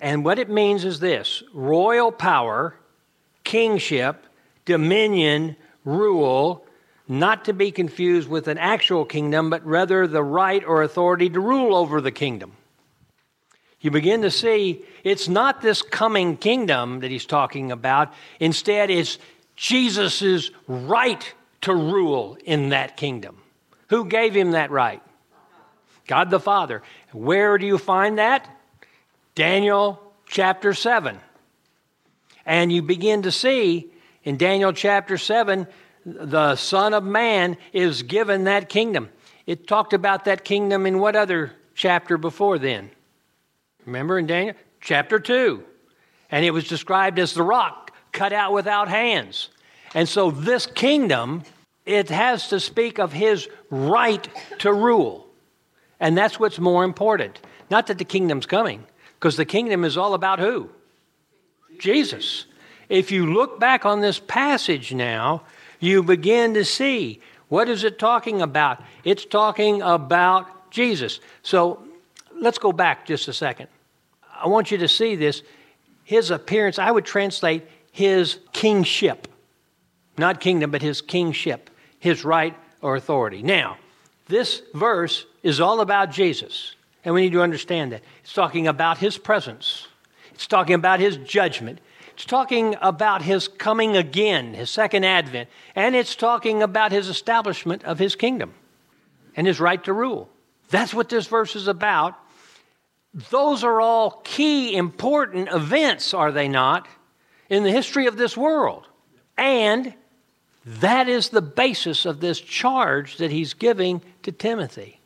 and 0.00 0.24
what 0.24 0.38
it 0.38 0.48
means 0.48 0.84
is 0.84 1.00
this 1.00 1.42
royal 1.52 2.10
power 2.10 2.74
kingship, 3.44 4.26
dominion, 4.64 5.56
rule, 5.84 6.64
not 7.08 7.44
to 7.46 7.52
be 7.52 7.72
confused 7.72 8.28
with 8.28 8.46
an 8.48 8.56
actual 8.56 9.04
kingdom, 9.04 9.50
but 9.50 9.66
rather 9.66 10.06
the 10.06 10.22
right 10.22 10.64
or 10.64 10.82
authority 10.82 11.28
to 11.28 11.40
rule 11.40 11.74
over 11.74 12.00
the 12.00 12.12
kingdom. 12.12 12.52
You 13.80 13.90
begin 13.90 14.22
to 14.22 14.30
see 14.30 14.84
it's 15.04 15.28
not 15.28 15.62
this 15.62 15.82
coming 15.82 16.36
kingdom 16.36 17.00
that 17.00 17.10
he's 17.10 17.26
talking 17.26 17.72
about. 17.72 18.12
Instead, 18.38 18.90
it's 18.90 19.18
Jesus' 19.56 20.50
right 20.68 21.34
to 21.62 21.74
rule 21.74 22.36
in 22.44 22.68
that 22.70 22.96
kingdom. 22.96 23.38
Who 23.88 24.04
gave 24.04 24.34
him 24.34 24.52
that 24.52 24.70
right? 24.70 25.02
God 26.10 26.28
the 26.28 26.40
Father. 26.40 26.82
Where 27.12 27.56
do 27.56 27.64
you 27.64 27.78
find 27.78 28.18
that? 28.18 28.50
Daniel 29.36 30.02
chapter 30.26 30.74
7. 30.74 31.16
And 32.44 32.72
you 32.72 32.82
begin 32.82 33.22
to 33.22 33.30
see 33.30 33.92
in 34.24 34.36
Daniel 34.36 34.72
chapter 34.72 35.16
7, 35.16 35.68
the 36.04 36.56
Son 36.56 36.94
of 36.94 37.04
Man 37.04 37.56
is 37.72 38.02
given 38.02 38.42
that 38.44 38.68
kingdom. 38.68 39.08
It 39.46 39.68
talked 39.68 39.92
about 39.92 40.24
that 40.24 40.44
kingdom 40.44 40.84
in 40.84 40.98
what 40.98 41.14
other 41.14 41.52
chapter 41.76 42.18
before 42.18 42.58
then? 42.58 42.90
Remember 43.86 44.18
in 44.18 44.26
Daniel? 44.26 44.56
Chapter 44.80 45.20
2. 45.20 45.62
And 46.28 46.44
it 46.44 46.50
was 46.50 46.66
described 46.66 47.20
as 47.20 47.34
the 47.34 47.44
rock 47.44 47.92
cut 48.10 48.32
out 48.32 48.52
without 48.52 48.88
hands. 48.88 49.48
And 49.94 50.08
so 50.08 50.32
this 50.32 50.66
kingdom, 50.66 51.44
it 51.86 52.08
has 52.08 52.48
to 52.48 52.58
speak 52.58 52.98
of 52.98 53.12
his 53.12 53.48
right 53.70 54.28
to 54.58 54.72
rule. 54.72 55.28
And 56.00 56.16
that's 56.16 56.40
what's 56.40 56.58
more 56.58 56.82
important. 56.82 57.40
Not 57.70 57.86
that 57.86 57.98
the 57.98 58.04
kingdom's 58.04 58.46
coming, 58.46 58.84
because 59.14 59.36
the 59.36 59.44
kingdom 59.44 59.84
is 59.84 59.96
all 59.96 60.14
about 60.14 60.38
who? 60.38 60.70
Jesus. 61.78 62.46
If 62.88 63.12
you 63.12 63.32
look 63.32 63.60
back 63.60 63.84
on 63.84 64.00
this 64.00 64.18
passage 64.18 64.92
now, 64.92 65.42
you 65.78 66.02
begin 66.02 66.54
to 66.54 66.64
see 66.64 67.20
what 67.48 67.68
is 67.68 67.84
it 67.84 67.98
talking 67.98 68.42
about? 68.42 68.80
It's 69.02 69.24
talking 69.24 69.82
about 69.82 70.70
Jesus. 70.70 71.20
So 71.42 71.82
let's 72.32 72.58
go 72.58 72.72
back 72.72 73.06
just 73.06 73.26
a 73.28 73.32
second. 73.32 73.68
I 74.32 74.46
want 74.46 74.70
you 74.70 74.78
to 74.78 74.88
see 74.88 75.16
this. 75.16 75.42
His 76.04 76.30
appearance, 76.30 76.78
I 76.78 76.90
would 76.90 77.04
translate 77.04 77.66
his 77.92 78.38
kingship. 78.52 79.28
Not 80.16 80.40
kingdom, 80.40 80.70
but 80.70 80.80
his 80.80 81.00
kingship, 81.00 81.70
his 81.98 82.24
right 82.24 82.56
or 82.82 82.94
authority. 82.94 83.42
Now, 83.42 83.78
this 84.30 84.62
verse 84.72 85.26
is 85.42 85.60
all 85.60 85.80
about 85.80 86.10
Jesus. 86.10 86.74
And 87.04 87.14
we 87.14 87.22
need 87.22 87.32
to 87.32 87.42
understand 87.42 87.92
that. 87.92 88.02
It's 88.22 88.32
talking 88.32 88.66
about 88.66 88.98
his 88.98 89.18
presence. 89.18 89.86
It's 90.32 90.46
talking 90.46 90.74
about 90.74 91.00
his 91.00 91.16
judgment. 91.18 91.80
It's 92.14 92.24
talking 92.24 92.76
about 92.80 93.22
his 93.22 93.48
coming 93.48 93.96
again, 93.96 94.54
his 94.54 94.68
second 94.68 95.04
advent, 95.04 95.48
and 95.74 95.96
it's 95.96 96.14
talking 96.14 96.62
about 96.62 96.92
his 96.92 97.08
establishment 97.08 97.84
of 97.84 97.98
his 97.98 98.14
kingdom 98.14 98.52
and 99.36 99.46
his 99.46 99.58
right 99.58 99.82
to 99.84 99.92
rule. 99.92 100.28
That's 100.68 100.92
what 100.92 101.08
this 101.08 101.26
verse 101.26 101.56
is 101.56 101.66
about. 101.66 102.14
Those 103.30 103.64
are 103.64 103.80
all 103.80 104.20
key, 104.22 104.76
important 104.76 105.48
events, 105.48 106.12
are 106.12 106.30
they 106.30 106.46
not, 106.46 106.86
in 107.48 107.64
the 107.64 107.72
history 107.72 108.06
of 108.06 108.16
this 108.16 108.36
world. 108.36 108.86
And 109.38 109.94
that 110.78 111.08
is 111.08 111.30
the 111.30 111.42
basis 111.42 112.06
of 112.06 112.20
this 112.20 112.40
charge 112.40 113.16
that 113.16 113.30
he's 113.30 113.54
giving 113.54 114.02
to 114.22 114.32
Timothy. 114.32 115.00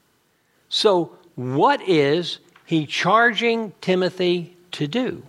So, 0.68 1.16
what 1.37 1.81
is 1.88 2.38
he 2.64 2.87
charging 2.87 3.72
Timothy 3.81 4.57
to 4.72 4.87
do. 4.87 5.22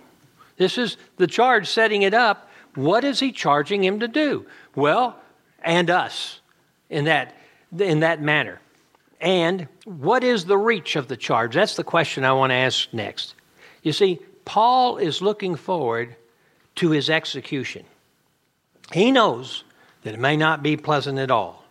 This 0.57 0.77
is 0.77 0.97
the 1.17 1.27
charge 1.27 1.67
setting 1.67 2.01
it 2.01 2.13
up. 2.13 2.49
What 2.75 3.03
is 3.03 3.19
he 3.19 3.31
charging 3.31 3.83
him 3.83 3.99
to 3.99 4.07
do? 4.07 4.45
Well, 4.75 5.17
and 5.63 5.89
us 5.89 6.39
in 6.89 7.05
that, 7.05 7.35
in 7.77 8.01
that 8.01 8.21
manner. 8.21 8.59
And 9.21 9.67
what 9.85 10.23
is 10.23 10.45
the 10.45 10.57
reach 10.57 10.95
of 10.95 11.07
the 11.07 11.17
charge? 11.17 11.55
That's 11.55 11.75
the 11.75 11.83
question 11.83 12.23
I 12.23 12.33
want 12.33 12.51
to 12.51 12.55
ask 12.55 12.93
next. 12.93 13.35
You 13.81 13.93
see, 13.93 14.19
Paul 14.43 14.97
is 14.97 15.21
looking 15.21 15.55
forward 15.55 16.15
to 16.75 16.89
his 16.91 17.09
execution. 17.09 17.85
He 18.91 19.11
knows 19.11 19.63
that 20.05 20.13
it 20.13 20.19
may 20.19 20.37
not 20.37 20.61
be 20.61 20.77
pleasant 20.77 21.17
at 21.17 21.31
all. 21.31 21.65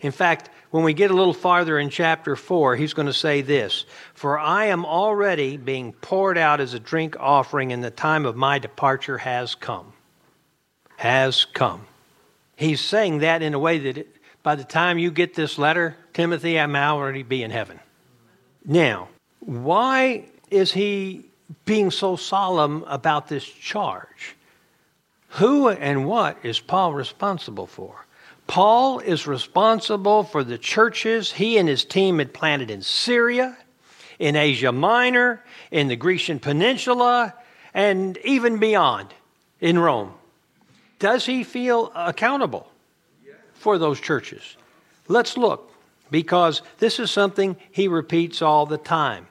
In 0.00 0.12
fact, 0.12 0.48
when 0.70 0.84
we 0.84 0.94
get 0.94 1.10
a 1.10 1.14
little 1.14 1.34
farther 1.34 1.76
in 1.76 1.90
chapter 1.90 2.36
4, 2.36 2.76
he's 2.76 2.94
going 2.94 3.06
to 3.06 3.12
say 3.12 3.42
this 3.42 3.84
For 4.14 4.38
I 4.38 4.66
am 4.66 4.86
already 4.86 5.56
being 5.56 5.92
poured 5.92 6.38
out 6.38 6.60
as 6.60 6.72
a 6.72 6.78
drink 6.78 7.16
offering, 7.18 7.72
and 7.72 7.82
the 7.82 7.90
time 7.90 8.26
of 8.26 8.36
my 8.36 8.60
departure 8.60 9.18
has 9.18 9.56
come. 9.56 9.92
Has 10.96 11.46
come. 11.46 11.86
He's 12.54 12.80
saying 12.80 13.18
that 13.18 13.42
in 13.42 13.54
a 13.54 13.58
way 13.58 13.78
that 13.78 13.98
it, 13.98 14.16
by 14.44 14.54
the 14.54 14.62
time 14.62 14.96
you 14.96 15.10
get 15.10 15.34
this 15.34 15.58
letter, 15.58 15.96
Timothy, 16.12 16.60
I 16.60 16.66
may 16.66 16.78
already 16.78 17.24
be 17.24 17.42
in 17.42 17.50
heaven. 17.50 17.80
Now, 18.64 19.08
why 19.40 20.26
is 20.48 20.72
he 20.72 21.24
being 21.64 21.90
so 21.90 22.14
solemn 22.14 22.84
about 22.86 23.26
this 23.26 23.44
charge? 23.44 24.36
Who 25.34 25.68
and 25.68 26.06
what 26.06 26.38
is 26.44 26.60
Paul 26.60 26.92
responsible 26.94 27.66
for? 27.66 28.06
Paul 28.46 29.00
is 29.00 29.26
responsible 29.26 30.22
for 30.22 30.44
the 30.44 30.58
churches 30.58 31.32
he 31.32 31.58
and 31.58 31.68
his 31.68 31.84
team 31.84 32.20
had 32.20 32.32
planted 32.32 32.70
in 32.70 32.82
Syria, 32.82 33.56
in 34.20 34.36
Asia 34.36 34.70
Minor, 34.70 35.42
in 35.72 35.88
the 35.88 35.96
Grecian 35.96 36.38
Peninsula, 36.38 37.34
and 37.72 38.16
even 38.18 38.58
beyond 38.58 39.12
in 39.60 39.76
Rome. 39.76 40.12
Does 41.00 41.26
he 41.26 41.42
feel 41.42 41.90
accountable 41.96 42.70
for 43.54 43.76
those 43.76 44.00
churches? 44.00 44.56
Let's 45.08 45.36
look, 45.36 45.72
because 46.12 46.62
this 46.78 47.00
is 47.00 47.10
something 47.10 47.56
he 47.72 47.88
repeats 47.88 48.40
all 48.40 48.66
the 48.66 48.78
time. 48.78 49.26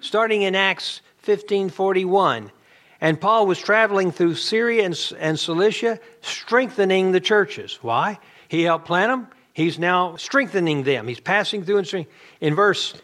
Starting 0.00 0.42
in 0.42 0.54
Acts 0.54 1.00
1541, 1.24 2.52
and 3.00 3.20
Paul 3.20 3.46
was 3.46 3.58
traveling 3.58 4.10
through 4.10 4.34
Syria 4.34 4.84
and, 4.84 5.12
and 5.18 5.38
Cilicia, 5.38 6.00
strengthening 6.20 7.12
the 7.12 7.20
churches. 7.20 7.78
Why? 7.80 8.18
He 8.48 8.62
helped 8.62 8.86
plant 8.86 9.10
them. 9.10 9.28
He's 9.52 9.78
now 9.78 10.16
strengthening 10.16 10.84
them. 10.84 11.08
He's 11.08 11.20
passing 11.20 11.64
through 11.64 11.78
and 11.78 11.86
strengthening. 11.86 12.16
In 12.40 12.54
verse 12.54 12.94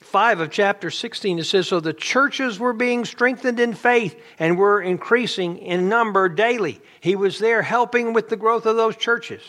5 0.00 0.40
of 0.40 0.50
chapter 0.50 0.90
16, 0.90 1.38
it 1.38 1.44
says, 1.44 1.68
So 1.68 1.80
the 1.80 1.92
churches 1.92 2.58
were 2.58 2.72
being 2.72 3.04
strengthened 3.04 3.58
in 3.58 3.74
faith 3.74 4.20
and 4.38 4.58
were 4.58 4.80
increasing 4.80 5.58
in 5.58 5.88
number 5.88 6.28
daily. 6.28 6.80
He 7.00 7.16
was 7.16 7.38
there 7.38 7.62
helping 7.62 8.12
with 8.12 8.28
the 8.28 8.36
growth 8.36 8.66
of 8.66 8.76
those 8.76 8.96
churches. 8.96 9.42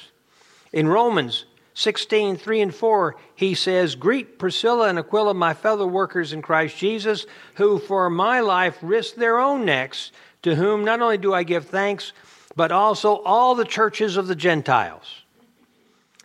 In 0.72 0.88
Romans 0.88 1.46
16, 1.76 2.38
3 2.38 2.62
and 2.62 2.74
4, 2.74 3.16
he 3.36 3.54
says, 3.54 3.96
Greet 3.96 4.40
Priscilla 4.40 4.88
and 4.88 4.98
Aquila, 4.98 5.34
my 5.34 5.54
fellow 5.54 5.86
workers 5.86 6.32
in 6.32 6.42
Christ 6.42 6.78
Jesus, 6.78 7.26
who 7.56 7.80
for 7.80 8.10
my 8.10 8.40
life 8.40 8.78
risked 8.82 9.20
their 9.20 9.40
own 9.40 9.66
necks, 9.66 10.12
to 10.42 10.56
whom 10.56 10.86
not 10.86 11.02
only 11.02 11.18
do 11.18 11.34
I 11.34 11.44
give 11.44 11.68
thanks, 11.68 12.14
but 12.56 12.72
also 12.72 13.18
all 13.18 13.56
the 13.56 13.66
churches 13.66 14.16
of 14.16 14.28
the 14.28 14.36
Gentiles. 14.36 15.22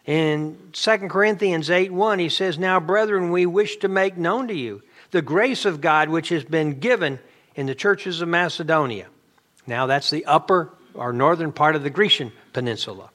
In 0.07 0.57
2 0.73 0.97
Corinthians 1.09 1.69
8 1.69 1.93
1, 1.93 2.19
he 2.21 2.29
says, 2.29 2.57
Now, 2.57 2.79
brethren, 2.79 3.31
we 3.31 3.45
wish 3.45 3.77
to 3.79 3.89
make 3.89 4.17
known 4.17 4.47
to 4.49 4.55
you 4.55 4.83
the 5.11 5.23
grace 5.23 5.65
of 5.65 5.81
God 5.81 6.09
which 6.09 6.29
has 6.29 6.45
been 6.45 6.79
given 6.79 7.19
in 7.57 7.67
the 7.67 7.75
churches 7.75 8.21
of 8.21 8.29
Macedonia. 8.29 9.09
Now, 9.67 9.87
that's 9.87 10.11
the 10.11 10.25
upper 10.27 10.71
or 10.95 11.13
northern 11.13 11.51
part 11.51 11.75
of 11.75 11.83
the 11.83 11.91
Grecian 11.91 12.31
peninsula. 12.53 13.11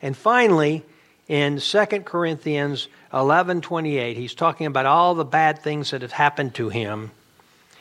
And 0.00 0.16
finally, 0.16 0.84
in 1.28 1.58
2 1.58 2.04
Corinthians 2.04 2.88
11:28 3.12 4.16
he's 4.16 4.34
talking 4.34 4.66
about 4.66 4.86
all 4.86 5.14
the 5.14 5.24
bad 5.24 5.58
things 5.60 5.90
that 5.90 6.02
have 6.02 6.12
happened 6.12 6.54
to 6.54 6.68
him. 6.68 7.10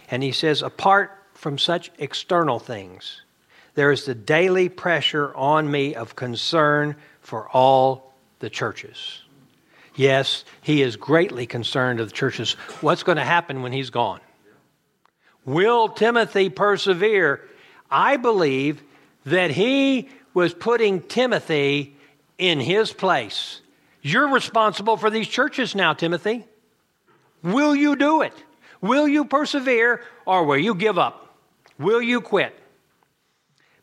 And 0.10 0.23
he 0.23 0.31
says 0.31 0.62
apart 0.62 1.12
from 1.34 1.58
such 1.58 1.91
external 1.97 2.60
things 2.60 3.21
there 3.75 3.91
is 3.91 4.05
the 4.05 4.15
daily 4.15 4.69
pressure 4.69 5.36
on 5.36 5.69
me 5.69 5.95
of 5.95 6.15
concern 6.15 6.95
for 7.21 7.49
all 7.49 8.13
the 8.39 8.49
churches. 8.49 9.21
Yes 9.95 10.43
he 10.62 10.81
is 10.81 10.95
greatly 10.95 11.45
concerned 11.45 11.99
of 11.99 12.10
the 12.10 12.15
churches. 12.15 12.53
What's 12.81 13.03
going 13.03 13.17
to 13.17 13.23
happen 13.23 13.62
when 13.62 13.73
he's 13.73 13.89
gone? 13.89 14.21
Will 15.45 15.89
timothy 15.89 16.49
persevere? 16.49 17.41
I 17.91 18.17
believe 18.17 18.81
that 19.25 19.51
he 19.51 20.10
was 20.34 20.53
putting 20.53 21.01
timothy 21.01 21.94
in 22.38 22.60
his 22.60 22.91
place. 22.93 23.62
You're 24.02 24.30
responsible 24.30 24.98
for 24.98 25.10
these 25.10 25.28
churches 25.28 25.76
now, 25.76 25.93
Timothy. 25.93 26.45
Will 27.43 27.76
you 27.76 27.95
do 27.95 28.21
it? 28.21 28.34
Will 28.82 29.08
you 29.08 29.26
persevere 29.26 30.02
or 30.26 30.45
will 30.45 30.58
you 30.58 30.76
give 30.76 30.98
up? 30.98 31.36
Will 31.80 32.02
you 32.02 32.21
quit? 32.21 32.58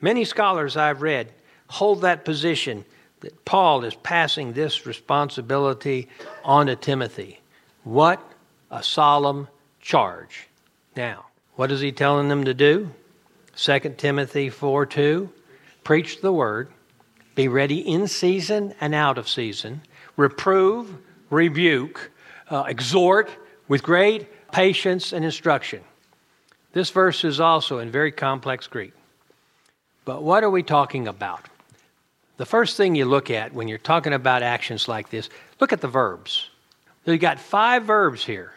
Many 0.00 0.24
scholars 0.24 0.76
I've 0.76 1.02
read 1.02 1.32
hold 1.68 2.02
that 2.02 2.24
position 2.24 2.84
that 3.20 3.44
Paul 3.44 3.84
is 3.84 3.94
passing 3.94 4.52
this 4.52 4.84
responsibility 4.84 6.08
on 6.44 6.66
to 6.66 6.76
Timothy. 6.76 7.40
What 7.84 8.20
a 8.70 8.82
solemn 8.82 9.48
charge. 9.80 10.48
Now, 10.96 11.26
what 11.54 11.72
is 11.72 11.80
he 11.80 11.92
telling 11.92 12.28
them 12.28 12.44
to 12.44 12.54
do? 12.54 12.90
2 13.56 13.78
Timothy 13.96 14.50
4 14.50 14.86
2 14.86 15.30
Preach 15.84 16.20
the 16.20 16.32
word 16.32 16.68
be 17.34 17.48
ready 17.48 17.78
in 17.78 18.06
season 18.08 18.74
and 18.80 18.94
out 18.94 19.18
of 19.18 19.28
season. 19.28 19.82
Reprove, 20.16 20.94
rebuke, 21.30 22.10
uh, 22.50 22.64
exhort 22.66 23.30
with 23.68 23.82
great 23.82 24.50
patience 24.52 25.12
and 25.12 25.24
instruction. 25.24 25.82
This 26.72 26.90
verse 26.90 27.24
is 27.24 27.40
also 27.40 27.78
in 27.78 27.90
very 27.90 28.12
complex 28.12 28.66
Greek. 28.66 28.92
But 30.04 30.22
what 30.22 30.42
are 30.44 30.50
we 30.50 30.62
talking 30.62 31.08
about? 31.08 31.48
The 32.36 32.46
first 32.46 32.76
thing 32.76 32.94
you 32.94 33.04
look 33.04 33.30
at 33.30 33.52
when 33.52 33.68
you're 33.68 33.78
talking 33.78 34.12
about 34.12 34.42
actions 34.42 34.88
like 34.88 35.10
this, 35.10 35.28
look 35.60 35.72
at 35.72 35.80
the 35.80 35.88
verbs. 35.88 36.50
You've 37.04 37.20
got 37.20 37.38
five 37.38 37.84
verbs 37.84 38.24
here 38.24 38.52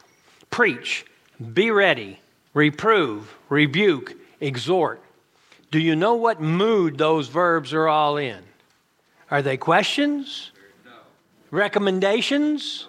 preach, 0.50 1.06
be 1.54 1.70
ready, 1.70 2.20
reprove, 2.54 3.36
rebuke, 3.50 4.16
exhort. 4.40 5.02
Do 5.72 5.80
you 5.80 5.96
know 5.96 6.16
what 6.16 6.40
mood 6.40 6.98
those 6.98 7.28
verbs 7.28 7.74
are 7.74 7.88
all 7.88 8.18
in? 8.18 8.42
Are 9.32 9.42
they 9.42 9.58
questions? 9.58 10.52
Recommendations? 11.52 12.88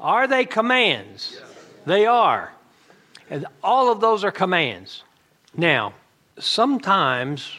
Are 0.00 0.26
they 0.26 0.44
commands? 0.44 1.40
They 1.86 2.06
are. 2.06 2.52
And 3.28 3.46
all 3.62 3.92
of 3.92 4.00
those 4.00 4.24
are 4.24 4.30
commands. 4.30 5.04
Now, 5.54 5.94
sometimes 6.38 7.50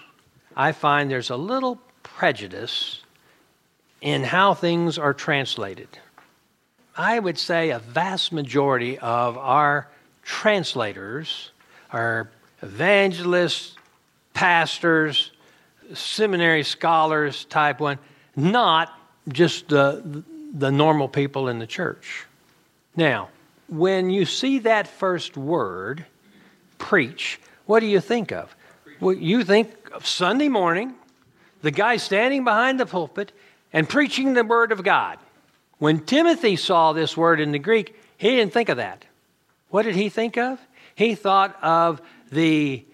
I 0.55 0.71
find 0.71 1.09
there's 1.09 1.29
a 1.29 1.37
little 1.37 1.79
prejudice 2.03 3.01
in 4.01 4.23
how 4.23 4.53
things 4.53 4.97
are 4.97 5.13
translated. 5.13 5.87
I 6.97 7.19
would 7.19 7.37
say 7.37 7.69
a 7.69 7.79
vast 7.79 8.31
majority 8.31 8.97
of 8.99 9.37
our 9.37 9.87
translators, 10.23 11.51
our 11.91 12.29
evangelists, 12.61 13.75
pastors, 14.33 15.31
seminary 15.93 16.63
scholars 16.63 17.45
type 17.45 17.79
one, 17.79 17.99
not 18.35 18.91
just 19.29 19.69
the, 19.69 20.23
the 20.53 20.71
normal 20.71 21.07
people 21.07 21.47
in 21.47 21.59
the 21.59 21.67
church. 21.67 22.25
Now, 22.95 23.29
when 23.67 24.09
you 24.09 24.25
see 24.25 24.59
that 24.59 24.87
first 24.87 25.37
word, 25.37 26.05
preach, 26.77 27.39
what 27.65 27.79
do 27.79 27.85
you 27.85 27.99
think 27.99 28.31
of? 28.31 28.53
Well, 28.99 29.15
you 29.15 29.43
think 29.43 29.73
of 29.93 30.05
Sunday 30.05 30.49
morning, 30.49 30.93
the 31.61 31.71
guy 31.71 31.97
standing 31.97 32.43
behind 32.43 32.79
the 32.79 32.85
pulpit 32.85 33.31
and 33.71 33.87
preaching 33.87 34.33
the 34.33 34.43
word 34.43 34.71
of 34.71 34.83
God. 34.83 35.19
When 35.77 35.99
Timothy 35.99 36.57
saw 36.57 36.93
this 36.93 37.15
word 37.15 37.39
in 37.39 37.51
the 37.51 37.59
Greek, 37.59 37.99
he 38.17 38.29
didn't 38.31 38.53
think 38.53 38.69
of 38.69 38.77
that. 38.77 39.05
What 39.69 39.83
did 39.83 39.95
he 39.95 40.09
think 40.09 40.37
of? 40.37 40.59
He 40.95 41.15
thought 41.15 41.57
of 41.63 42.01
the 42.31 42.85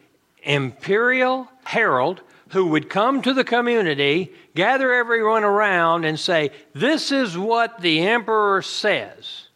imperial 0.44 1.50
herald 1.66 2.22
who 2.50 2.68
would 2.68 2.90
come 2.90 3.22
to 3.22 3.34
the 3.34 3.44
community, 3.44 4.34
gather 4.56 4.94
everyone 4.94 5.44
around, 5.44 6.06
and 6.06 6.20
say, 6.20 6.52
This 6.74 7.12
is 7.12 7.38
what 7.38 7.82
the 7.82 8.08
emperor 8.08 8.62
says. 8.62 9.48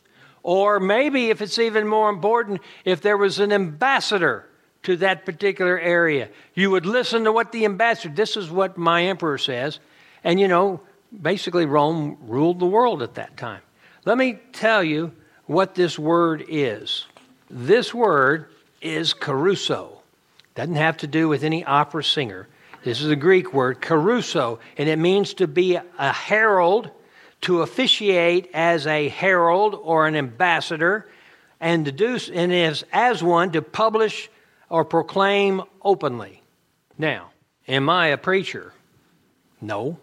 Or 0.44 0.80
maybe, 0.80 1.30
if 1.30 1.42
it's 1.42 1.60
even 1.60 1.88
more 1.88 2.10
important, 2.10 2.62
if 2.84 3.02
there 3.02 3.18
was 3.18 3.40
an 3.40 3.54
ambassador 3.54 4.48
to 4.84 4.98
that 4.98 5.26
particular 5.26 5.80
area, 5.80 6.30
you 6.56 6.72
would 6.72 6.86
listen 6.86 7.24
to 7.26 7.32
what 7.32 7.52
the 7.52 7.66
ambassador, 7.66 8.14
this 8.14 8.36
is 8.36 8.50
what 8.50 8.78
my 8.78 9.04
emperor 9.04 9.38
says. 9.38 9.80
And 10.24 10.40
you 10.40 10.48
know, 10.48 10.82
basically, 11.22 11.66
Rome 11.66 12.18
ruled 12.22 12.60
the 12.60 12.66
world 12.66 13.04
at 13.04 13.16
that 13.16 13.38
time. 13.38 13.62
Let 14.06 14.18
me 14.18 14.40
tell 14.52 14.84
you 14.84 15.12
what 15.46 15.76
this 15.76 16.00
word 16.00 16.44
is. 16.48 17.06
This 17.50 17.94
word 17.94 18.48
is 18.82 19.14
caruso. 19.14 20.02
Doesn't 20.56 20.76
have 20.76 20.98
to 20.98 21.08
do 21.08 21.28
with 21.30 21.44
any 21.44 21.64
opera 21.64 22.04
singer. 22.04 22.48
This 22.84 23.02
is 23.02 23.12
a 23.12 23.16
Greek 23.16 23.54
word, 23.54 23.80
kerusso, 23.80 24.60
and 24.76 24.90
it 24.90 24.98
means 24.98 25.36
to 25.36 25.48
be 25.48 25.76
a 25.76 26.12
herald, 26.12 26.90
to 27.42 27.62
officiate 27.62 28.50
as 28.54 28.88
a 28.88 29.08
herald 29.10 29.76
or 29.76 30.08
an 30.08 30.16
ambassador, 30.16 31.08
and 31.60 31.86
to 31.86 31.92
do 31.92 32.18
and 32.34 32.52
is 32.52 32.84
as 32.92 33.24
one 33.24 33.52
to 33.52 33.62
publish 33.62 34.30
or 34.68 34.84
proclaim 34.84 35.62
openly. 35.84 36.42
Now, 36.98 37.30
am 37.68 37.88
I 37.88 38.08
a 38.08 38.18
preacher? 38.18 38.74
No. 39.62 39.98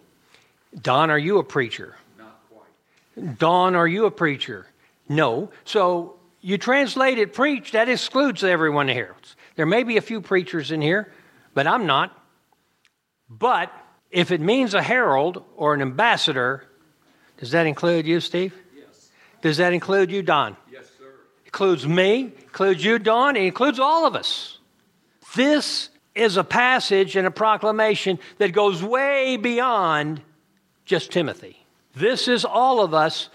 Don, 0.81 1.11
are 1.11 1.19
you 1.19 1.39
a 1.39 1.45
preacher? 1.45 1.97
Not 2.17 2.39
quite. 2.51 3.39
Don, 3.39 3.75
are 3.75 3.89
you 3.89 4.07
a 4.07 4.11
preacher? 4.11 4.67
No. 5.09 5.51
So 5.65 6.17
you 6.41 6.59
translate 6.59 7.19
it 7.19 7.33
preach, 7.33 7.73
that 7.73 7.89
excludes 7.89 8.45
everyone 8.45 8.87
here. 8.89 9.17
There 9.57 9.67
may 9.67 9.83
be 9.83 9.97
a 9.97 10.01
few 10.01 10.21
preachers 10.21 10.71
in 10.71 10.81
here, 10.81 11.13
but 11.55 11.67
I'm 11.67 11.87
not. 11.87 12.18
But 13.29 13.73
if 14.11 14.31
it 14.31 14.41
means 14.41 14.75
a 14.75 14.83
herald 14.83 15.45
or 15.57 15.75
an 15.75 15.83
ambassador, 15.83 16.65
does 17.39 17.51
that 17.51 17.67
include 17.67 18.07
you, 18.07 18.21
Steve? 18.21 18.55
Yes. 18.77 19.11
Does 19.43 19.57
that 19.59 19.73
include 19.73 20.11
you, 20.11 20.23
Don? 20.23 20.57
Yes, 20.71 20.87
sir. 20.99 21.13
Includes 21.45 21.87
me, 21.87 22.33
includes 22.43 22.85
you, 22.85 22.99
Don, 22.99 23.37
it 23.37 23.43
includes 23.43 23.79
all 23.79 24.07
of 24.07 24.17
us. 24.17 24.59
This 25.37 25.91
is 26.15 26.37
a 26.37 26.45
passage 26.45 27.17
and 27.17 27.27
a 27.27 27.31
proclamation 27.31 28.19
that 28.39 28.53
goes 28.53 28.83
way 28.83 29.37
beyond 29.37 30.21
just 30.85 31.13
Timothy. 31.13 31.65
This 31.95 32.29
is 32.29 32.45
all 32.45 32.81
of 32.81 32.95
us. 32.95 33.29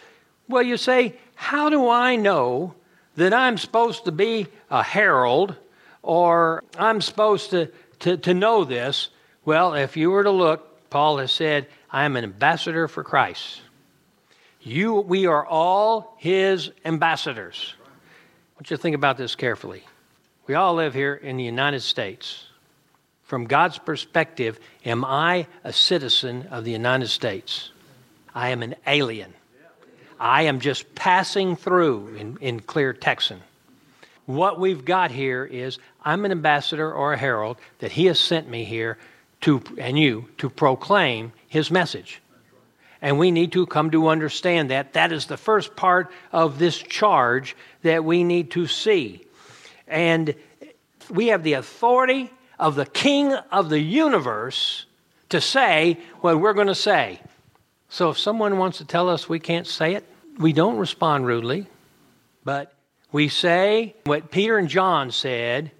Well, 0.50 0.64
you 0.64 0.78
say, 0.78 1.16
how 1.36 1.70
do 1.70 1.88
I 1.88 2.16
know 2.16 2.76
that 3.16 3.34
I'm 3.34 3.58
supposed 3.58 4.06
to 4.06 4.12
be 4.12 4.48
a 4.70 4.84
herald 4.84 5.56
or 6.02 6.64
I'm 6.78 7.00
supposed 7.00 7.52
to, 7.52 7.72
to, 8.00 8.18
to 8.18 8.34
know 8.34 8.66
this? 8.66 9.10
Well, 9.46 9.74
if 9.74 9.98
you 9.98 10.12
were 10.12 10.24
to 10.24 10.32
look, 10.32 10.90
Paul 10.90 11.18
has 11.18 11.32
said, 11.32 11.68
I 11.92 12.06
am 12.06 12.16
an 12.16 12.24
ambassador 12.24 12.88
for 12.88 13.04
Christ. 13.04 13.62
You, 14.62 14.96
we 14.96 15.26
are 15.26 15.46
all 15.46 16.16
his 16.18 16.72
ambassadors. 16.86 17.74
I 17.84 18.56
want 18.56 18.72
you 18.72 18.78
to 18.78 18.82
think 18.82 18.96
about 18.96 19.18
this 19.18 19.36
carefully. 19.36 19.84
We 20.48 20.56
all 20.56 20.76
live 20.76 20.94
here 20.94 21.14
in 21.14 21.36
the 21.36 21.44
United 21.44 21.82
States. 21.82 22.46
From 23.24 23.46
God's 23.46 23.78
perspective, 23.78 24.60
am 24.86 25.04
I 25.04 25.48
a 25.64 25.74
citizen 25.74 26.48
of 26.50 26.64
the 26.64 26.72
United 26.72 27.10
States? 27.10 27.72
I 28.34 28.50
am 28.50 28.64
an 28.64 28.76
alien. 28.88 29.34
I 30.20 30.44
am 30.44 30.62
just 30.62 30.96
passing 30.96 31.58
through 31.58 32.16
in, 32.16 32.38
in 32.40 32.60
clear 32.62 32.94
Texan. 32.94 33.42
What 34.26 34.58
we've 34.58 34.86
got 34.86 35.12
here 35.12 35.44
is 35.44 35.80
I'm 36.06 36.24
an 36.24 36.32
ambassador 36.32 36.94
or 36.94 37.12
a 37.12 37.18
herald 37.18 37.58
that 37.80 37.92
he 37.92 38.06
has 38.06 38.20
sent 38.20 38.48
me 38.48 38.64
here 38.64 38.98
to, 39.44 39.62
and 39.78 39.98
you, 39.98 40.30
to 40.38 40.50
proclaim 40.50 41.34
his 41.48 41.70
message. 41.70 42.22
And 43.02 43.20
we 43.20 43.32
need 43.32 43.52
to 43.52 43.66
come 43.66 43.92
to 43.92 44.08
understand 44.08 44.72
that. 44.72 44.94
That 44.94 45.12
is 45.12 45.26
the 45.26 45.38
first 45.38 45.76
part 45.76 46.12
of 46.32 46.60
this 46.60 46.78
charge 46.78 47.56
that 47.82 48.06
we 48.06 48.24
need 48.24 48.52
to 48.52 48.68
see. 48.68 49.26
And 49.88 50.34
we 51.10 51.28
have 51.28 51.44
the 51.44 51.54
authority 51.54 52.32
of 52.58 52.76
the 52.76 52.86
King 52.86 53.34
of 53.34 53.70
the 53.70 53.80
universe 53.80 54.86
to 55.30 55.42
say 55.42 55.98
what 56.22 56.40
we're 56.40 56.54
going 56.54 56.68
to 56.68 56.76
say. 56.76 57.20
So 57.90 58.10
if 58.10 58.18
someone 58.18 58.58
wants 58.58 58.78
to 58.78 58.86
tell 58.86 59.10
us 59.10 59.28
we 59.28 59.40
can't 59.40 59.68
say 59.68 59.96
it, 59.96 60.06
we 60.40 60.54
don't 60.54 60.78
respond 60.78 61.26
rudely, 61.26 61.68
but 62.46 62.74
we 63.12 63.28
say 63.28 63.96
what 64.06 64.32
Peter 64.32 64.58
and 64.58 64.70
John 64.70 65.12
said 65.12 65.72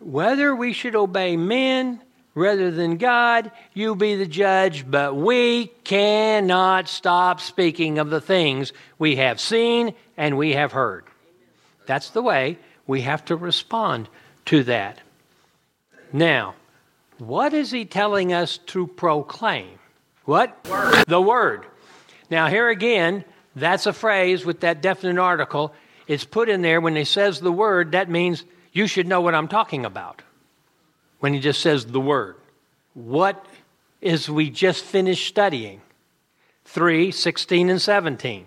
whether 0.00 0.54
we 0.54 0.72
should 0.72 0.96
obey 0.96 1.36
men 1.36 2.00
rather 2.34 2.70
than 2.70 2.96
God, 2.96 3.50
you 3.74 3.94
be 3.94 4.16
the 4.16 4.26
judge, 4.26 4.90
but 4.90 5.14
we 5.14 5.66
cannot 5.84 6.88
stop 6.88 7.40
speaking 7.40 7.98
of 7.98 8.10
the 8.10 8.20
things 8.20 8.72
we 8.98 9.16
have 9.16 9.40
seen 9.40 9.94
and 10.16 10.36
we 10.36 10.52
have 10.52 10.72
heard. 10.72 11.04
That's 11.86 12.10
the 12.10 12.22
way 12.22 12.58
we 12.86 13.02
have 13.02 13.24
to 13.26 13.36
respond 13.36 14.08
to 14.46 14.64
that. 14.64 15.00
Now, 16.12 16.54
what 17.18 17.52
is 17.52 17.70
he 17.70 17.84
telling 17.84 18.32
us 18.32 18.58
to 18.58 18.86
proclaim? 18.86 19.78
What? 20.24 20.66
Word. 20.68 21.04
The 21.06 21.20
Word. 21.20 21.66
Now, 22.30 22.48
here 22.48 22.68
again, 22.68 23.24
that's 23.54 23.86
a 23.86 23.92
phrase 23.92 24.44
with 24.44 24.60
that 24.60 24.80
definite 24.80 25.20
article. 25.20 25.74
It's 26.06 26.24
put 26.24 26.48
in 26.48 26.62
there 26.62 26.80
when 26.80 26.96
he 26.96 27.04
says 27.04 27.40
the 27.40 27.52
Word, 27.52 27.92
that 27.92 28.08
means 28.08 28.44
you 28.72 28.86
should 28.86 29.06
know 29.06 29.20
what 29.20 29.34
I'm 29.34 29.48
talking 29.48 29.84
about. 29.84 30.22
When 31.22 31.34
he 31.34 31.38
just 31.38 31.60
says 31.60 31.86
the 31.86 32.00
Word. 32.00 32.34
What 32.94 33.46
is 34.00 34.28
we 34.28 34.50
just 34.50 34.82
finished 34.82 35.28
studying? 35.28 35.80
3, 36.64 37.12
16, 37.12 37.70
and 37.70 37.80
17. 37.80 38.46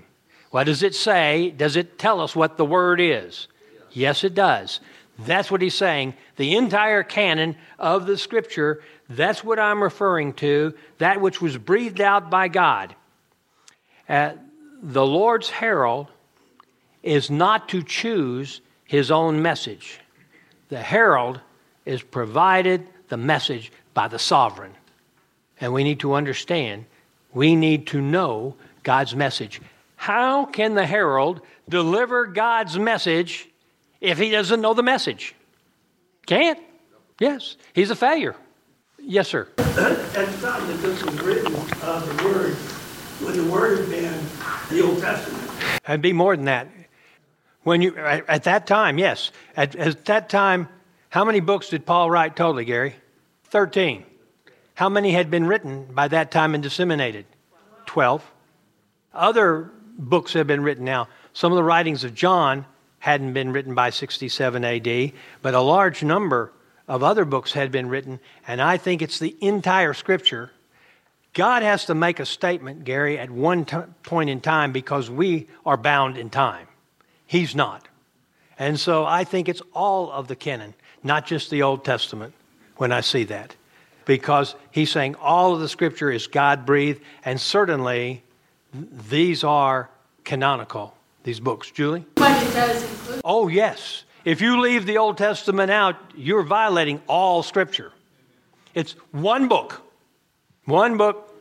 What 0.52 0.66
does 0.66 0.84
it 0.84 0.94
say? 0.94 1.52
Does 1.52 1.78
it 1.78 1.98
tell 1.98 2.20
us 2.20 2.36
what 2.36 2.58
the 2.58 2.66
Word 2.66 3.00
is? 3.00 3.48
Yes, 3.92 4.26
it 4.26 4.34
does. 4.34 4.82
That's 5.20 5.50
what 5.50 5.62
he's 5.62 5.74
saying. 5.74 6.16
The 6.36 6.58
entire 6.58 7.04
canon 7.04 7.56
of 7.80 8.08
the 8.08 8.18
Scripture, 8.18 8.84
that's 9.10 9.42
what 9.42 9.58
I'm 9.58 9.82
referring 9.82 10.34
to, 10.34 10.74
that 10.98 11.22
which 11.22 11.42
was 11.42 11.58
breathed 11.58 12.02
out 12.02 12.30
by 12.30 12.50
God. 12.50 12.94
Uh, 14.10 14.34
the 14.84 15.06
Lord's 15.06 15.50
herald 15.50 16.08
is 17.04 17.30
not 17.30 17.70
to 17.70 17.82
choose 17.82 18.60
his 18.84 19.12
own 19.12 19.42
message. 19.42 20.02
The 20.68 20.82
herald 20.82 21.40
is 21.86 22.02
provided 22.02 22.88
the 23.10 23.17
message 23.17 23.71
by 23.93 24.08
the 24.08 24.19
sovereign. 24.19 24.74
And 25.62 25.74
we 25.74 25.84
need 25.84 26.00
to 26.02 26.13
understand, 26.13 26.86
we 27.34 27.56
need 27.56 27.88
to 27.88 28.02
know 28.02 28.56
God's 28.84 29.15
message. 29.15 29.62
How 29.95 30.45
can 30.45 30.76
the 30.76 30.86
herald 30.86 31.41
deliver 31.69 32.26
God's 32.28 32.78
message 32.78 33.50
if 34.02 34.17
he 34.17 34.30
doesn't 34.30 34.62
know 34.62 34.74
the 34.74 34.84
message? 34.84 35.36
Can't. 36.26 36.60
Yes, 37.19 37.56
he's 37.74 37.91
a 37.91 37.95
failure. 37.95 38.36
Yes, 39.00 39.28
sir. 39.28 39.48
At 39.58 39.65
the 39.65 40.38
time 40.41 40.67
that 40.67 40.80
this 40.82 41.04
was 41.04 41.21
written, 41.21 41.56
uh, 41.82 42.00
the 42.00 42.24
word, 42.26 42.58
would 43.21 43.36
the 43.36 43.50
word 43.52 43.80
have 43.80 43.89
been 43.89 44.26
the 44.69 44.84
Old 44.84 45.00
Testament? 45.00 45.52
It'd 45.88 46.02
be 46.02 46.13
more 46.13 46.36
than 46.36 46.45
that. 46.45 46.67
When 47.63 47.82
you 47.82 47.95
at, 47.98 48.28
at 48.30 48.43
that 48.43 48.67
time, 48.67 48.98
yes. 48.98 49.32
At, 49.56 49.76
at 49.76 50.06
that 50.06 50.30
time, 50.30 50.67
how 51.15 51.23
many 51.23 51.39
books 51.39 51.69
did 51.69 51.86
Paul 51.86 52.12
write 52.12 52.36
totally, 52.36 52.65
Gary? 52.65 52.93
Thirteen. 53.45 54.04
How 54.73 54.89
many 54.89 55.12
had 55.12 55.32
been 55.32 55.47
written 55.47 55.86
by 55.86 56.10
that 56.10 56.30
time 56.30 56.54
and 56.54 56.62
disseminated? 56.62 57.25
Twelve. 57.86 58.30
Other 59.13 59.71
books 59.97 60.34
have 60.34 60.45
been 60.45 60.62
written 60.62 60.84
now. 60.84 61.08
Some 61.32 61.54
of 61.54 61.56
the 61.56 61.63
writings 61.63 62.04
of 62.04 62.13
John 62.13 62.65
hadn't 62.99 63.32
been 63.32 63.54
written 63.54 63.73
by 63.73 63.91
67 63.91 64.65
AD, 64.65 65.13
but 65.41 65.54
a 65.54 65.62
large 65.62 66.04
number 66.04 66.51
of 66.86 67.01
other 67.01 67.23
books 67.23 67.54
had 67.54 67.71
been 67.71 67.88
written, 67.88 68.19
and 68.45 68.62
I 68.62 68.75
think 68.75 69.01
it's 69.01 69.17
the 69.17 69.38
entire 69.39 69.93
Scripture. 69.93 70.51
God 71.34 71.63
has 71.63 71.86
to 71.86 71.95
make 71.95 72.19
a 72.19 72.25
statement, 72.25 72.84
Gary, 72.84 73.17
at 73.17 73.32
one 73.32 73.63
t- 73.63 73.78
point 74.04 74.30
in 74.30 74.41
time 74.41 74.73
because 74.73 75.10
we 75.10 75.47
are 75.65 75.78
bound 75.78 76.17
in 76.17 76.30
time. 76.30 76.67
He's 77.25 77.56
not. 77.56 77.88
And 78.60 78.78
so 78.78 79.06
I 79.06 79.23
think 79.23 79.47
it's 79.47 79.62
all 79.73 80.12
of 80.12 80.28
the 80.28 80.36
canon, 80.36 80.73
not 81.06 81.26
just 81.26 81.50
the 81.52 81.62
Old 81.62 81.86
Testament, 81.86 82.34
when 82.78 82.91
I 82.91 83.02
see 83.02 83.24
that. 83.26 83.56
Because 84.06 84.56
he's 84.72 84.91
saying 84.91 85.15
all 85.15 85.54
of 85.54 85.62
the 85.62 85.70
Scripture 85.70 86.12
is 86.12 86.28
God 86.28 86.65
breathed, 86.65 87.02
and 87.24 87.39
certainly 87.39 88.24
these 88.74 89.44
are 89.44 89.89
canonical, 90.24 90.96
these 91.24 91.39
books. 91.39 91.72
Julie? 91.72 92.06
But 92.15 92.44
it 92.44 92.54
does 92.54 92.84
include. 92.84 93.22
Oh, 93.24 93.48
yes. 93.48 94.04
If 94.26 94.41
you 94.41 94.60
leave 94.60 94.86
the 94.86 94.98
Old 94.98 95.18
Testament 95.18 95.72
out, 95.72 95.96
you're 96.15 96.44
violating 96.44 97.02
all 97.08 97.44
Scripture. 97.44 97.91
It's 98.74 98.94
one 99.12 99.48
book, 99.48 99.82
one 100.65 100.98
book, 100.98 101.34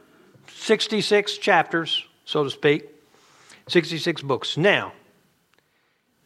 66 0.49 1.39
chapters, 1.39 2.05
so 2.25 2.45
to 2.45 2.51
speak, 2.51 2.89
66 3.69 4.23
books. 4.23 4.57
Now, 4.57 4.93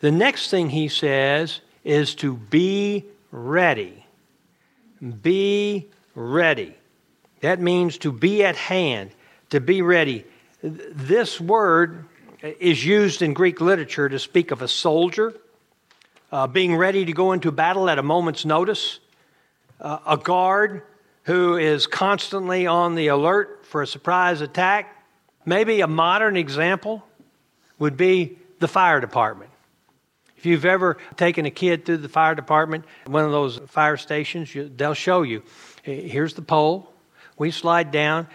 the 0.01 0.11
next 0.11 0.51
thing 0.51 0.70
he 0.70 0.88
says 0.88 1.61
is 1.85 2.14
to 2.16 2.35
be 2.35 3.05
ready. 3.31 4.05
Be 5.23 5.88
ready. 6.14 6.75
That 7.41 7.61
means 7.61 7.99
to 7.99 8.12
be 8.12 8.45
at 8.45 8.57
hand, 8.57 9.11
to 9.51 9.61
be 9.61 9.83
ready. 9.83 10.25
This 10.62 11.41
word 11.41 12.07
is 12.43 12.85
used 12.85 13.23
in 13.23 13.33
Greek 13.33 13.61
literature 13.61 14.09
to 14.09 14.19
speak 14.19 14.51
of 14.51 14.62
a 14.62 14.69
soldier 14.69 15.35
uh, 16.31 16.47
being 16.47 16.77
ready 16.77 17.05
to 17.05 17.12
go 17.12 17.33
into 17.33 17.51
battle 17.51 17.88
at 17.88 17.99
a 17.99 18.03
moment's 18.03 18.45
notice, 18.45 18.99
uh, 19.81 19.99
a 20.07 20.17
guard 20.17 20.83
who 21.25 21.57
is 21.57 21.87
constantly 21.87 22.67
on 22.67 22.95
the 22.95 23.09
alert 23.09 23.64
for 23.67 23.83
a 23.83 23.87
surprise 23.87 24.41
attack. 24.41 25.05
Maybe 25.45 25.81
a 25.81 25.87
modern 25.87 26.37
example 26.37 27.05
would 27.79 27.97
be 27.97 28.38
the 28.59 28.69
fire 28.69 29.01
department. 29.01 29.51
If 30.38 30.46
you've 30.46 30.64
ever 30.64 30.98
taken 31.16 31.46
a 31.46 31.51
kid 31.51 31.85
through 31.85 31.96
the 31.96 32.09
fire 32.09 32.37
department, 32.37 32.85
one 33.07 33.24
of 33.24 33.33
those 33.33 33.59
fire 33.66 33.96
stations, 33.96 34.55
they'll 34.77 34.94
show 34.94 35.22
you 35.22 35.42
here's 35.83 36.35
the 36.35 36.42
pole. 36.42 36.92
We 37.37 37.51
slide 37.51 37.90
down. 37.90 38.29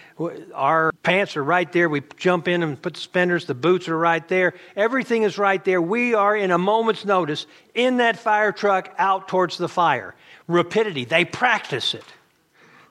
Our 0.53 0.91
pants 1.03 1.37
are 1.37 1.43
right 1.43 1.71
there. 1.71 1.87
We 1.87 2.01
jump 2.17 2.49
in 2.49 2.61
and 2.61 2.81
put 2.81 2.93
the 2.93 2.99
suspenders. 2.99 3.45
The 3.45 3.53
boots 3.53 3.87
are 3.87 3.97
right 3.97 4.25
there. 4.27 4.53
Everything 4.75 5.23
is 5.23 5.37
right 5.37 5.63
there. 5.63 5.81
We 5.81 6.13
are 6.13 6.35
in 6.35 6.51
a 6.51 6.57
moment's 6.57 7.05
notice 7.05 7.45
in 7.73 7.97
that 7.97 8.17
fire 8.17 8.51
truck 8.51 8.93
out 8.97 9.29
towards 9.29 9.57
the 9.57 9.69
fire. 9.69 10.13
Rapidity. 10.47 11.05
They 11.05 11.23
practice 11.23 11.93
it, 11.93 12.05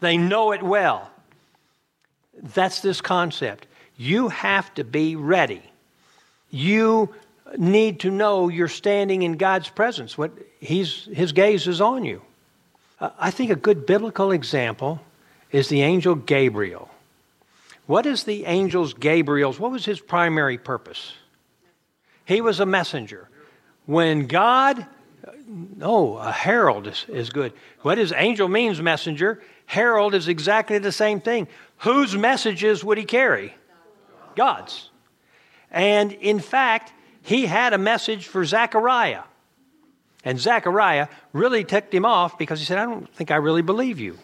they 0.01 0.16
know 0.16 0.53
it 0.53 0.62
well. 0.62 1.11
That's 2.42 2.81
this 2.81 3.03
concept. 3.03 3.66
You 3.98 4.29
have 4.29 4.72
to 4.75 4.85
be 4.85 5.16
ready. 5.16 5.62
You 6.51 7.14
need 7.57 8.01
to 8.01 8.11
know 8.11 8.49
you're 8.49 8.69
standing 8.69 9.23
in 9.23 9.37
God's 9.37 9.69
presence. 9.69 10.17
What 10.17 10.33
he's, 10.61 11.09
his 11.13 11.33
gaze 11.33 11.67
is 11.67 11.81
on 11.81 12.05
you. 12.05 12.23
Uh, 13.00 13.11
I 13.19 13.31
think 13.31 13.50
a 13.50 13.57
good 13.57 13.87
biblical 13.87 14.33
example 14.33 15.00
is 15.50 15.69
the 15.69 15.83
angel 15.83 16.15
Gabriel. 16.15 16.88
What 17.87 18.07
is 18.07 18.25
the 18.25 18.46
angel's 18.46 18.94
Gabriel's? 18.94 19.59
What 19.59 19.73
was 19.73 19.85
his 19.85 20.00
primary 20.00 20.57
purpose? 20.57 21.13
He 22.25 22.40
was 22.40 22.61
a 22.61 22.67
messenger. 22.67 23.29
When 23.87 24.29
God, 24.29 24.87
no, 25.46 26.17
a 26.17 26.31
herald 26.31 26.87
is, 26.87 27.05
is 27.09 27.31
good. 27.31 27.53
What 27.81 27.98
is 27.98 28.13
angel 28.13 28.48
means 28.48 28.81
messenger? 28.81 29.42
Herald 29.67 30.15
is 30.15 30.29
exactly 30.29 30.79
the 30.79 30.92
same 30.92 31.21
thing. 31.21 31.48
Whose 31.79 32.17
messages 32.17 32.85
would 32.85 32.98
he 32.98 33.05
carry? 33.05 33.55
God's. 34.37 34.90
And 35.71 36.13
in 36.13 36.38
fact, 36.38 36.92
he 37.23 37.46
had 37.46 37.73
a 37.73 37.79
message 37.79 38.27
for 38.27 38.44
Zechariah. 38.44 39.23
And 40.25 40.38
Zechariah 40.38 41.08
really 41.33 41.64
ticked 41.64 41.92
him 41.92 42.04
off 42.04 42.38
because 42.38 42.58
he 42.60 42.64
said, 42.64 42.79
I 42.79 42.85
don't 42.85 43.12
think 43.14 43.31
I 43.31 43.37
really 43.37 43.62
believe 43.62 43.98
you. 43.98 44.18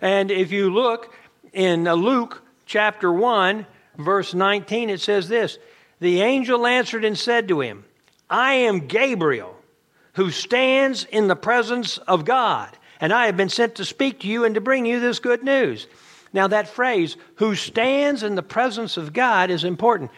And 0.00 0.30
if 0.30 0.52
you 0.52 0.72
look 0.72 1.14
in 1.52 1.86
uh, 1.86 1.94
Luke 1.94 2.42
chapter 2.66 3.12
1, 3.12 3.66
verse 3.96 4.34
19, 4.34 4.90
it 4.90 5.00
says 5.00 5.28
this 5.28 5.58
The 6.00 6.20
angel 6.20 6.66
answered 6.66 7.04
and 7.04 7.16
said 7.16 7.48
to 7.48 7.60
him, 7.60 7.84
I 8.28 8.54
am 8.54 8.86
Gabriel, 8.86 9.54
who 10.14 10.30
stands 10.30 11.04
in 11.04 11.28
the 11.28 11.36
presence 11.36 11.98
of 11.98 12.24
God, 12.24 12.76
and 13.00 13.12
I 13.12 13.26
have 13.26 13.36
been 13.36 13.48
sent 13.48 13.76
to 13.76 13.84
speak 13.84 14.20
to 14.20 14.26
you 14.26 14.44
and 14.44 14.54
to 14.54 14.60
bring 14.60 14.86
you 14.86 15.00
this 15.00 15.18
good 15.18 15.42
news. 15.42 15.86
Now, 16.34 16.48
that 16.48 16.68
phrase, 16.68 17.16
who 17.36 17.54
stands 17.54 18.22
in 18.22 18.34
the 18.34 18.42
presence 18.42 18.96
of 18.96 19.12
God, 19.12 19.50
is 19.50 19.64
important. 19.64 20.10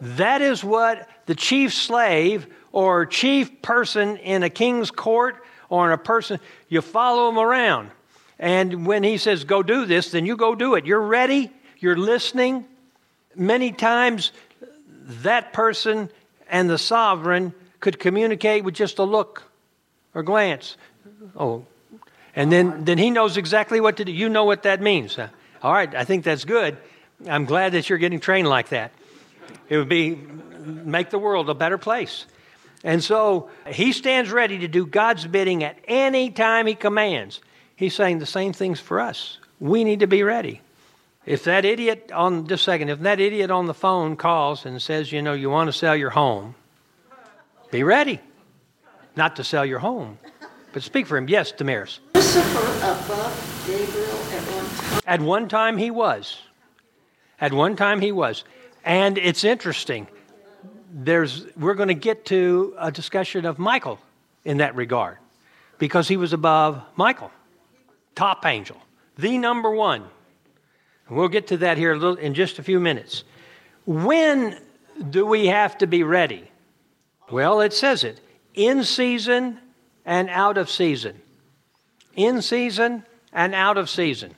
That 0.00 0.42
is 0.42 0.64
what 0.64 1.08
the 1.26 1.34
chief 1.34 1.72
slave 1.72 2.46
or 2.72 3.06
chief 3.06 3.62
person 3.62 4.16
in 4.18 4.42
a 4.42 4.50
king's 4.50 4.90
court 4.90 5.36
or 5.68 5.86
in 5.86 5.92
a 5.92 5.98
person, 5.98 6.40
you 6.68 6.80
follow 6.82 7.28
him 7.28 7.38
around. 7.38 7.90
And 8.38 8.86
when 8.86 9.04
he 9.04 9.18
says, 9.18 9.44
go 9.44 9.62
do 9.62 9.86
this, 9.86 10.10
then 10.10 10.26
you 10.26 10.36
go 10.36 10.54
do 10.54 10.74
it. 10.74 10.84
You're 10.84 11.00
ready, 11.00 11.50
you're 11.78 11.96
listening. 11.96 12.66
Many 13.36 13.72
times, 13.72 14.32
that 15.22 15.52
person 15.52 16.10
and 16.50 16.68
the 16.68 16.78
sovereign 16.78 17.54
could 17.80 17.98
communicate 17.98 18.64
with 18.64 18.74
just 18.74 18.98
a 18.98 19.04
look 19.04 19.44
or 20.14 20.22
glance. 20.22 20.76
Oh, 21.36 21.64
and 22.34 22.50
then, 22.50 22.84
then 22.84 22.98
he 22.98 23.10
knows 23.10 23.36
exactly 23.36 23.80
what 23.80 23.98
to 23.98 24.04
do. 24.04 24.12
You 24.12 24.28
know 24.28 24.44
what 24.44 24.62
that 24.64 24.80
means. 24.80 25.18
All 25.62 25.72
right, 25.72 25.94
I 25.94 26.04
think 26.04 26.24
that's 26.24 26.44
good. 26.44 26.76
I'm 27.28 27.44
glad 27.44 27.72
that 27.72 27.88
you're 27.88 27.98
getting 27.98 28.20
trained 28.20 28.48
like 28.48 28.70
that. 28.70 28.92
It 29.68 29.76
would 29.76 29.88
be 29.88 30.18
make 30.66 31.10
the 31.10 31.18
world 31.18 31.50
a 31.50 31.54
better 31.54 31.78
place. 31.78 32.26
And 32.84 33.02
so 33.02 33.50
he 33.66 33.92
stands 33.92 34.30
ready 34.30 34.58
to 34.58 34.68
do 34.68 34.86
God's 34.86 35.26
bidding 35.26 35.62
at 35.62 35.78
any 35.86 36.30
time 36.30 36.66
he 36.66 36.74
commands. 36.74 37.40
He's 37.76 37.94
saying 37.94 38.18
the 38.18 38.26
same 38.26 38.52
things 38.52 38.80
for 38.80 39.00
us. 39.00 39.38
We 39.60 39.84
need 39.84 40.00
to 40.00 40.06
be 40.06 40.22
ready. 40.22 40.60
If 41.24 41.44
that 41.44 41.64
idiot 41.64 42.10
on 42.12 42.48
just 42.48 42.62
a 42.62 42.64
second, 42.64 42.88
if 42.88 43.00
that 43.00 43.20
idiot 43.20 43.50
on 43.50 43.66
the 43.66 43.74
phone 43.74 44.16
calls 44.16 44.66
and 44.66 44.82
says, 44.82 45.12
you 45.12 45.22
know, 45.22 45.34
you 45.34 45.50
want 45.50 45.68
to 45.68 45.72
sell 45.72 45.94
your 45.94 46.10
home, 46.10 46.56
be 47.70 47.84
ready. 47.84 48.20
Not 49.14 49.36
to 49.36 49.44
sell 49.44 49.64
your 49.64 49.78
home, 49.78 50.18
but 50.72 50.82
speak 50.82 51.06
for 51.06 51.16
him. 51.16 51.28
Yes, 51.28 51.52
Damaris. 51.52 52.00
Lucifer 52.14 52.66
above 52.78 53.64
Gabriel 53.66 54.08
at 54.32 54.42
one 54.50 54.66
time. 54.66 55.02
At 55.06 55.20
one 55.20 55.48
time 55.48 55.76
he 55.76 55.90
was. 55.90 56.38
At 57.40 57.52
one 57.52 57.76
time 57.76 58.00
he 58.00 58.10
was. 58.10 58.44
And 58.84 59.18
it's 59.18 59.44
interesting. 59.44 60.08
There's 60.94 61.46
we're 61.56 61.74
going 61.74 61.88
to 61.88 61.94
get 61.94 62.26
to 62.26 62.74
a 62.78 62.92
discussion 62.92 63.46
of 63.46 63.58
Michael 63.58 63.98
in 64.44 64.58
that 64.58 64.76
regard 64.76 65.16
because 65.78 66.06
he 66.06 66.18
was 66.18 66.34
above 66.34 66.82
Michael. 66.96 67.30
Top 68.14 68.44
angel, 68.44 68.76
the 69.16 69.38
number 69.38 69.70
1. 69.70 70.04
We'll 71.08 71.28
get 71.28 71.46
to 71.48 71.56
that 71.58 71.78
here 71.78 71.94
in 72.16 72.34
just 72.34 72.58
a 72.58 72.62
few 72.62 72.78
minutes. 72.78 73.24
When 73.86 74.58
do 75.10 75.26
we 75.26 75.46
have 75.46 75.78
to 75.78 75.86
be 75.86 76.02
ready? 76.02 76.50
Well, 77.30 77.60
it 77.60 77.72
says 77.72 78.04
it 78.04 78.20
in 78.54 78.84
season 78.84 79.58
and 80.04 80.28
out 80.28 80.58
of 80.58 80.68
season. 80.70 81.20
In 82.14 82.42
season 82.42 83.04
and 83.32 83.54
out 83.54 83.78
of 83.78 83.88
season. 83.88 84.34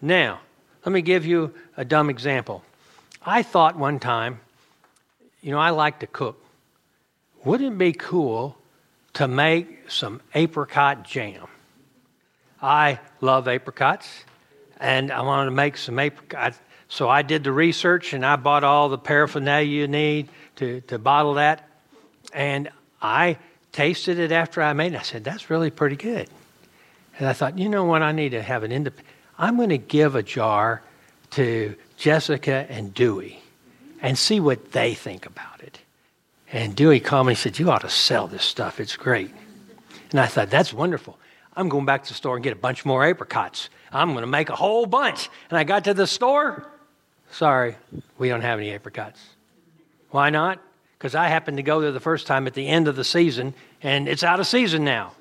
Now, 0.00 0.40
let 0.84 0.92
me 0.92 1.02
give 1.02 1.26
you 1.26 1.54
a 1.76 1.84
dumb 1.84 2.10
example. 2.10 2.62
I 3.24 3.42
thought 3.42 3.76
one 3.76 3.98
time, 3.98 4.40
you 5.44 5.50
know, 5.50 5.58
I 5.58 5.70
like 5.70 5.98
to 5.98 6.06
cook. 6.06 6.42
Wouldn't 7.44 7.74
it 7.74 7.78
be 7.78 7.92
cool 7.92 8.56
to 9.12 9.28
make 9.28 9.90
some 9.90 10.22
apricot 10.34 11.04
jam? 11.04 11.46
I 12.62 12.98
love 13.20 13.46
apricots, 13.46 14.08
and 14.80 15.12
I 15.12 15.20
wanted 15.20 15.44
to 15.44 15.50
make 15.50 15.76
some 15.76 15.98
apricot. 15.98 16.54
So 16.88 17.10
I 17.10 17.20
did 17.20 17.44
the 17.44 17.52
research 17.52 18.14
and 18.14 18.24
I 18.24 18.36
bought 18.36 18.64
all 18.64 18.88
the 18.88 18.96
paraphernalia 18.96 19.68
you 19.68 19.86
need 19.86 20.30
to, 20.56 20.80
to 20.82 20.98
bottle 20.98 21.34
that. 21.34 21.68
And 22.32 22.70
I 23.02 23.36
tasted 23.70 24.18
it 24.18 24.32
after 24.32 24.62
I 24.62 24.72
made 24.72 24.94
it. 24.94 25.00
I 25.00 25.02
said, 25.02 25.24
that's 25.24 25.50
really 25.50 25.70
pretty 25.70 25.96
good. 25.96 26.30
And 27.18 27.28
I 27.28 27.34
thought, 27.34 27.58
you 27.58 27.68
know 27.68 27.84
what? 27.84 28.00
I 28.00 28.12
need 28.12 28.30
to 28.30 28.40
have 28.40 28.62
an 28.62 28.72
independent. 28.72 29.14
I'm 29.38 29.56
going 29.56 29.68
to 29.68 29.78
give 29.78 30.14
a 30.14 30.22
jar 30.22 30.82
to 31.32 31.74
Jessica 31.98 32.64
and 32.70 32.94
Dewey 32.94 33.43
and 34.04 34.18
see 34.18 34.38
what 34.38 34.72
they 34.72 34.92
think 34.92 35.24
about 35.24 35.62
it. 35.62 35.80
And 36.52 36.76
Dewey 36.76 37.00
called 37.00 37.26
me 37.26 37.32
and 37.32 37.38
said, 37.38 37.58
You 37.58 37.70
ought 37.70 37.80
to 37.80 37.88
sell 37.88 38.26
this 38.26 38.44
stuff. 38.44 38.78
It's 38.78 38.96
great. 38.96 39.30
And 40.10 40.20
I 40.20 40.26
thought, 40.26 40.50
That's 40.50 40.74
wonderful. 40.74 41.18
I'm 41.56 41.70
going 41.70 41.86
back 41.86 42.04
to 42.04 42.10
the 42.10 42.14
store 42.14 42.36
and 42.36 42.44
get 42.44 42.52
a 42.52 42.56
bunch 42.56 42.84
more 42.84 43.02
apricots. 43.04 43.70
I'm 43.90 44.12
going 44.12 44.22
to 44.22 44.30
make 44.30 44.50
a 44.50 44.56
whole 44.56 44.84
bunch. 44.84 45.30
And 45.48 45.58
I 45.58 45.64
got 45.64 45.84
to 45.84 45.94
the 45.94 46.06
store. 46.06 46.70
Sorry, 47.30 47.76
we 48.18 48.28
don't 48.28 48.42
have 48.42 48.58
any 48.58 48.72
apricots. 48.72 49.20
Why 50.10 50.28
not? 50.28 50.60
Because 50.98 51.14
I 51.14 51.28
happened 51.28 51.56
to 51.56 51.62
go 51.62 51.80
there 51.80 51.90
the 51.90 51.98
first 51.98 52.26
time 52.26 52.46
at 52.46 52.54
the 52.54 52.68
end 52.68 52.88
of 52.88 52.96
the 52.96 53.04
season, 53.04 53.54
and 53.82 54.06
it's 54.06 54.22
out 54.22 54.38
of 54.38 54.46
season 54.46 54.84
now. 54.84 55.14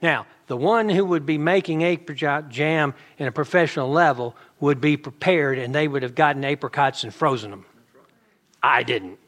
Now, 0.00 0.26
the 0.46 0.56
one 0.56 0.88
who 0.88 1.04
would 1.04 1.26
be 1.26 1.38
making 1.38 1.82
apricot 1.82 2.48
jam 2.48 2.94
in 3.18 3.26
a 3.26 3.32
professional 3.32 3.90
level 3.90 4.34
would 4.60 4.80
be 4.80 4.96
prepared 4.96 5.58
and 5.58 5.74
they 5.74 5.88
would 5.88 6.02
have 6.02 6.14
gotten 6.14 6.44
apricots 6.44 7.02
and 7.02 7.14
frozen 7.14 7.50
them. 7.50 7.64
I 8.62 8.82
didn't. 8.82 9.18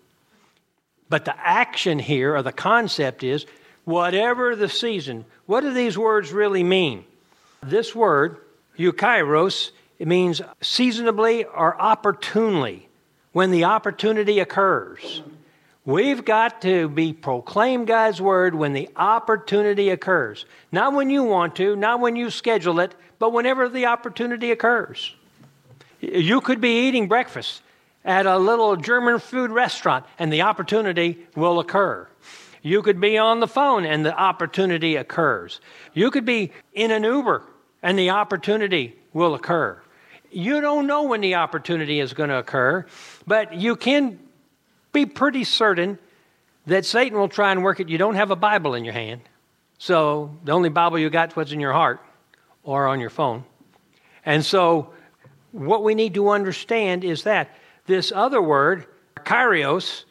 But 1.09 1.24
the 1.24 1.35
action 1.39 1.99
here, 1.99 2.37
or 2.37 2.43
the 2.43 2.53
concept 2.53 3.22
is 3.22 3.47
whatever 3.85 4.55
the 4.55 4.68
season, 4.68 5.24
what 5.47 5.61
do 5.61 5.72
these 5.72 5.99
words 5.99 6.33
really 6.33 6.62
mean? 6.62 7.05
This 7.62 7.95
word, 7.95 8.39
eukairos, 8.78 9.70
it 9.99 10.09
means 10.09 10.41
seasonably 10.61 11.45
or 11.45 11.80
opportunely, 11.80 12.89
when 13.33 13.51
the 13.51 13.64
opportunity 13.64 14.41
occurs. 14.41 15.22
We've 15.85 16.24
got 16.24 16.62
to 16.62 16.89
be 16.89 17.12
proclaim 17.12 17.87
God's 17.87 18.20
word 18.20 18.55
when 18.55 18.72
the 18.72 18.89
opportunity 18.95 19.91
occurs. 19.91 20.45
Not 20.70 20.93
when 20.93 21.11
you 21.11 21.24
want 21.24 21.57
to, 21.57 21.74
not 21.74 22.01
when 22.01 22.14
you 22.14 22.30
schedule 22.30 22.78
it, 22.78 22.95
but 23.18 23.33
whenever 23.33 23.68
the 23.68 23.87
opportunity 23.87 24.51
occurs. 24.51 25.14
You 26.03 26.41
could 26.41 26.61
be 26.61 26.89
eating 26.89 27.07
breakfast 27.07 27.63
at 28.05 28.27
a 28.27 28.37
little 28.37 28.77
German 28.77 29.21
food 29.21 29.51
restaurant 29.51 30.05
and 30.19 30.33
the 30.33 30.43
opportunity 30.43 31.27
will 31.37 31.61
occur. 31.61 32.09
You 32.61 32.83
could 32.83 33.01
be 33.01 33.17
on 33.19 33.41
the 33.41 33.47
phone 33.47 33.85
and 33.85 34.05
the 34.05 34.17
opportunity 34.17 34.97
occurs. 34.97 35.61
You 35.95 36.11
could 36.11 36.25
be 36.25 36.53
in 36.75 36.91
an 36.91 37.05
Uber 37.05 37.45
and 37.83 37.99
the 37.99 38.11
opportunity 38.11 38.97
will 39.13 39.35
occur. 39.35 39.81
You 40.33 40.61
don't 40.61 40.87
know 40.87 41.05
when 41.05 41.21
the 41.21 41.37
opportunity 41.37 42.01
is 42.01 42.15
going 42.15 42.31
to 42.31 42.39
occur, 42.39 42.85
but 43.27 43.55
you 43.55 43.77
can 43.77 44.19
be 44.93 45.07
pretty 45.07 45.45
certain 45.45 45.99
that 46.67 46.85
Satan 46.85 47.19
will 47.19 47.29
try 47.29 47.53
and 47.53 47.63
work 47.63 47.81
it. 47.81 47.89
You 47.89 47.99
don't 47.99 48.15
have 48.15 48.31
a 48.31 48.37
Bible 48.37 48.75
in 48.75 48.85
your 48.85 48.95
hand, 48.95 49.21
so 49.79 50.37
the 50.45 50.53
only 50.53 50.69
Bible 50.69 50.99
you 50.99 51.11
got 51.11 51.31
is 51.31 51.37
what's 51.37 51.53
in 51.53 51.61
your 51.61 51.73
heart 51.73 52.01
or 52.63 52.87
on 52.87 53.01
your 53.01 53.11
phone. 53.11 53.45
And 54.25 54.45
so, 54.45 54.93
what 55.53 55.85
we 55.85 55.95
need 55.95 56.15
to 56.15 56.31
understand 56.31 57.05
is 57.05 57.23
that 57.25 57.51
this 57.87 58.13
other 58.13 58.43
word, 58.43 58.87
akairos, 59.17 60.05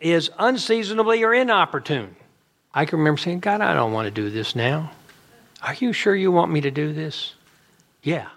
is 0.00 0.30
unseasonably 0.38 1.22
or 1.22 1.32
inopportune. 1.32 2.16
I 2.74 2.84
can 2.84 2.98
remember 2.98 3.18
saying, 3.18 3.40
God, 3.40 3.60
I 3.60 3.74
don't 3.74 3.92
want 3.92 4.06
to 4.06 4.10
do 4.10 4.30
this 4.30 4.54
now. 4.54 4.92
Are 5.62 5.74
you 5.74 5.92
sure 5.92 6.14
you 6.14 6.32
want 6.32 6.50
me 6.50 6.60
to 6.62 6.70
do 6.70 6.92
this? 6.92 7.34
Yeah. 8.02 8.28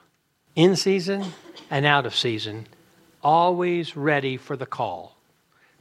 In 0.56 0.76
season 0.76 1.24
and 1.70 1.86
out 1.86 2.06
of 2.06 2.16
season, 2.16 2.68
always 3.24 3.96
ready 3.96 4.38
for 4.38 4.56
the 4.58 4.66
call. 4.66 5.16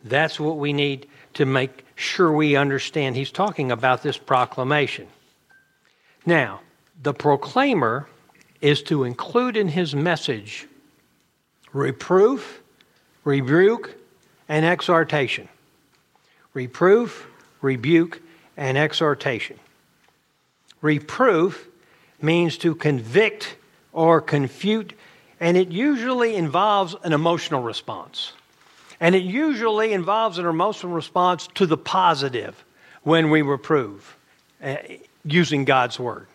That's 0.05 0.39
what 0.39 0.59
we 0.59 0.73
need 0.73 1.09
to 1.35 1.47
make 1.47 1.85
sure 1.95 2.33
we 2.33 2.57
understand. 2.57 3.17
He's 3.17 3.31
talking 3.31 3.73
about 3.73 4.03
this 4.03 4.17
proclamation. 4.17 5.09
Now, 6.25 6.61
the 7.03 7.15
proclaimer 7.15 8.07
is 8.63 8.83
to 8.85 9.05
include 9.05 9.57
in 9.57 9.69
his 9.69 9.95
message 9.95 10.67
reproof, 11.73 12.63
rebuke, 13.25 13.95
and 14.49 14.65
exhortation. 14.65 15.49
Reproof, 16.55 17.27
rebuke, 17.61 18.23
and 18.57 18.79
exhortation. 18.79 19.59
Reproof 20.81 21.69
means 22.21 22.57
to 22.59 22.75
convict 22.75 23.57
or 23.93 24.21
confute, 24.21 24.93
and 25.41 25.57
it 25.57 25.69
usually 25.69 26.37
involves 26.37 26.95
an 27.03 27.13
emotional 27.13 27.63
response. 27.63 28.33
And 29.01 29.15
it 29.15 29.25
usually 29.25 29.93
involves 29.93 30.39
an 30.39 30.47
emotional 30.47 30.93
response 30.93 31.49
to 31.55 31.67
the 31.67 31.77
positive 31.77 32.65
when 33.03 33.31
we 33.31 33.43
reprove 33.43 34.17
uh, 34.63 34.77
using 35.25 35.65
God's 35.65 35.99
word. 35.99 36.29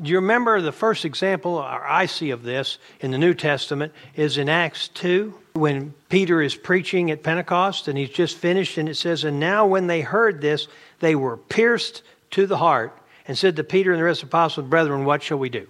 Do 0.00 0.10
you 0.10 0.16
remember 0.16 0.60
the 0.60 0.72
first 0.72 1.04
example 1.04 1.56
or 1.56 1.86
I 1.86 2.06
see 2.06 2.30
of 2.30 2.42
this 2.42 2.78
in 3.00 3.10
the 3.10 3.18
New 3.18 3.34
Testament 3.34 3.92
is 4.16 4.38
in 4.38 4.48
Acts 4.48 4.88
2 4.88 5.34
when 5.52 5.92
Peter 6.08 6.40
is 6.40 6.54
preaching 6.54 7.10
at 7.10 7.22
Pentecost 7.22 7.88
and 7.88 7.98
he's 7.98 8.08
just 8.08 8.38
finished 8.38 8.78
and 8.78 8.88
it 8.88 8.96
says, 8.96 9.24
And 9.24 9.38
now 9.38 9.66
when 9.66 9.88
they 9.88 10.00
heard 10.00 10.40
this, 10.40 10.66
they 11.00 11.14
were 11.14 11.36
pierced 11.36 12.02
to 12.30 12.46
the 12.46 12.56
heart 12.56 12.96
and 13.28 13.36
said 13.36 13.56
to 13.56 13.64
Peter 13.64 13.92
and 13.92 14.00
the 14.00 14.04
rest 14.04 14.22
of 14.22 14.30
the 14.30 14.36
apostles, 14.36 14.66
Brethren, 14.66 15.04
what 15.04 15.22
shall 15.22 15.38
we 15.38 15.50
do? 15.50 15.68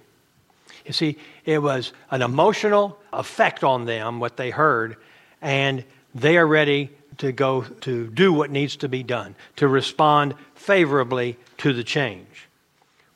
You 0.87 0.93
see, 0.93 1.19
it 1.45 1.59
was 1.59 1.93
an 2.11 2.23
emotional 2.23 2.99
effect 3.13 3.65
on 3.65 3.87
them, 3.87 4.21
what 4.21 4.37
they 4.37 4.51
heard, 4.51 4.97
and 5.41 5.85
they 6.15 6.37
are 6.37 6.47
ready 6.47 6.91
to 7.19 7.33
go 7.33 7.63
to 7.63 8.07
do 8.09 8.33
what 8.33 8.51
needs 8.51 8.77
to 8.77 8.89
be 8.89 9.03
done, 9.03 9.35
to 9.57 9.69
respond 9.69 10.35
favorably 10.55 11.37
to 11.59 11.73
the 11.73 11.85
change. 11.85 12.49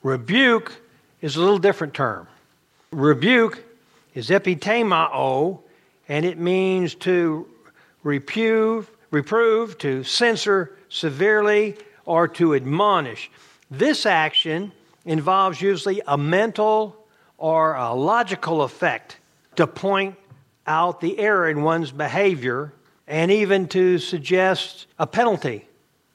Rebuke 0.02 0.72
is 1.26 1.34
a 1.34 1.40
little 1.40 1.58
different 1.58 1.92
term. 1.92 2.28
Rebuke 2.92 3.60
is 4.14 4.30
epitimao, 4.30 5.58
and 6.08 6.24
it 6.24 6.38
means 6.38 6.94
to 6.94 7.48
reprove, 8.04 8.88
reprove, 9.10 9.76
to 9.78 10.04
censor 10.04 10.76
severely, 10.88 11.76
or 12.04 12.28
to 12.28 12.54
admonish. 12.54 13.28
This 13.72 14.06
action 14.06 14.70
involves 15.04 15.60
usually 15.60 16.00
a 16.06 16.16
mental 16.16 16.96
or 17.38 17.74
a 17.74 17.92
logical 17.92 18.62
effect 18.62 19.16
to 19.56 19.66
point 19.66 20.14
out 20.64 21.00
the 21.00 21.18
error 21.18 21.50
in 21.50 21.62
one's 21.62 21.90
behavior 21.90 22.72
and 23.08 23.32
even 23.32 23.66
to 23.66 23.98
suggest 23.98 24.86
a 24.96 25.08
penalty 25.08 25.66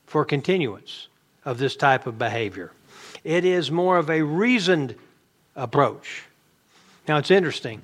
for 0.05 0.23
continuance 0.23 1.09
of 1.43 1.57
this 1.57 1.75
type 1.75 2.07
of 2.07 2.17
behavior. 2.17 2.71
It 3.23 3.45
is 3.45 3.69
more 3.71 3.97
of 3.97 4.09
a 4.09 4.21
reasoned 4.21 4.95
approach. 5.55 6.23
Now, 7.07 7.17
it's 7.17 7.31
interesting. 7.31 7.81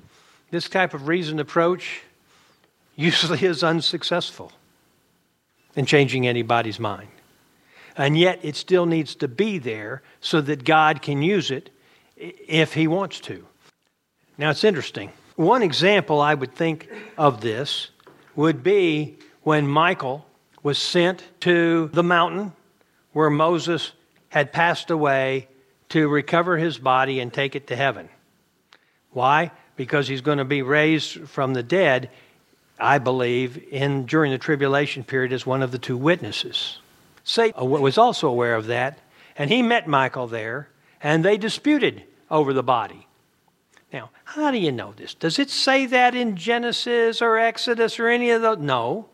This 0.50 0.68
type 0.68 0.94
of 0.94 1.08
reasoned 1.08 1.40
approach 1.40 2.02
usually 2.96 3.44
is 3.44 3.62
unsuccessful 3.62 4.52
in 5.76 5.86
changing 5.86 6.26
anybody's 6.26 6.80
mind. 6.80 7.08
And 7.96 8.16
yet, 8.16 8.40
it 8.42 8.56
still 8.56 8.86
needs 8.86 9.14
to 9.16 9.28
be 9.28 9.58
there 9.58 10.02
so 10.20 10.40
that 10.40 10.64
God 10.64 11.02
can 11.02 11.22
use 11.22 11.50
it 11.50 11.70
if 12.16 12.74
He 12.74 12.86
wants 12.86 13.20
to. 13.20 13.44
Now, 14.38 14.50
it's 14.50 14.64
interesting. 14.64 15.12
One 15.36 15.62
example 15.62 16.20
I 16.20 16.34
would 16.34 16.54
think 16.54 16.88
of 17.16 17.40
this 17.40 17.90
would 18.34 18.62
be 18.62 19.18
when 19.42 19.66
Michael 19.66 20.26
was 20.62 20.78
sent 20.78 21.24
to 21.40 21.88
the 21.92 22.02
mountain 22.02 22.52
where 23.12 23.30
Moses 23.30 23.92
had 24.28 24.52
passed 24.52 24.90
away 24.90 25.48
to 25.90 26.08
recover 26.08 26.58
his 26.58 26.78
body 26.78 27.20
and 27.20 27.32
take 27.32 27.56
it 27.56 27.66
to 27.68 27.76
heaven. 27.76 28.08
Why? 29.12 29.50
Because 29.76 30.08
he's 30.08 30.20
going 30.20 30.38
to 30.38 30.44
be 30.44 30.62
raised 30.62 31.28
from 31.28 31.54
the 31.54 31.62
dead, 31.62 32.10
I 32.78 32.98
believe, 32.98 33.62
in 33.70 34.06
during 34.06 34.32
the 34.32 34.38
tribulation 34.38 35.04
period 35.04 35.32
as 35.32 35.46
one 35.46 35.62
of 35.62 35.72
the 35.72 35.78
two 35.78 35.96
witnesses. 35.96 36.78
Satan 37.24 37.68
was 37.68 37.98
also 37.98 38.28
aware 38.28 38.54
of 38.54 38.66
that, 38.66 38.98
and 39.36 39.50
he 39.50 39.62
met 39.62 39.86
Michael 39.86 40.26
there, 40.26 40.68
and 41.02 41.24
they 41.24 41.36
disputed 41.36 42.02
over 42.30 42.52
the 42.52 42.62
body. 42.62 43.06
Now, 43.92 44.10
how 44.24 44.50
do 44.50 44.58
you 44.58 44.72
know 44.72 44.92
this? 44.92 45.14
Does 45.14 45.38
it 45.38 45.48
say 45.48 45.86
that 45.86 46.14
in 46.14 46.36
Genesis 46.36 47.22
or 47.22 47.38
Exodus 47.38 47.98
or 47.98 48.08
any 48.08 48.30
of 48.30 48.42
those? 48.42 48.58
No. 48.58 49.08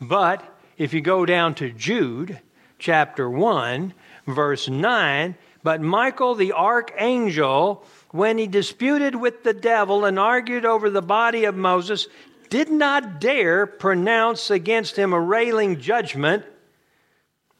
But 0.00 0.44
if 0.76 0.92
you 0.92 1.00
go 1.00 1.24
down 1.24 1.54
to 1.56 1.70
Jude 1.70 2.38
chapter 2.78 3.28
1, 3.30 3.94
verse 4.26 4.68
9, 4.68 5.34
but 5.62 5.80
Michael 5.80 6.34
the 6.34 6.52
archangel, 6.52 7.84
when 8.10 8.38
he 8.38 8.46
disputed 8.46 9.14
with 9.14 9.44
the 9.44 9.52
devil 9.52 10.04
and 10.04 10.18
argued 10.18 10.64
over 10.64 10.88
the 10.90 11.02
body 11.02 11.44
of 11.44 11.54
Moses, 11.54 12.08
did 12.48 12.70
not 12.70 13.20
dare 13.20 13.66
pronounce 13.66 14.50
against 14.50 14.96
him 14.96 15.12
a 15.12 15.20
railing 15.20 15.80
judgment, 15.80 16.44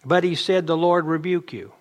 but 0.05 0.25
he 0.25 0.35
said, 0.35 0.67
The 0.67 0.77
Lord 0.77 1.07
rebuke 1.07 1.53
you. 1.53 1.73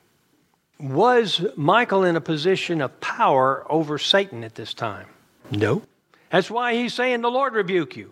Was 0.80 1.46
Michael 1.56 2.04
in 2.04 2.16
a 2.16 2.22
position 2.22 2.82
of 2.82 3.02
power 3.02 3.66
over 3.70 3.98
Satan 3.98 4.44
at 4.44 4.56
this 4.56 4.74
time? 4.74 5.08
No. 5.52 5.82
That's 6.30 6.52
why 6.52 6.76
he's 6.76 6.94
saying, 6.94 7.22
The 7.22 7.32
Lord 7.32 7.54
rebuke 7.54 7.96
you. 7.96 8.12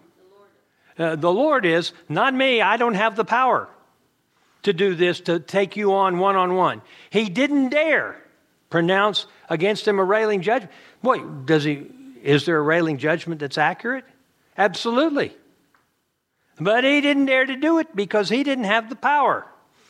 Uh, 0.97 1.15
the 1.15 1.31
Lord 1.31 1.65
is, 1.65 1.93
not 2.09 2.33
me, 2.33 2.59
I 2.61 2.77
don't 2.77 2.95
have 2.95 3.15
the 3.15 3.25
power 3.25 3.69
to 4.67 4.73
do 4.73 4.95
this, 4.95 5.19
to 5.21 5.39
take 5.39 5.75
you 5.75 5.93
on 5.93 6.19
one 6.19 6.35
on 6.35 6.55
one. 6.55 6.81
He 7.09 7.27
didn't 7.29 7.69
dare 7.69 8.21
pronounce 8.69 9.25
against 9.49 9.87
him 9.87 9.99
a 9.99 10.03
railing 10.03 10.41
judgment. 10.41 10.71
Boy, 11.01 11.19
does 11.19 11.63
he, 11.63 11.87
is 12.21 12.45
there 12.45 12.57
a 12.57 12.61
railing 12.61 12.97
judgment 12.97 13.39
that's 13.39 13.57
accurate? 13.57 14.05
Absolutely. 14.57 15.35
But 16.59 16.83
he 16.83 17.01
didn't 17.01 17.27
dare 17.27 17.45
to 17.45 17.55
do 17.55 17.79
it 17.79 17.95
because 17.95 18.29
he 18.29 18.43
didn't 18.43 18.65
have 18.65 18.89
the 18.89 18.95
power. 18.95 19.45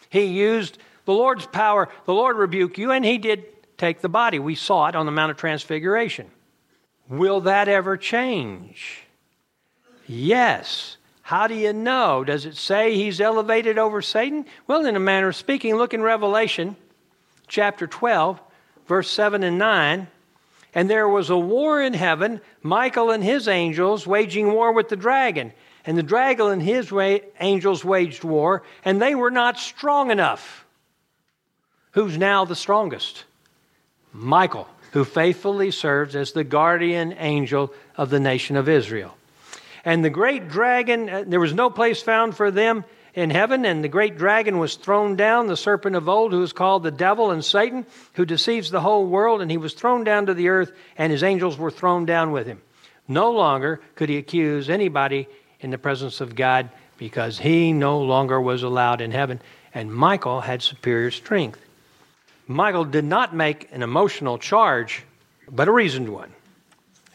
He 0.09 0.25
used 0.25 0.78
the 1.05 1.13
Lord's 1.13 1.47
power, 1.47 1.89
the 2.05 2.13
Lord 2.13 2.38
rebuke 2.38 2.78
you, 2.78 2.91
and 2.91 3.03
he 3.03 3.17
did 3.17 3.45
take 3.78 4.01
the 4.01 4.09
body. 4.09 4.39
We 4.39 4.55
saw 4.55 4.88
it 4.88 4.95
on 4.95 5.05
the 5.05 5.11
Mount 5.11 5.32
of 5.32 5.38
Transfiguration. 5.38 6.28
Will 7.09 7.41
that 7.41 7.67
ever 7.67 7.95
change? 7.95 9.03
Yes. 10.05 10.97
How 11.28 11.47
do 11.47 11.55
you 11.55 11.73
know? 11.73 12.23
Does 12.23 12.45
it 12.45 12.55
say 12.55 12.95
he's 12.95 13.19
elevated 13.19 13.78
over 13.78 14.01
Satan? 14.01 14.45
Well, 14.65 14.86
in 14.86 14.95
a 14.95 14.99
manner 15.01 15.28
of 15.28 15.36
speaking, 15.36 15.75
look 15.75 15.93
in 15.93 16.01
Revelation 16.01 16.78
chapter 17.49 17.86
12, 17.86 18.39
verse 18.88 19.11
7 19.11 19.43
and 19.43 19.57
9. 19.57 20.07
And 20.73 20.89
there 20.89 21.09
was 21.09 21.30
a 21.30 21.38
war 21.38 21.82
in 21.82 21.93
heaven, 21.93 22.39
Michael 22.63 23.11
and 23.11 23.21
his 23.21 23.49
angels 23.49 24.07
waging 24.07 24.53
war 24.53 24.71
with 24.71 24.88
the 24.88 24.95
dragon. 24.95 25.51
And 25.84 25.97
the 25.97 26.01
dragon 26.01 26.47
and 26.47 26.63
his 26.63 26.93
angels 27.41 27.84
waged 27.84 28.23
war, 28.23 28.63
and 28.86 29.01
they 29.01 29.13
were 29.13 29.30
not 29.30 29.59
strong 29.59 30.11
enough. 30.11 30.65
Who's 31.91 32.17
now 32.17 32.45
the 32.45 32.55
strongest? 32.55 33.25
Michael, 34.13 34.69
who 34.93 35.03
faithfully 35.03 35.71
serves 35.71 36.15
as 36.15 36.32
the 36.32 36.45
guardian 36.45 37.15
angel 37.17 37.73
of 37.97 38.11
the 38.11 38.19
nation 38.21 38.55
of 38.55 38.69
Israel. 38.69 39.16
And 39.88 40.03
the 40.03 40.09
great 40.09 40.49
dragon, 40.49 41.09
uh, 41.09 41.23
there 41.25 41.39
was 41.39 41.53
no 41.53 41.69
place 41.69 42.01
found 42.01 42.35
for 42.35 42.51
them 42.51 42.83
in 43.13 43.29
heaven, 43.29 43.63
and 43.63 43.81
the 43.81 43.88
great 43.88 44.17
dragon 44.17 44.59
was 44.59 44.75
thrown 44.75 45.15
down, 45.15 45.47
the 45.47 45.55
serpent 45.55 45.95
of 45.95 46.09
old, 46.09 46.33
who 46.33 46.43
is 46.43 46.51
called 46.51 46.83
the 46.83 46.91
devil 46.91 47.31
and 47.31 47.43
Satan, 47.43 47.85
who 48.15 48.25
deceives 48.25 48.69
the 48.69 48.81
whole 48.81 49.05
world, 49.05 49.41
and 49.41 49.49
he 49.49 49.55
was 49.55 49.73
thrown 49.73 50.03
down 50.03 50.25
to 50.25 50.33
the 50.33 50.49
earth, 50.49 50.73
and 50.97 51.09
his 51.09 51.23
angels 51.23 51.57
were 51.57 51.71
thrown 51.71 52.05
down 52.05 52.33
with 52.33 52.47
him. 52.47 52.61
No 53.07 53.31
longer 53.31 53.79
could 53.95 54.09
he 54.09 54.17
accuse 54.17 54.69
anybody 54.69 55.25
in 55.61 55.69
the 55.69 55.77
presence 55.77 56.19
of 56.19 56.35
God 56.35 56.69
because 56.97 57.39
he 57.39 57.71
no 57.71 58.01
longer 58.01 58.41
was 58.41 58.63
allowed 58.63 58.99
in 58.99 59.11
heaven, 59.11 59.41
and 59.73 59.89
Michael 59.89 60.41
had 60.41 60.61
superior 60.61 61.11
strength. 61.11 61.61
Michael 62.45 62.83
did 62.83 63.05
not 63.05 63.33
make 63.33 63.69
an 63.71 63.83
emotional 63.83 64.38
charge, 64.38 65.05
but 65.49 65.69
a 65.69 65.71
reasoned 65.71 66.09
one. 66.09 66.33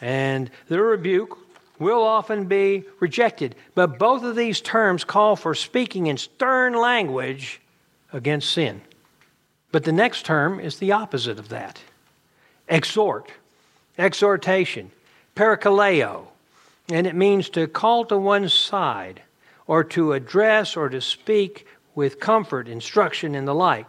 And 0.00 0.50
the 0.68 0.80
rebuke 0.80 1.41
will 1.78 2.02
often 2.02 2.46
be 2.46 2.84
rejected. 3.00 3.54
But 3.74 3.98
both 3.98 4.22
of 4.22 4.36
these 4.36 4.60
terms 4.60 5.04
call 5.04 5.36
for 5.36 5.54
speaking 5.54 6.06
in 6.06 6.16
stern 6.16 6.74
language 6.74 7.60
against 8.12 8.52
sin. 8.52 8.82
But 9.70 9.84
the 9.84 9.92
next 9.92 10.26
term 10.26 10.60
is 10.60 10.78
the 10.78 10.92
opposite 10.92 11.38
of 11.38 11.48
that 11.48 11.80
exhort, 12.68 13.30
exhortation, 13.98 14.90
parakaleo. 15.34 16.26
And 16.90 17.06
it 17.06 17.14
means 17.14 17.48
to 17.50 17.66
call 17.66 18.04
to 18.06 18.18
one's 18.18 18.52
side, 18.52 19.22
or 19.66 19.84
to 19.84 20.12
address, 20.12 20.76
or 20.76 20.88
to 20.88 21.00
speak 21.00 21.66
with 21.94 22.20
comfort, 22.20 22.68
instruction, 22.68 23.34
and 23.34 23.46
the 23.46 23.54
like 23.54 23.86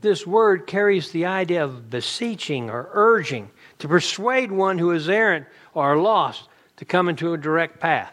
this 0.00 0.26
word 0.26 0.66
carries 0.66 1.10
the 1.10 1.26
idea 1.26 1.64
of 1.64 1.90
beseeching 1.90 2.70
or 2.70 2.88
urging 2.92 3.50
to 3.78 3.88
persuade 3.88 4.50
one 4.50 4.78
who 4.78 4.92
is 4.92 5.08
errant 5.08 5.46
or 5.74 5.98
lost 5.98 6.48
to 6.80 6.86
come 6.86 7.10
into 7.10 7.34
a 7.34 7.36
direct 7.36 7.78
path. 7.78 8.10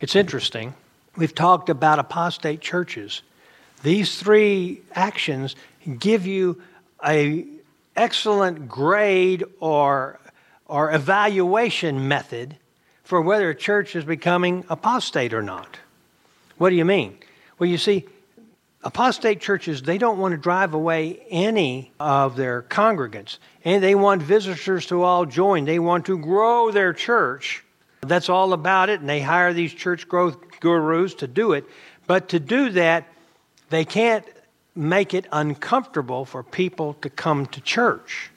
It's 0.00 0.14
interesting. 0.14 0.72
We've 1.16 1.34
talked 1.34 1.68
about 1.68 1.98
apostate 1.98 2.60
churches. 2.60 3.22
These 3.82 4.20
three 4.20 4.82
actions 4.94 5.56
give 5.98 6.24
you 6.24 6.62
a 7.04 7.44
excellent 7.96 8.68
grade 8.68 9.42
or, 9.58 10.20
or 10.66 10.92
evaluation 10.94 12.06
method 12.06 12.56
for 13.02 13.20
whether 13.20 13.50
a 13.50 13.54
church 13.54 13.96
is 13.96 14.04
becoming 14.04 14.64
apostate 14.68 15.34
or 15.34 15.42
not. 15.42 15.76
What 16.56 16.70
do 16.70 16.76
you 16.76 16.84
mean? 16.84 17.18
Well, 17.58 17.68
you 17.68 17.78
see, 17.78 18.06
apostate 18.84 19.40
churches, 19.40 19.82
they 19.82 19.98
don't 19.98 20.18
want 20.18 20.32
to 20.32 20.38
drive 20.38 20.72
away 20.72 21.18
any 21.30 21.90
of 21.98 22.36
their 22.36 22.62
congregants. 22.62 23.38
And 23.64 23.82
they 23.82 23.96
want 23.96 24.22
visitors 24.22 24.86
to 24.86 25.02
all 25.02 25.26
join. 25.26 25.64
They 25.64 25.80
want 25.80 26.06
to 26.06 26.16
grow 26.16 26.70
their 26.70 26.92
church. 26.92 27.64
That's 28.00 28.28
all 28.28 28.52
about 28.52 28.88
it. 28.88 29.00
And 29.00 29.08
they 29.08 29.20
hire 29.20 29.52
these 29.52 29.72
church 29.72 30.08
growth 30.08 30.36
gurus 30.60 31.14
to 31.14 31.26
do 31.26 31.52
it. 31.52 31.64
But 32.06 32.30
to 32.30 32.40
do 32.40 32.70
that, 32.70 33.06
they 33.70 33.84
can't 33.84 34.24
make 34.74 35.14
it 35.14 35.26
uncomfortable 35.32 36.24
for 36.24 36.42
people 36.42 36.94
to 37.02 37.10
come 37.10 37.46
to 37.46 37.60
church. 37.60 38.30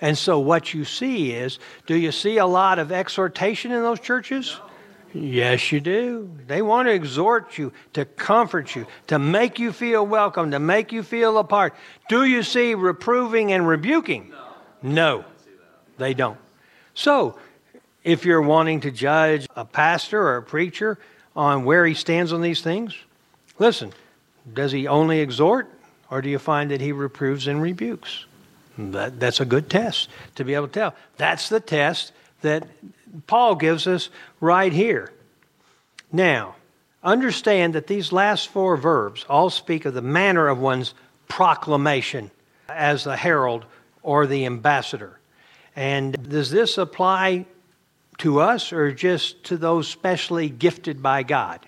And 0.00 0.18
so 0.18 0.40
what 0.40 0.74
you 0.74 0.84
see 0.84 1.30
is 1.32 1.60
do 1.86 1.96
you 1.96 2.10
see 2.10 2.38
a 2.38 2.46
lot 2.46 2.78
of 2.78 2.90
exhortation 2.90 3.70
in 3.70 3.82
those 3.82 4.00
churches? 4.00 4.58
No. 4.58 4.68
Yes, 5.14 5.70
you 5.70 5.80
do. 5.80 6.30
They 6.46 6.62
want 6.62 6.88
to 6.88 6.92
exhort 6.92 7.58
you, 7.58 7.72
to 7.92 8.04
comfort 8.04 8.74
you, 8.74 8.86
to 9.08 9.18
make 9.18 9.58
you 9.58 9.72
feel 9.72 10.06
welcome, 10.06 10.50
to 10.52 10.58
make 10.58 10.90
you 10.90 11.02
feel 11.02 11.36
a 11.36 11.44
part. 11.44 11.74
Do 12.08 12.24
you 12.24 12.42
see 12.42 12.74
reproving 12.74 13.52
and 13.52 13.68
rebuking? 13.68 14.32
No. 14.82 15.18
no 15.18 15.24
they 15.98 16.14
don't. 16.14 16.38
So, 16.94 17.38
if 18.04 18.24
you're 18.24 18.42
wanting 18.42 18.80
to 18.80 18.90
judge 18.90 19.46
a 19.56 19.64
pastor 19.64 20.20
or 20.20 20.36
a 20.38 20.42
preacher 20.42 20.98
on 21.34 21.64
where 21.64 21.86
he 21.86 21.94
stands 21.94 22.32
on 22.32 22.42
these 22.42 22.60
things, 22.60 22.94
listen, 23.58 23.92
does 24.52 24.72
he 24.72 24.86
only 24.86 25.20
exhort 25.20 25.68
or 26.10 26.20
do 26.20 26.28
you 26.28 26.38
find 26.38 26.70
that 26.70 26.80
he 26.80 26.92
reproves 26.92 27.46
and 27.46 27.62
rebukes? 27.62 28.26
That, 28.76 29.20
that's 29.20 29.40
a 29.40 29.44
good 29.44 29.70
test 29.70 30.08
to 30.34 30.44
be 30.44 30.54
able 30.54 30.68
to 30.68 30.72
tell. 30.72 30.94
That's 31.16 31.48
the 31.48 31.60
test 31.60 32.12
that 32.40 32.66
Paul 33.26 33.54
gives 33.54 33.86
us 33.86 34.10
right 34.40 34.72
here. 34.72 35.12
Now, 36.10 36.56
understand 37.02 37.74
that 37.74 37.86
these 37.86 38.12
last 38.12 38.48
four 38.48 38.76
verbs 38.76 39.24
all 39.28 39.50
speak 39.50 39.84
of 39.84 39.94
the 39.94 40.02
manner 40.02 40.48
of 40.48 40.58
one's 40.58 40.94
proclamation 41.28 42.30
as 42.68 43.04
the 43.04 43.16
herald 43.16 43.64
or 44.02 44.26
the 44.26 44.46
ambassador. 44.46 45.18
And 45.74 46.28
does 46.28 46.50
this 46.50 46.76
apply 46.78 47.46
to 48.22 48.40
us 48.40 48.72
or 48.72 48.92
just 48.92 49.44
to 49.44 49.56
those 49.56 49.88
specially 49.88 50.48
gifted 50.48 51.02
by 51.02 51.22
God? 51.22 51.60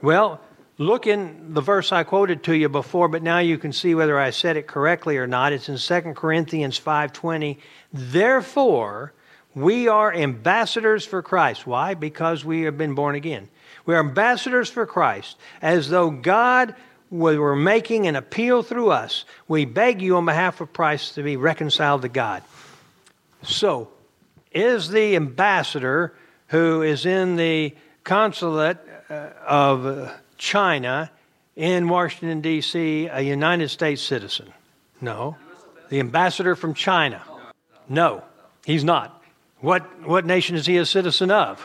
Well, 0.00 0.40
look 0.78 1.06
in 1.06 1.54
the 1.54 1.60
verse 1.60 1.92
I 1.92 2.02
quoted 2.02 2.42
to 2.44 2.56
you 2.56 2.68
before, 2.68 3.08
but 3.08 3.22
now 3.22 3.38
you 3.38 3.58
can 3.58 3.72
see 3.72 3.94
whether 3.94 4.18
I 4.18 4.30
said 4.30 4.56
it 4.56 4.66
correctly 4.66 5.18
or 5.18 5.26
not. 5.26 5.52
It's 5.52 5.68
in 5.68 5.76
2 5.76 6.14
Corinthians 6.14 6.78
5:20. 6.78 7.58
Therefore, 7.92 9.12
we 9.54 9.86
are 9.86 10.12
ambassadors 10.12 11.04
for 11.04 11.20
Christ. 11.20 11.66
Why? 11.66 11.92
Because 11.92 12.42
we 12.42 12.62
have 12.62 12.78
been 12.78 12.94
born 12.94 13.14
again. 13.14 13.48
We 13.84 13.94
are 13.94 14.00
ambassadors 14.00 14.70
for 14.70 14.86
Christ, 14.86 15.36
as 15.60 15.90
though 15.90 16.10
God 16.10 16.74
were 17.10 17.54
making 17.54 18.06
an 18.06 18.16
appeal 18.16 18.62
through 18.62 18.90
us. 18.90 19.26
We 19.46 19.66
beg 19.66 20.00
you 20.00 20.16
on 20.16 20.24
behalf 20.24 20.62
of 20.62 20.72
Christ 20.72 21.16
to 21.16 21.22
be 21.22 21.36
reconciled 21.36 22.00
to 22.02 22.08
God. 22.08 22.42
So, 23.42 23.91
is 24.54 24.88
the 24.88 25.16
ambassador 25.16 26.14
who 26.48 26.82
is 26.82 27.06
in 27.06 27.36
the 27.36 27.74
consulate 28.04 28.78
uh, 29.08 29.30
of 29.46 30.12
China 30.38 31.10
in 31.56 31.88
Washington, 31.88 32.40
D.C., 32.40 33.06
a 33.06 33.20
United 33.20 33.68
States 33.68 34.02
citizen? 34.02 34.52
No. 35.00 35.36
The 35.88 36.00
ambassador 36.00 36.54
from 36.54 36.74
China? 36.74 37.22
No, 37.88 38.24
he's 38.64 38.84
not. 38.84 39.22
What, 39.60 39.82
what 40.06 40.24
nation 40.24 40.56
is 40.56 40.66
he 40.66 40.76
a 40.78 40.86
citizen 40.86 41.30
of? 41.30 41.60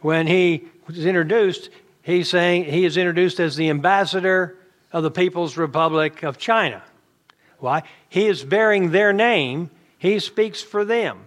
When 0.00 0.26
he 0.26 0.64
was 0.86 1.04
introduced, 1.04 1.70
he's 2.02 2.28
saying 2.28 2.64
he 2.64 2.84
is 2.84 2.96
introduced 2.96 3.40
as 3.40 3.56
the 3.56 3.70
ambassador 3.70 4.56
of 4.92 5.02
the 5.02 5.10
People's 5.10 5.56
Republic 5.56 6.22
of 6.22 6.38
China. 6.38 6.82
Why? 7.58 7.82
He 8.08 8.26
is 8.26 8.42
bearing 8.42 8.90
their 8.90 9.12
name, 9.12 9.70
he 9.98 10.18
speaks 10.18 10.62
for 10.62 10.84
them. 10.84 11.26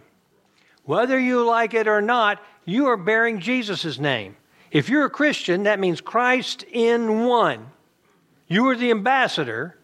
Whether 0.86 1.20
you 1.20 1.46
like 1.46 1.74
it 1.74 1.88
or 1.88 2.02
not, 2.02 2.42
you 2.66 2.88
are 2.88 2.98
bearing 2.98 3.40
Jesus' 3.40 4.00
name. 4.00 4.36
If 4.72 4.90
you're 4.90 5.06
a 5.06 5.10
Christian, 5.10 5.64
that 5.64 5.80
means 5.80 6.02
Christ 6.02 6.64
in 6.64 7.26
one. 7.26 7.68
You 8.48 8.68
are 8.70 8.76
the 8.76 8.92
ambassador, 8.92 9.78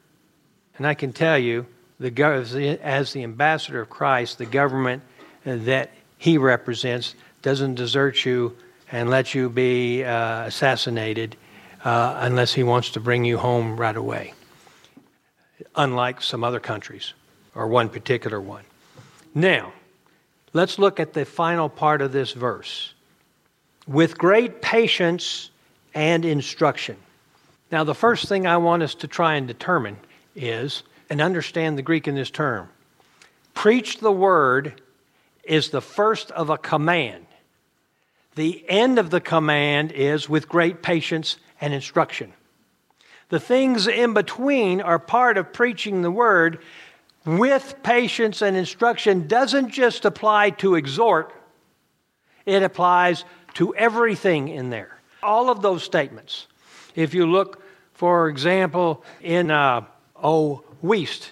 and 0.78 0.86
I 0.86 0.94
can 0.94 1.14
tell 1.14 1.38
you, 1.38 1.66
the, 2.00 2.80
as 2.82 3.14
the 3.14 3.24
ambassador 3.24 3.82
of 3.82 3.90
Christ, 3.90 4.38
the 4.38 4.46
government 4.46 5.04
that 5.44 5.92
he 6.18 6.38
represents 6.38 7.16
doesn't 7.42 7.76
desert 7.76 8.26
you 8.26 8.56
and 8.92 9.10
let 9.10 9.34
you 9.34 9.50
be 9.50 10.04
uh, 10.04 10.46
assassinated 10.46 11.36
uh, 11.84 12.18
unless 12.22 12.54
he 12.54 12.64
wants 12.64 12.92
to 12.92 13.00
bring 13.00 13.24
you 13.24 13.38
home 13.38 13.78
right 13.78 13.96
away, 13.96 14.34
unlike 15.76 16.22
some 16.22 16.44
other 16.44 16.60
countries 16.60 17.14
or 17.56 17.68
one 17.68 17.90
particular 17.90 18.42
one. 18.42 18.64
Now, 19.34 19.74
let's 20.54 20.80
look 20.80 21.00
at 21.00 21.14
the 21.14 21.26
final 21.26 21.70
part 21.70 22.02
of 22.02 22.12
this 22.12 22.32
verse. 22.32 22.94
With 23.88 24.18
great 24.18 24.62
patience 24.62 25.50
and 25.94 26.26
instruction. 26.26 26.98
Now, 27.72 27.84
the 27.84 27.96
first 27.96 28.28
thing 28.28 28.48
I 28.48 28.58
want 28.58 28.84
us 28.84 28.96
to 28.96 29.08
try 29.08 29.36
and 29.36 29.48
determine 29.48 29.98
is, 30.36 30.84
and 31.10 31.22
understand 31.22 31.78
the 31.78 31.84
Greek 31.84 32.08
in 32.08 32.16
this 32.16 32.32
term, 32.32 32.70
preach 33.54 34.00
the 34.00 34.12
word 34.12 34.82
is 35.44 35.70
the 35.70 35.82
first 35.82 36.32
of 36.32 36.50
a 36.50 36.58
command. 36.58 37.26
The 38.36 38.64
end 38.70 39.00
of 39.00 39.10
the 39.10 39.22
command 39.22 39.92
is 39.92 40.30
with 40.30 40.48
great 40.48 40.82
patience 40.82 41.38
and 41.60 41.74
instruction. 41.74 42.34
The 43.30 43.40
things 43.40 43.88
in 43.88 44.14
between 44.14 44.82
are 44.82 45.00
part 45.00 45.38
of 45.38 45.54
preaching 45.54 46.02
the 46.02 46.12
word 46.12 46.60
with 47.26 47.76
patience 47.84 48.42
and 48.42 48.56
instruction 48.56 49.28
doesn't 49.28 49.70
just 49.70 50.06
apply 50.06 50.52
to 50.52 50.76
exhort, 50.76 51.34
it 52.46 52.64
applies 52.64 53.26
to 53.56 53.76
everything 53.76 54.48
in 54.48 54.70
there. 54.70 55.00
All 55.22 55.50
of 55.50 55.62
those 55.62 55.84
statements. 55.84 56.48
If 56.96 57.14
you 57.14 57.26
look, 57.26 57.62
for 57.94 58.30
example, 58.30 59.04
in 59.22 59.52
uh, 59.52 59.86
O. 60.16 60.64
Wuest, 60.84 61.32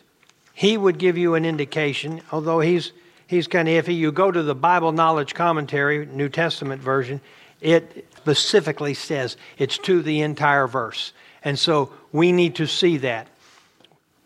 he 0.53 0.77
would 0.77 0.97
give 0.97 1.17
you 1.17 1.35
an 1.35 1.45
indication, 1.45 2.21
although 2.31 2.59
he's 2.59 2.91
he's 3.27 3.47
kind 3.47 3.67
of 3.67 3.85
iffy. 3.85 3.95
You 3.95 4.11
go 4.11 4.31
to 4.31 4.43
the 4.43 4.55
Bible 4.55 4.91
Knowledge 4.91 5.33
Commentary, 5.35 6.05
New 6.05 6.29
Testament 6.29 6.81
version, 6.81 7.21
it 7.61 8.07
specifically 8.17 8.93
says 8.93 9.37
it's 9.57 9.77
to 9.79 10.01
the 10.01 10.21
entire 10.21 10.67
verse. 10.67 11.13
And 11.43 11.57
so 11.57 11.93
we 12.11 12.31
need 12.31 12.55
to 12.55 12.67
see 12.67 12.97
that. 12.97 13.27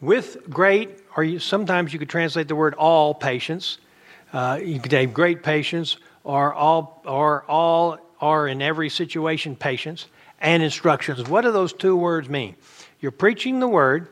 With 0.02 0.50
great, 0.50 0.98
or 1.16 1.24
you, 1.24 1.38
sometimes 1.38 1.94
you 1.94 2.00
could 2.00 2.10
translate 2.10 2.48
the 2.48 2.56
word 2.56 2.74
all 2.74 3.14
patience. 3.14 3.78
Uh, 4.34 4.60
you 4.62 4.80
could 4.80 4.92
say 4.92 5.06
great 5.06 5.44
patience, 5.44 5.98
or 6.24 6.54
all, 6.54 7.02
or 7.06 7.44
all, 7.48 8.00
or 8.20 8.48
in 8.48 8.62
every 8.62 8.90
situation 8.90 9.56
patience, 9.56 10.08
and 10.40 10.64
instructions. 10.64 11.30
What 11.30 11.42
do 11.42 11.52
those 11.52 11.72
two 11.72 11.96
words 11.96 12.28
mean? 12.28 12.56
You're 13.00 13.12
preaching 13.12 13.60
the 13.60 13.68
word, 13.68 14.08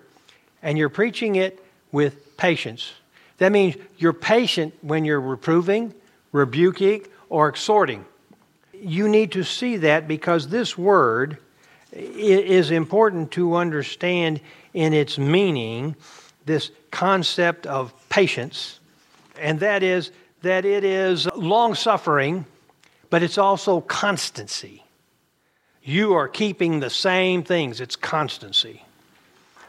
and 0.62 0.78
you're 0.78 0.90
preaching 0.90 1.36
it 1.36 1.64
with 1.92 2.38
patience. 2.38 2.94
That 3.40 3.52
means 3.52 3.76
you're 3.98 4.14
patient 4.14 4.76
when 4.82 5.06
you're 5.06 5.22
reproving, 5.22 5.94
rebuking, 6.32 7.06
or 7.30 7.50
exhorting. 7.50 8.06
You 8.74 9.08
need 9.10 9.32
to 9.32 9.44
see 9.44 9.78
that 9.78 10.08
because 10.08 10.50
this 10.50 10.78
word 10.78 11.38
is 11.92 12.70
important 12.70 13.32
to 13.32 13.56
understand 13.56 14.40
in 14.74 14.93
its 14.93 15.17
meaning 15.17 15.95
this 16.45 16.72
concept 16.91 17.65
of 17.67 17.93
patience, 18.09 18.80
and 19.39 19.59
that 19.59 19.84
is 19.84 20.11
that 20.41 20.65
it 20.65 20.84
is 20.84 21.28
long 21.36 21.76
suffering, 21.76 22.45
but 23.09 23.24
it's 23.24 23.38
also 23.38 23.82
constancy. 23.82 24.84
You 25.84 26.13
are 26.13 26.28
keeping 26.28 26.80
the 26.80 26.89
same 26.89 27.43
things, 27.43 27.82
it's 27.82 27.95
constancy. 27.95 28.84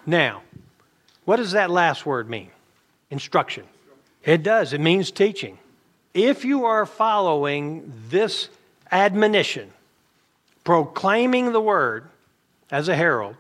Now, 0.07 0.43
what 1.25 1.37
does 1.37 1.53
that 1.53 1.71
last 1.71 2.07
word 2.07 2.29
mean? 2.29 2.51
Instruction. 3.11 3.65
It 4.25 4.43
does, 4.43 4.73
it 4.73 4.81
means 4.81 5.11
teaching. 5.11 5.59
If 6.15 6.45
you 6.45 6.65
are 6.65 6.87
following 6.87 7.93
this 8.09 8.49
admonition, 8.91 9.71
proclaiming 10.65 11.53
the 11.53 11.61
word 11.61 12.09
as 12.71 12.89
a 12.89 12.97
herald, 12.97 13.37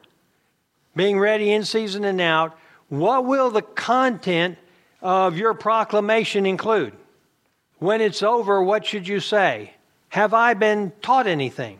being 0.94 1.18
ready 1.18 1.52
in 1.52 1.64
season 1.64 2.04
and 2.04 2.20
out, 2.20 2.58
what 2.88 3.24
will 3.24 3.50
the 3.50 3.62
content 3.62 4.58
of 5.00 5.36
your 5.36 5.54
proclamation 5.54 6.46
include? 6.46 6.92
When 7.78 8.00
it's 8.00 8.22
over, 8.22 8.62
what 8.62 8.84
should 8.84 9.08
you 9.08 9.20
say? 9.20 9.72
Have 10.10 10.34
I 10.34 10.54
been 10.54 10.92
taught 11.00 11.26
anything? 11.26 11.78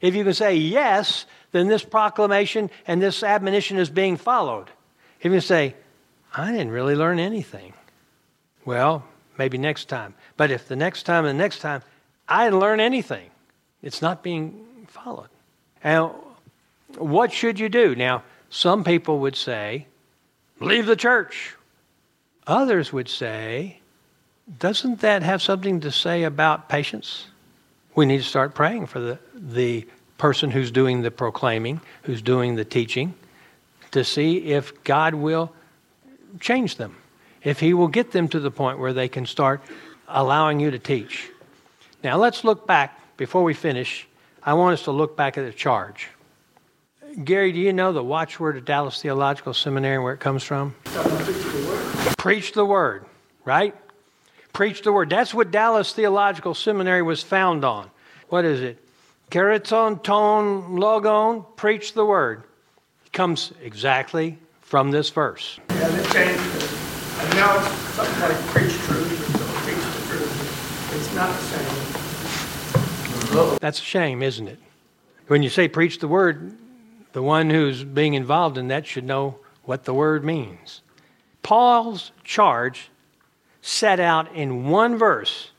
If 0.00 0.14
you 0.14 0.24
can 0.24 0.34
say 0.34 0.56
yes, 0.56 1.26
then 1.52 1.68
this 1.68 1.84
proclamation 1.84 2.70
and 2.86 3.02
this 3.02 3.22
admonition 3.22 3.78
is 3.78 3.90
being 3.90 4.16
followed. 4.16 4.70
If 5.20 5.32
you 5.32 5.40
say, 5.40 5.74
I 6.34 6.52
didn't 6.52 6.70
really 6.70 6.94
learn 6.94 7.18
anything. 7.18 7.72
Well, 8.64 9.04
maybe 9.38 9.58
next 9.58 9.86
time. 9.86 10.14
But 10.36 10.50
if 10.50 10.68
the 10.68 10.76
next 10.76 11.04
time 11.04 11.24
and 11.24 11.38
the 11.38 11.42
next 11.42 11.60
time 11.60 11.82
I 12.28 12.44
didn't 12.44 12.60
learn 12.60 12.80
anything, 12.80 13.30
it's 13.82 14.02
not 14.02 14.22
being 14.22 14.66
followed. 14.86 15.28
And 15.82 16.10
what 16.98 17.32
should 17.32 17.58
you 17.58 17.68
do? 17.68 17.94
Now, 17.94 18.22
some 18.50 18.84
people 18.84 19.20
would 19.20 19.36
say, 19.36 19.86
leave 20.60 20.86
the 20.86 20.96
church. 20.96 21.54
Others 22.46 22.92
would 22.92 23.08
say, 23.08 23.80
doesn't 24.58 25.00
that 25.00 25.22
have 25.22 25.42
something 25.42 25.80
to 25.80 25.90
say 25.90 26.22
about 26.22 26.68
patience? 26.68 27.26
We 27.94 28.06
need 28.06 28.18
to 28.18 28.24
start 28.24 28.54
praying 28.54 28.86
for 28.86 29.00
the, 29.00 29.18
the 29.34 29.86
person 30.18 30.50
who's 30.50 30.70
doing 30.70 31.02
the 31.02 31.10
proclaiming, 31.10 31.80
who's 32.02 32.22
doing 32.22 32.54
the 32.54 32.64
teaching, 32.64 33.14
to 33.90 34.04
see 34.04 34.38
if 34.38 34.84
God 34.84 35.14
will 35.14 35.52
change 36.40 36.76
them, 36.76 36.96
if 37.42 37.58
He 37.60 37.74
will 37.74 37.88
get 37.88 38.12
them 38.12 38.28
to 38.28 38.40
the 38.40 38.50
point 38.50 38.78
where 38.78 38.92
they 38.92 39.08
can 39.08 39.26
start 39.26 39.62
allowing 40.08 40.60
you 40.60 40.70
to 40.70 40.78
teach. 40.78 41.30
Now, 42.04 42.16
let's 42.18 42.44
look 42.44 42.66
back 42.66 43.16
before 43.16 43.42
we 43.42 43.54
finish. 43.54 44.06
I 44.42 44.54
want 44.54 44.74
us 44.74 44.84
to 44.84 44.92
look 44.92 45.16
back 45.16 45.36
at 45.36 45.44
the 45.44 45.52
charge. 45.52 46.08
Gary, 47.24 47.50
do 47.50 47.58
you 47.58 47.72
know 47.72 47.92
the 47.92 48.02
watchword 48.02 48.58
of 48.58 48.66
Dallas 48.66 49.00
Theological 49.00 49.54
Seminary 49.54 49.94
and 49.94 50.04
where 50.04 50.12
it 50.12 50.20
comes 50.20 50.44
from? 50.44 50.74
Preach 50.84 50.92
the 50.92 51.64
word, 51.66 52.18
Preach 52.18 52.52
the 52.52 52.64
word, 52.66 53.06
right? 53.46 53.74
Preach 54.52 54.82
the 54.82 54.92
word. 54.92 55.08
That's 55.08 55.32
what 55.32 55.50
Dallas 55.50 55.94
Theological 55.94 56.52
Seminary 56.54 57.00
was 57.00 57.22
found 57.22 57.64
on. 57.64 57.90
What 58.28 58.44
is 58.44 58.60
it? 58.60 58.84
Keraton 59.30 60.02
ton 60.04 60.76
logon, 60.76 61.46
preach 61.56 61.94
the 61.94 62.04
word. 62.04 62.42
It 63.06 63.12
comes 63.12 63.50
exactly 63.62 64.38
from 64.60 64.90
this 64.90 65.08
verse. 65.08 65.58
Yeah, 65.70 65.88
they 65.88 66.02
changed 66.10 66.56
it. 66.56 66.70
And 67.18 67.34
now 67.34 67.56
it's 67.58 67.68
something 67.94 68.20
like 68.20 68.36
preach 68.48 68.74
truth 68.80 69.10
or 69.40 69.46
teach 69.64 69.82
the 69.82 70.02
truth. 70.10 70.92
It's 70.94 71.14
not 71.14 71.30
the 71.34 71.42
same. 73.32 73.58
That's 73.58 73.78
a 73.80 73.82
shame, 73.84 74.22
isn't 74.22 74.48
it? 74.48 74.58
When 75.28 75.42
you 75.42 75.48
say 75.48 75.66
preach 75.66 75.98
the 75.98 76.08
word, 76.08 76.56
the 77.16 77.22
one 77.22 77.48
who's 77.48 77.82
being 77.82 78.12
involved 78.12 78.58
in 78.58 78.68
that 78.68 78.86
should 78.86 79.02
know 79.02 79.38
what 79.64 79.84
the 79.84 79.94
word 79.94 80.22
means. 80.22 80.82
Paul's 81.42 82.12
charge 82.24 82.90
set 83.62 83.98
out 83.98 84.34
in 84.34 84.68
one 84.68 84.98
verse 84.98 85.50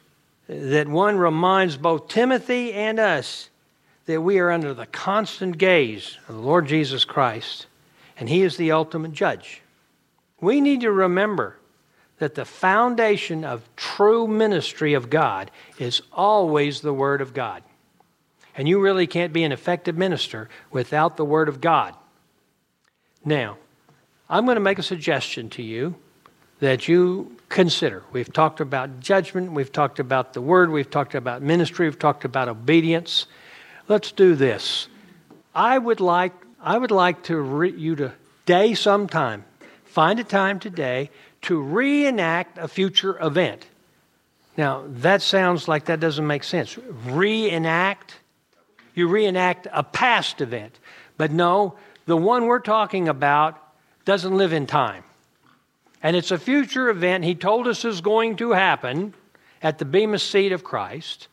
that 0.48 0.88
one 0.88 1.18
reminds 1.18 1.76
both 1.76 2.10
Timothy 2.10 2.74
and 2.74 3.00
us 3.00 3.50
that 4.06 4.22
we 4.22 4.38
are 4.38 4.52
under 4.52 4.72
the 4.72 4.86
constant 4.86 5.58
gaze 5.58 6.20
of 6.30 6.36
the 6.36 6.42
Lord 6.42 6.68
Jesus 6.68 7.06
Christ, 7.06 7.66
and 8.20 8.30
He 8.30 8.44
is 8.44 8.58
the 8.58 8.72
ultimate 8.72 9.14
judge. 9.14 9.64
We 10.40 10.62
need 10.62 10.82
to 10.82 10.92
remember 10.92 11.58
that 12.20 12.36
the 12.36 12.46
foundation 12.46 13.44
of 13.44 13.68
true 13.76 14.28
ministry 14.28 14.94
of 14.94 15.10
God 15.10 15.50
is 15.80 16.04
always 16.14 16.82
the 16.82 16.94
Word 16.94 17.20
of 17.20 17.34
God. 17.34 17.64
And 18.58 18.68
you 18.68 18.82
really 18.82 19.06
can't 19.06 19.32
be 19.32 19.44
an 19.44 19.52
effective 19.52 19.96
minister 19.96 20.50
without 20.72 21.16
the 21.16 21.24
Word 21.24 21.48
of 21.48 21.62
God. 21.62 21.94
Now, 23.24 23.58
I'm 24.30 24.46
going 24.46 24.56
to 24.56 24.62
make 24.62 24.80
a 24.80 24.84
suggestion 24.84 25.50
to 25.52 25.62
you 25.62 25.96
that 26.60 26.88
you 26.88 27.38
consider. 27.50 28.04
We've 28.12 28.32
talked 28.34 28.60
about 28.60 29.00
judgment, 29.00 29.52
we've 29.52 29.72
talked 29.72 30.00
about 30.00 30.34
the 30.34 30.42
Word, 30.42 30.72
we've 30.72 30.90
talked 30.90 31.14
about 31.14 31.44
ministry, 31.44 31.86
we've 31.86 32.00
talked 32.00 32.26
about 32.26 32.50
obedience. 32.50 33.28
Let's 33.88 34.12
do 34.12 34.36
this. 34.36 34.88
I 35.54 35.78
would 35.78 36.00
like, 36.00 36.34
I 36.60 36.78
would 36.78 36.92
like 36.92 37.24
to 37.24 37.38
re- 37.38 37.72
you 37.72 37.96
to 37.98 38.14
day 38.48 38.74
sometime, 38.74 39.46
find 39.86 40.20
a 40.20 40.24
time 40.24 40.60
today 40.60 41.12
to 41.44 41.62
reenact 41.62 42.58
a 42.58 42.68
future 42.68 43.24
event. 43.24 43.68
Now, 44.58 44.84
that 44.88 45.22
sounds 45.22 45.68
like 45.68 45.86
that 45.86 46.00
doesn't 46.00 46.26
make 46.26 46.44
sense. 46.44 46.76
Reenact? 47.06 48.16
You 48.98 49.08
reenact 49.08 49.68
a 49.72 49.84
past 49.84 50.42
event. 50.42 50.80
But 51.18 51.32
no, 51.32 51.76
the 52.08 52.18
one 52.18 52.48
we're 52.48 52.58
talking 52.58 53.08
about 53.08 53.62
doesn't 54.06 54.36
live 54.36 54.54
in 54.54 54.66
time. 54.66 55.04
And 56.02 56.16
it's 56.16 56.32
a 56.32 56.40
future 56.40 56.90
event 56.90 57.24
he 57.24 57.36
told 57.36 57.68
us 57.68 57.86
is 57.86 58.02
going 58.02 58.38
to 58.38 58.54
happen 58.54 59.14
at 59.62 59.78
the 59.78 59.86
Bema 59.86 60.18
seat 60.18 60.52
of 60.52 60.64
Christ. 60.64 61.28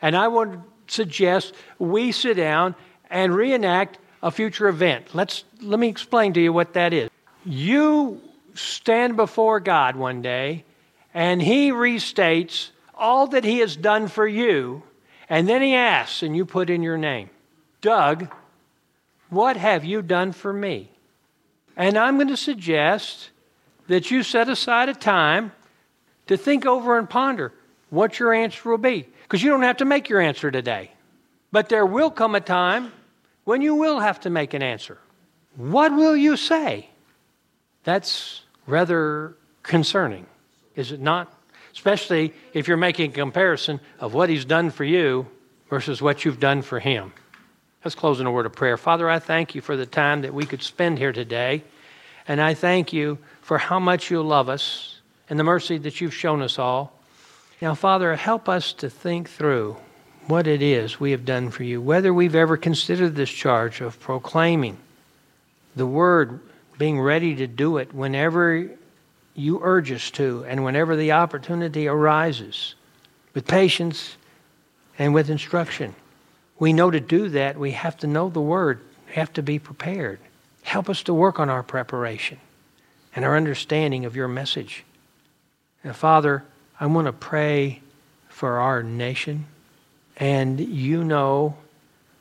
And 0.00 0.16
I 0.16 0.28
would 0.28 0.62
suggest 0.86 1.54
we 1.80 2.12
sit 2.12 2.36
down 2.36 2.76
and 3.10 3.34
reenact 3.34 3.98
a 4.22 4.30
future 4.30 4.68
event. 4.68 5.12
Let's, 5.12 5.42
let 5.60 5.80
me 5.80 5.88
explain 5.88 6.34
to 6.34 6.40
you 6.40 6.52
what 6.52 6.74
that 6.74 6.92
is. 6.92 7.10
You 7.44 8.20
stand 8.54 9.16
before 9.16 9.58
God 9.58 9.96
one 9.96 10.22
day, 10.22 10.64
and 11.12 11.42
He 11.42 11.72
restates 11.72 12.70
all 12.94 13.26
that 13.28 13.42
He 13.42 13.58
has 13.58 13.76
done 13.76 14.06
for 14.06 14.26
you, 14.26 14.84
and 15.28 15.48
then 15.48 15.62
He 15.62 15.74
asks, 15.74 16.22
and 16.22 16.36
you 16.36 16.44
put 16.44 16.70
in 16.70 16.82
your 16.82 16.98
name, 16.98 17.30
Doug, 17.80 18.32
what 19.30 19.56
have 19.56 19.84
you 19.84 20.02
done 20.02 20.32
for 20.32 20.52
me? 20.52 20.90
And 21.76 21.96
I'm 21.96 22.16
going 22.16 22.28
to 22.28 22.36
suggest 22.36 23.30
that 23.86 24.10
you 24.10 24.22
set 24.22 24.48
aside 24.48 24.88
a 24.88 24.94
time 24.94 25.52
to 26.26 26.36
think 26.36 26.66
over 26.66 26.98
and 26.98 27.08
ponder 27.08 27.52
what 27.90 28.18
your 28.18 28.32
answer 28.32 28.70
will 28.70 28.78
be. 28.78 29.06
Because 29.22 29.42
you 29.42 29.50
don't 29.50 29.62
have 29.62 29.78
to 29.78 29.84
make 29.84 30.08
your 30.08 30.20
answer 30.20 30.50
today. 30.50 30.90
But 31.52 31.68
there 31.68 31.86
will 31.86 32.10
come 32.10 32.34
a 32.34 32.40
time 32.40 32.92
when 33.44 33.62
you 33.62 33.74
will 33.74 34.00
have 34.00 34.20
to 34.20 34.30
make 34.30 34.54
an 34.54 34.62
answer. 34.62 34.98
What 35.56 35.92
will 35.94 36.16
you 36.16 36.36
say? 36.36 36.88
That's 37.84 38.42
rather 38.66 39.34
concerning, 39.62 40.26
is 40.74 40.92
it 40.92 41.00
not? 41.00 41.32
Especially 41.72 42.32
if 42.52 42.68
you're 42.68 42.76
making 42.76 43.10
a 43.10 43.14
comparison 43.14 43.80
of 44.00 44.14
what 44.14 44.28
he's 44.28 44.44
done 44.44 44.70
for 44.70 44.84
you 44.84 45.26
versus 45.68 46.02
what 46.02 46.24
you've 46.24 46.40
done 46.40 46.62
for 46.62 46.80
him. 46.80 47.12
Let's 47.84 47.94
close 47.94 48.20
in 48.20 48.26
a 48.26 48.32
word 48.32 48.46
of 48.46 48.52
prayer. 48.52 48.76
Father, 48.76 49.08
I 49.08 49.18
thank 49.18 49.54
you 49.54 49.60
for 49.60 49.76
the 49.76 49.86
time 49.86 50.22
that 50.22 50.34
we 50.34 50.44
could 50.44 50.62
spend 50.62 50.98
here 50.98 51.12
today. 51.12 51.62
And 52.26 52.40
I 52.40 52.54
thank 52.54 52.92
you 52.92 53.18
for 53.40 53.58
how 53.58 53.78
much 53.78 54.10
you 54.10 54.22
love 54.22 54.48
us 54.48 55.00
and 55.30 55.38
the 55.38 55.44
mercy 55.44 55.78
that 55.78 56.00
you've 56.00 56.14
shown 56.14 56.42
us 56.42 56.58
all. 56.58 56.92
Now, 57.62 57.74
Father, 57.74 58.14
help 58.16 58.48
us 58.48 58.72
to 58.74 58.90
think 58.90 59.28
through 59.28 59.76
what 60.26 60.46
it 60.46 60.60
is 60.60 61.00
we 61.00 61.12
have 61.12 61.24
done 61.24 61.50
for 61.50 61.64
you, 61.64 61.80
whether 61.80 62.12
we've 62.12 62.34
ever 62.34 62.56
considered 62.56 63.14
this 63.14 63.30
charge 63.30 63.80
of 63.80 63.98
proclaiming 63.98 64.76
the 65.74 65.86
word, 65.86 66.40
being 66.76 67.00
ready 67.00 67.34
to 67.36 67.46
do 67.46 67.78
it 67.78 67.94
whenever 67.94 68.68
you 69.38 69.60
urge 69.62 69.92
us 69.92 70.10
to 70.12 70.44
and 70.48 70.64
whenever 70.64 70.96
the 70.96 71.12
opportunity 71.12 71.86
arises, 71.86 72.74
with 73.34 73.46
patience 73.46 74.16
and 74.98 75.14
with 75.14 75.30
instruction. 75.30 75.94
We 76.58 76.72
know 76.72 76.90
to 76.90 77.00
do 77.00 77.28
that, 77.30 77.58
we 77.58 77.70
have 77.70 77.96
to 77.98 78.06
know 78.06 78.28
the 78.28 78.40
word, 78.40 78.80
we 79.06 79.14
have 79.14 79.32
to 79.34 79.42
be 79.42 79.58
prepared. 79.58 80.18
Help 80.62 80.90
us 80.90 81.02
to 81.04 81.14
work 81.14 81.38
on 81.38 81.48
our 81.48 81.62
preparation 81.62 82.38
and 83.14 83.24
our 83.24 83.36
understanding 83.36 84.04
of 84.04 84.16
your 84.16 84.28
message. 84.28 84.84
And 85.84 85.94
Father, 85.94 86.44
I 86.80 86.86
want 86.86 87.06
to 87.06 87.12
pray 87.12 87.80
for 88.28 88.58
our 88.58 88.82
nation. 88.82 89.46
And 90.16 90.58
you 90.58 91.04
know 91.04 91.56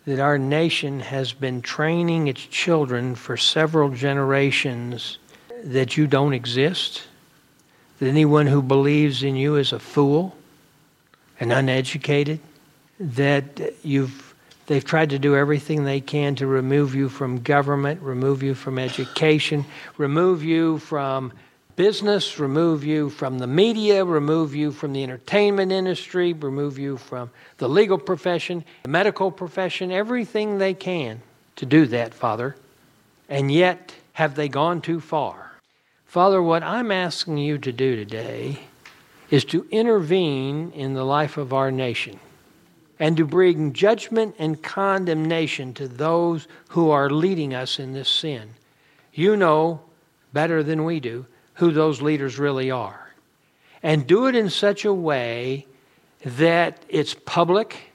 that 0.06 0.20
our 0.20 0.38
nation 0.38 1.00
has 1.00 1.34
been 1.34 1.62
training 1.62 2.28
its 2.28 2.46
children 2.46 3.16
for 3.16 3.38
several 3.38 3.90
generations 3.90 5.18
that 5.64 5.98
you 5.98 6.08
don't 6.08 6.34
exist, 6.34 7.07
that 8.00 8.08
anyone 8.08 8.48
who 8.48 8.62
believes 8.62 9.24
in 9.24 9.36
you 9.36 9.56
is 9.56 9.74
a 9.74 9.80
fool 9.80 10.36
and 11.40 11.52
uneducated, 11.52 12.40
that 13.00 13.74
you've 13.84 14.28
They've 14.68 14.84
tried 14.84 15.12
to 15.12 15.20
do 15.20 15.34
everything 15.34 15.86
they 15.86 16.02
can 16.02 16.36
to 16.36 16.46
remove 16.46 16.94
you 16.94 17.08
from 17.08 17.42
government, 17.42 18.02
remove 18.02 18.44
you 18.44 18.54
from 18.54 18.78
education, 18.78 19.64
remove 19.98 20.44
you 20.44 20.78
from 20.80 21.32
business, 21.78 22.38
remove 22.38 22.84
you 22.84 23.10
from 23.10 23.40
the 23.40 23.48
media, 23.48 24.04
remove 24.04 24.54
you 24.54 24.74
from 24.74 24.92
the 24.92 25.04
entertainment 25.04 25.72
industry, 25.72 26.34
remove 26.34 26.78
you 26.78 26.98
from 26.98 27.30
the 27.60 27.70
legal 27.70 27.98
profession, 27.98 28.66
the 28.84 28.90
medical 28.90 29.32
profession, 29.32 29.90
everything 29.90 30.58
they 30.58 30.74
can 30.74 31.22
to 31.56 31.66
do 31.66 31.86
that, 31.86 32.14
Father. 32.14 32.58
And 33.30 33.50
yet, 33.50 33.94
have 34.14 34.36
they 34.36 34.50
gone 34.50 34.82
too 34.82 35.00
far? 35.00 35.47
Father, 36.08 36.42
what 36.42 36.64
I'm 36.64 36.90
asking 36.90 37.38
you 37.38 37.58
to 37.58 37.72
do 37.74 37.98
today 37.98 38.60
is 39.30 39.44
to 39.46 39.68
intervene 39.72 40.72
in 40.72 40.94
the 40.94 41.04
life 41.04 41.36
of 41.36 41.52
our 41.52 41.70
nation 41.70 42.18
and 42.98 43.18
to 43.18 43.26
bring 43.26 43.74
judgment 43.74 44.34
and 44.40 44.64
condemnation 44.64 45.74
to 45.74 45.86
those 45.86 46.48
who 46.70 46.90
are 46.92 47.10
leading 47.10 47.54
us 47.54 47.78
in 47.78 47.92
this 47.92 48.08
sin. 48.08 48.52
You 49.14 49.36
know 49.36 49.82
better 50.32 50.64
than 50.64 50.86
we 50.86 51.02
do 51.02 51.26
who 51.56 51.72
those 51.72 52.02
leaders 52.02 52.40
really 52.40 52.72
are. 52.72 53.12
And 53.84 54.08
do 54.08 54.28
it 54.28 54.36
in 54.36 54.50
such 54.50 54.86
a 54.86 54.94
way 54.94 55.68
that 56.24 56.82
it's 56.88 57.14
public 57.14 57.92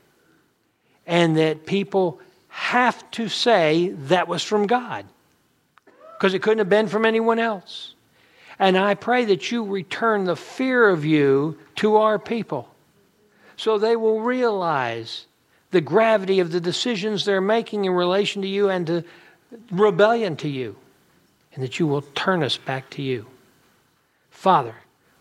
and 1.07 1.39
that 1.39 1.65
people 1.65 2.21
have 2.49 3.11
to 3.13 3.29
say 3.29 3.89
that 3.89 4.29
was 4.29 4.43
from 4.43 4.67
God 4.67 5.07
because 6.19 6.35
it 6.35 6.43
couldn't 6.43 6.59
have 6.59 6.69
been 6.69 6.89
from 6.89 7.07
anyone 7.07 7.39
else. 7.39 7.92
And 8.59 8.77
I 8.77 8.95
pray 8.95 9.25
that 9.27 9.51
you 9.51 9.65
return 9.65 10.25
the 10.25 10.37
fear 10.37 10.89
of 10.89 11.05
you 11.05 11.59
to 11.77 11.97
our 11.97 12.19
people 12.19 12.69
so 13.57 13.79
they 13.79 13.97
will 13.97 14.21
realize 14.21 15.27
the 15.71 15.81
gravity 15.81 16.41
of 16.41 16.53
the 16.53 16.61
decisions 16.61 17.25
they're 17.25 17.41
making 17.41 17.85
in 17.85 17.93
relation 17.93 18.43
to 18.43 18.49
you 18.49 18.69
and 18.69 18.87
to 18.87 19.05
rebellion 19.71 20.37
to 20.37 20.49
you, 20.49 20.77
and 21.55 21.63
that 21.63 21.79
you 21.79 21.87
will 21.87 22.03
turn 22.03 22.43
us 22.43 22.57
back 22.57 22.91
to 22.91 23.03
you. 23.03 23.27
Father, 24.31 24.75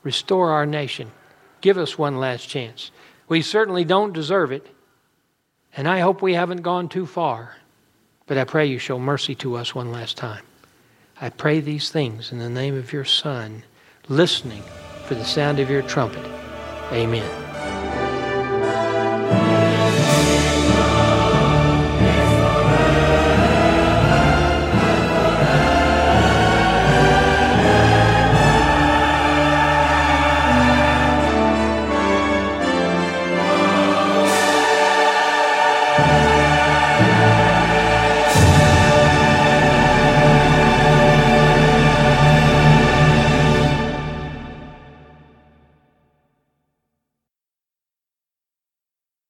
restore 0.03 0.51
our 0.51 0.65
nation. 0.65 1.11
Give 1.61 1.77
us 1.77 1.97
one 1.97 2.17
last 2.17 2.49
chance. 2.49 2.91
We 3.27 3.41
certainly 3.41 3.85
don't 3.85 4.13
deserve 4.13 4.51
it, 4.51 4.67
and 5.75 5.87
I 5.87 5.99
hope 5.99 6.21
we 6.21 6.33
haven't 6.33 6.63
gone 6.63 6.89
too 6.89 7.05
far, 7.05 7.57
but 8.25 8.37
I 8.37 8.43
pray 8.43 8.65
you 8.65 8.79
show 8.79 8.99
mercy 8.99 9.35
to 9.35 9.55
us 9.55 9.75
one 9.75 9.91
last 9.91 10.17
time. 10.17 10.43
I 11.23 11.29
pray 11.29 11.59
these 11.59 11.91
things 11.91 12.31
in 12.31 12.39
the 12.39 12.49
name 12.49 12.75
of 12.75 12.91
your 12.91 13.05
Son, 13.05 13.61
listening 14.09 14.63
for 15.05 15.13
the 15.13 15.23
sound 15.23 15.59
of 15.59 15.69
your 15.69 15.83
trumpet. 15.83 16.25
Amen. 16.91 17.40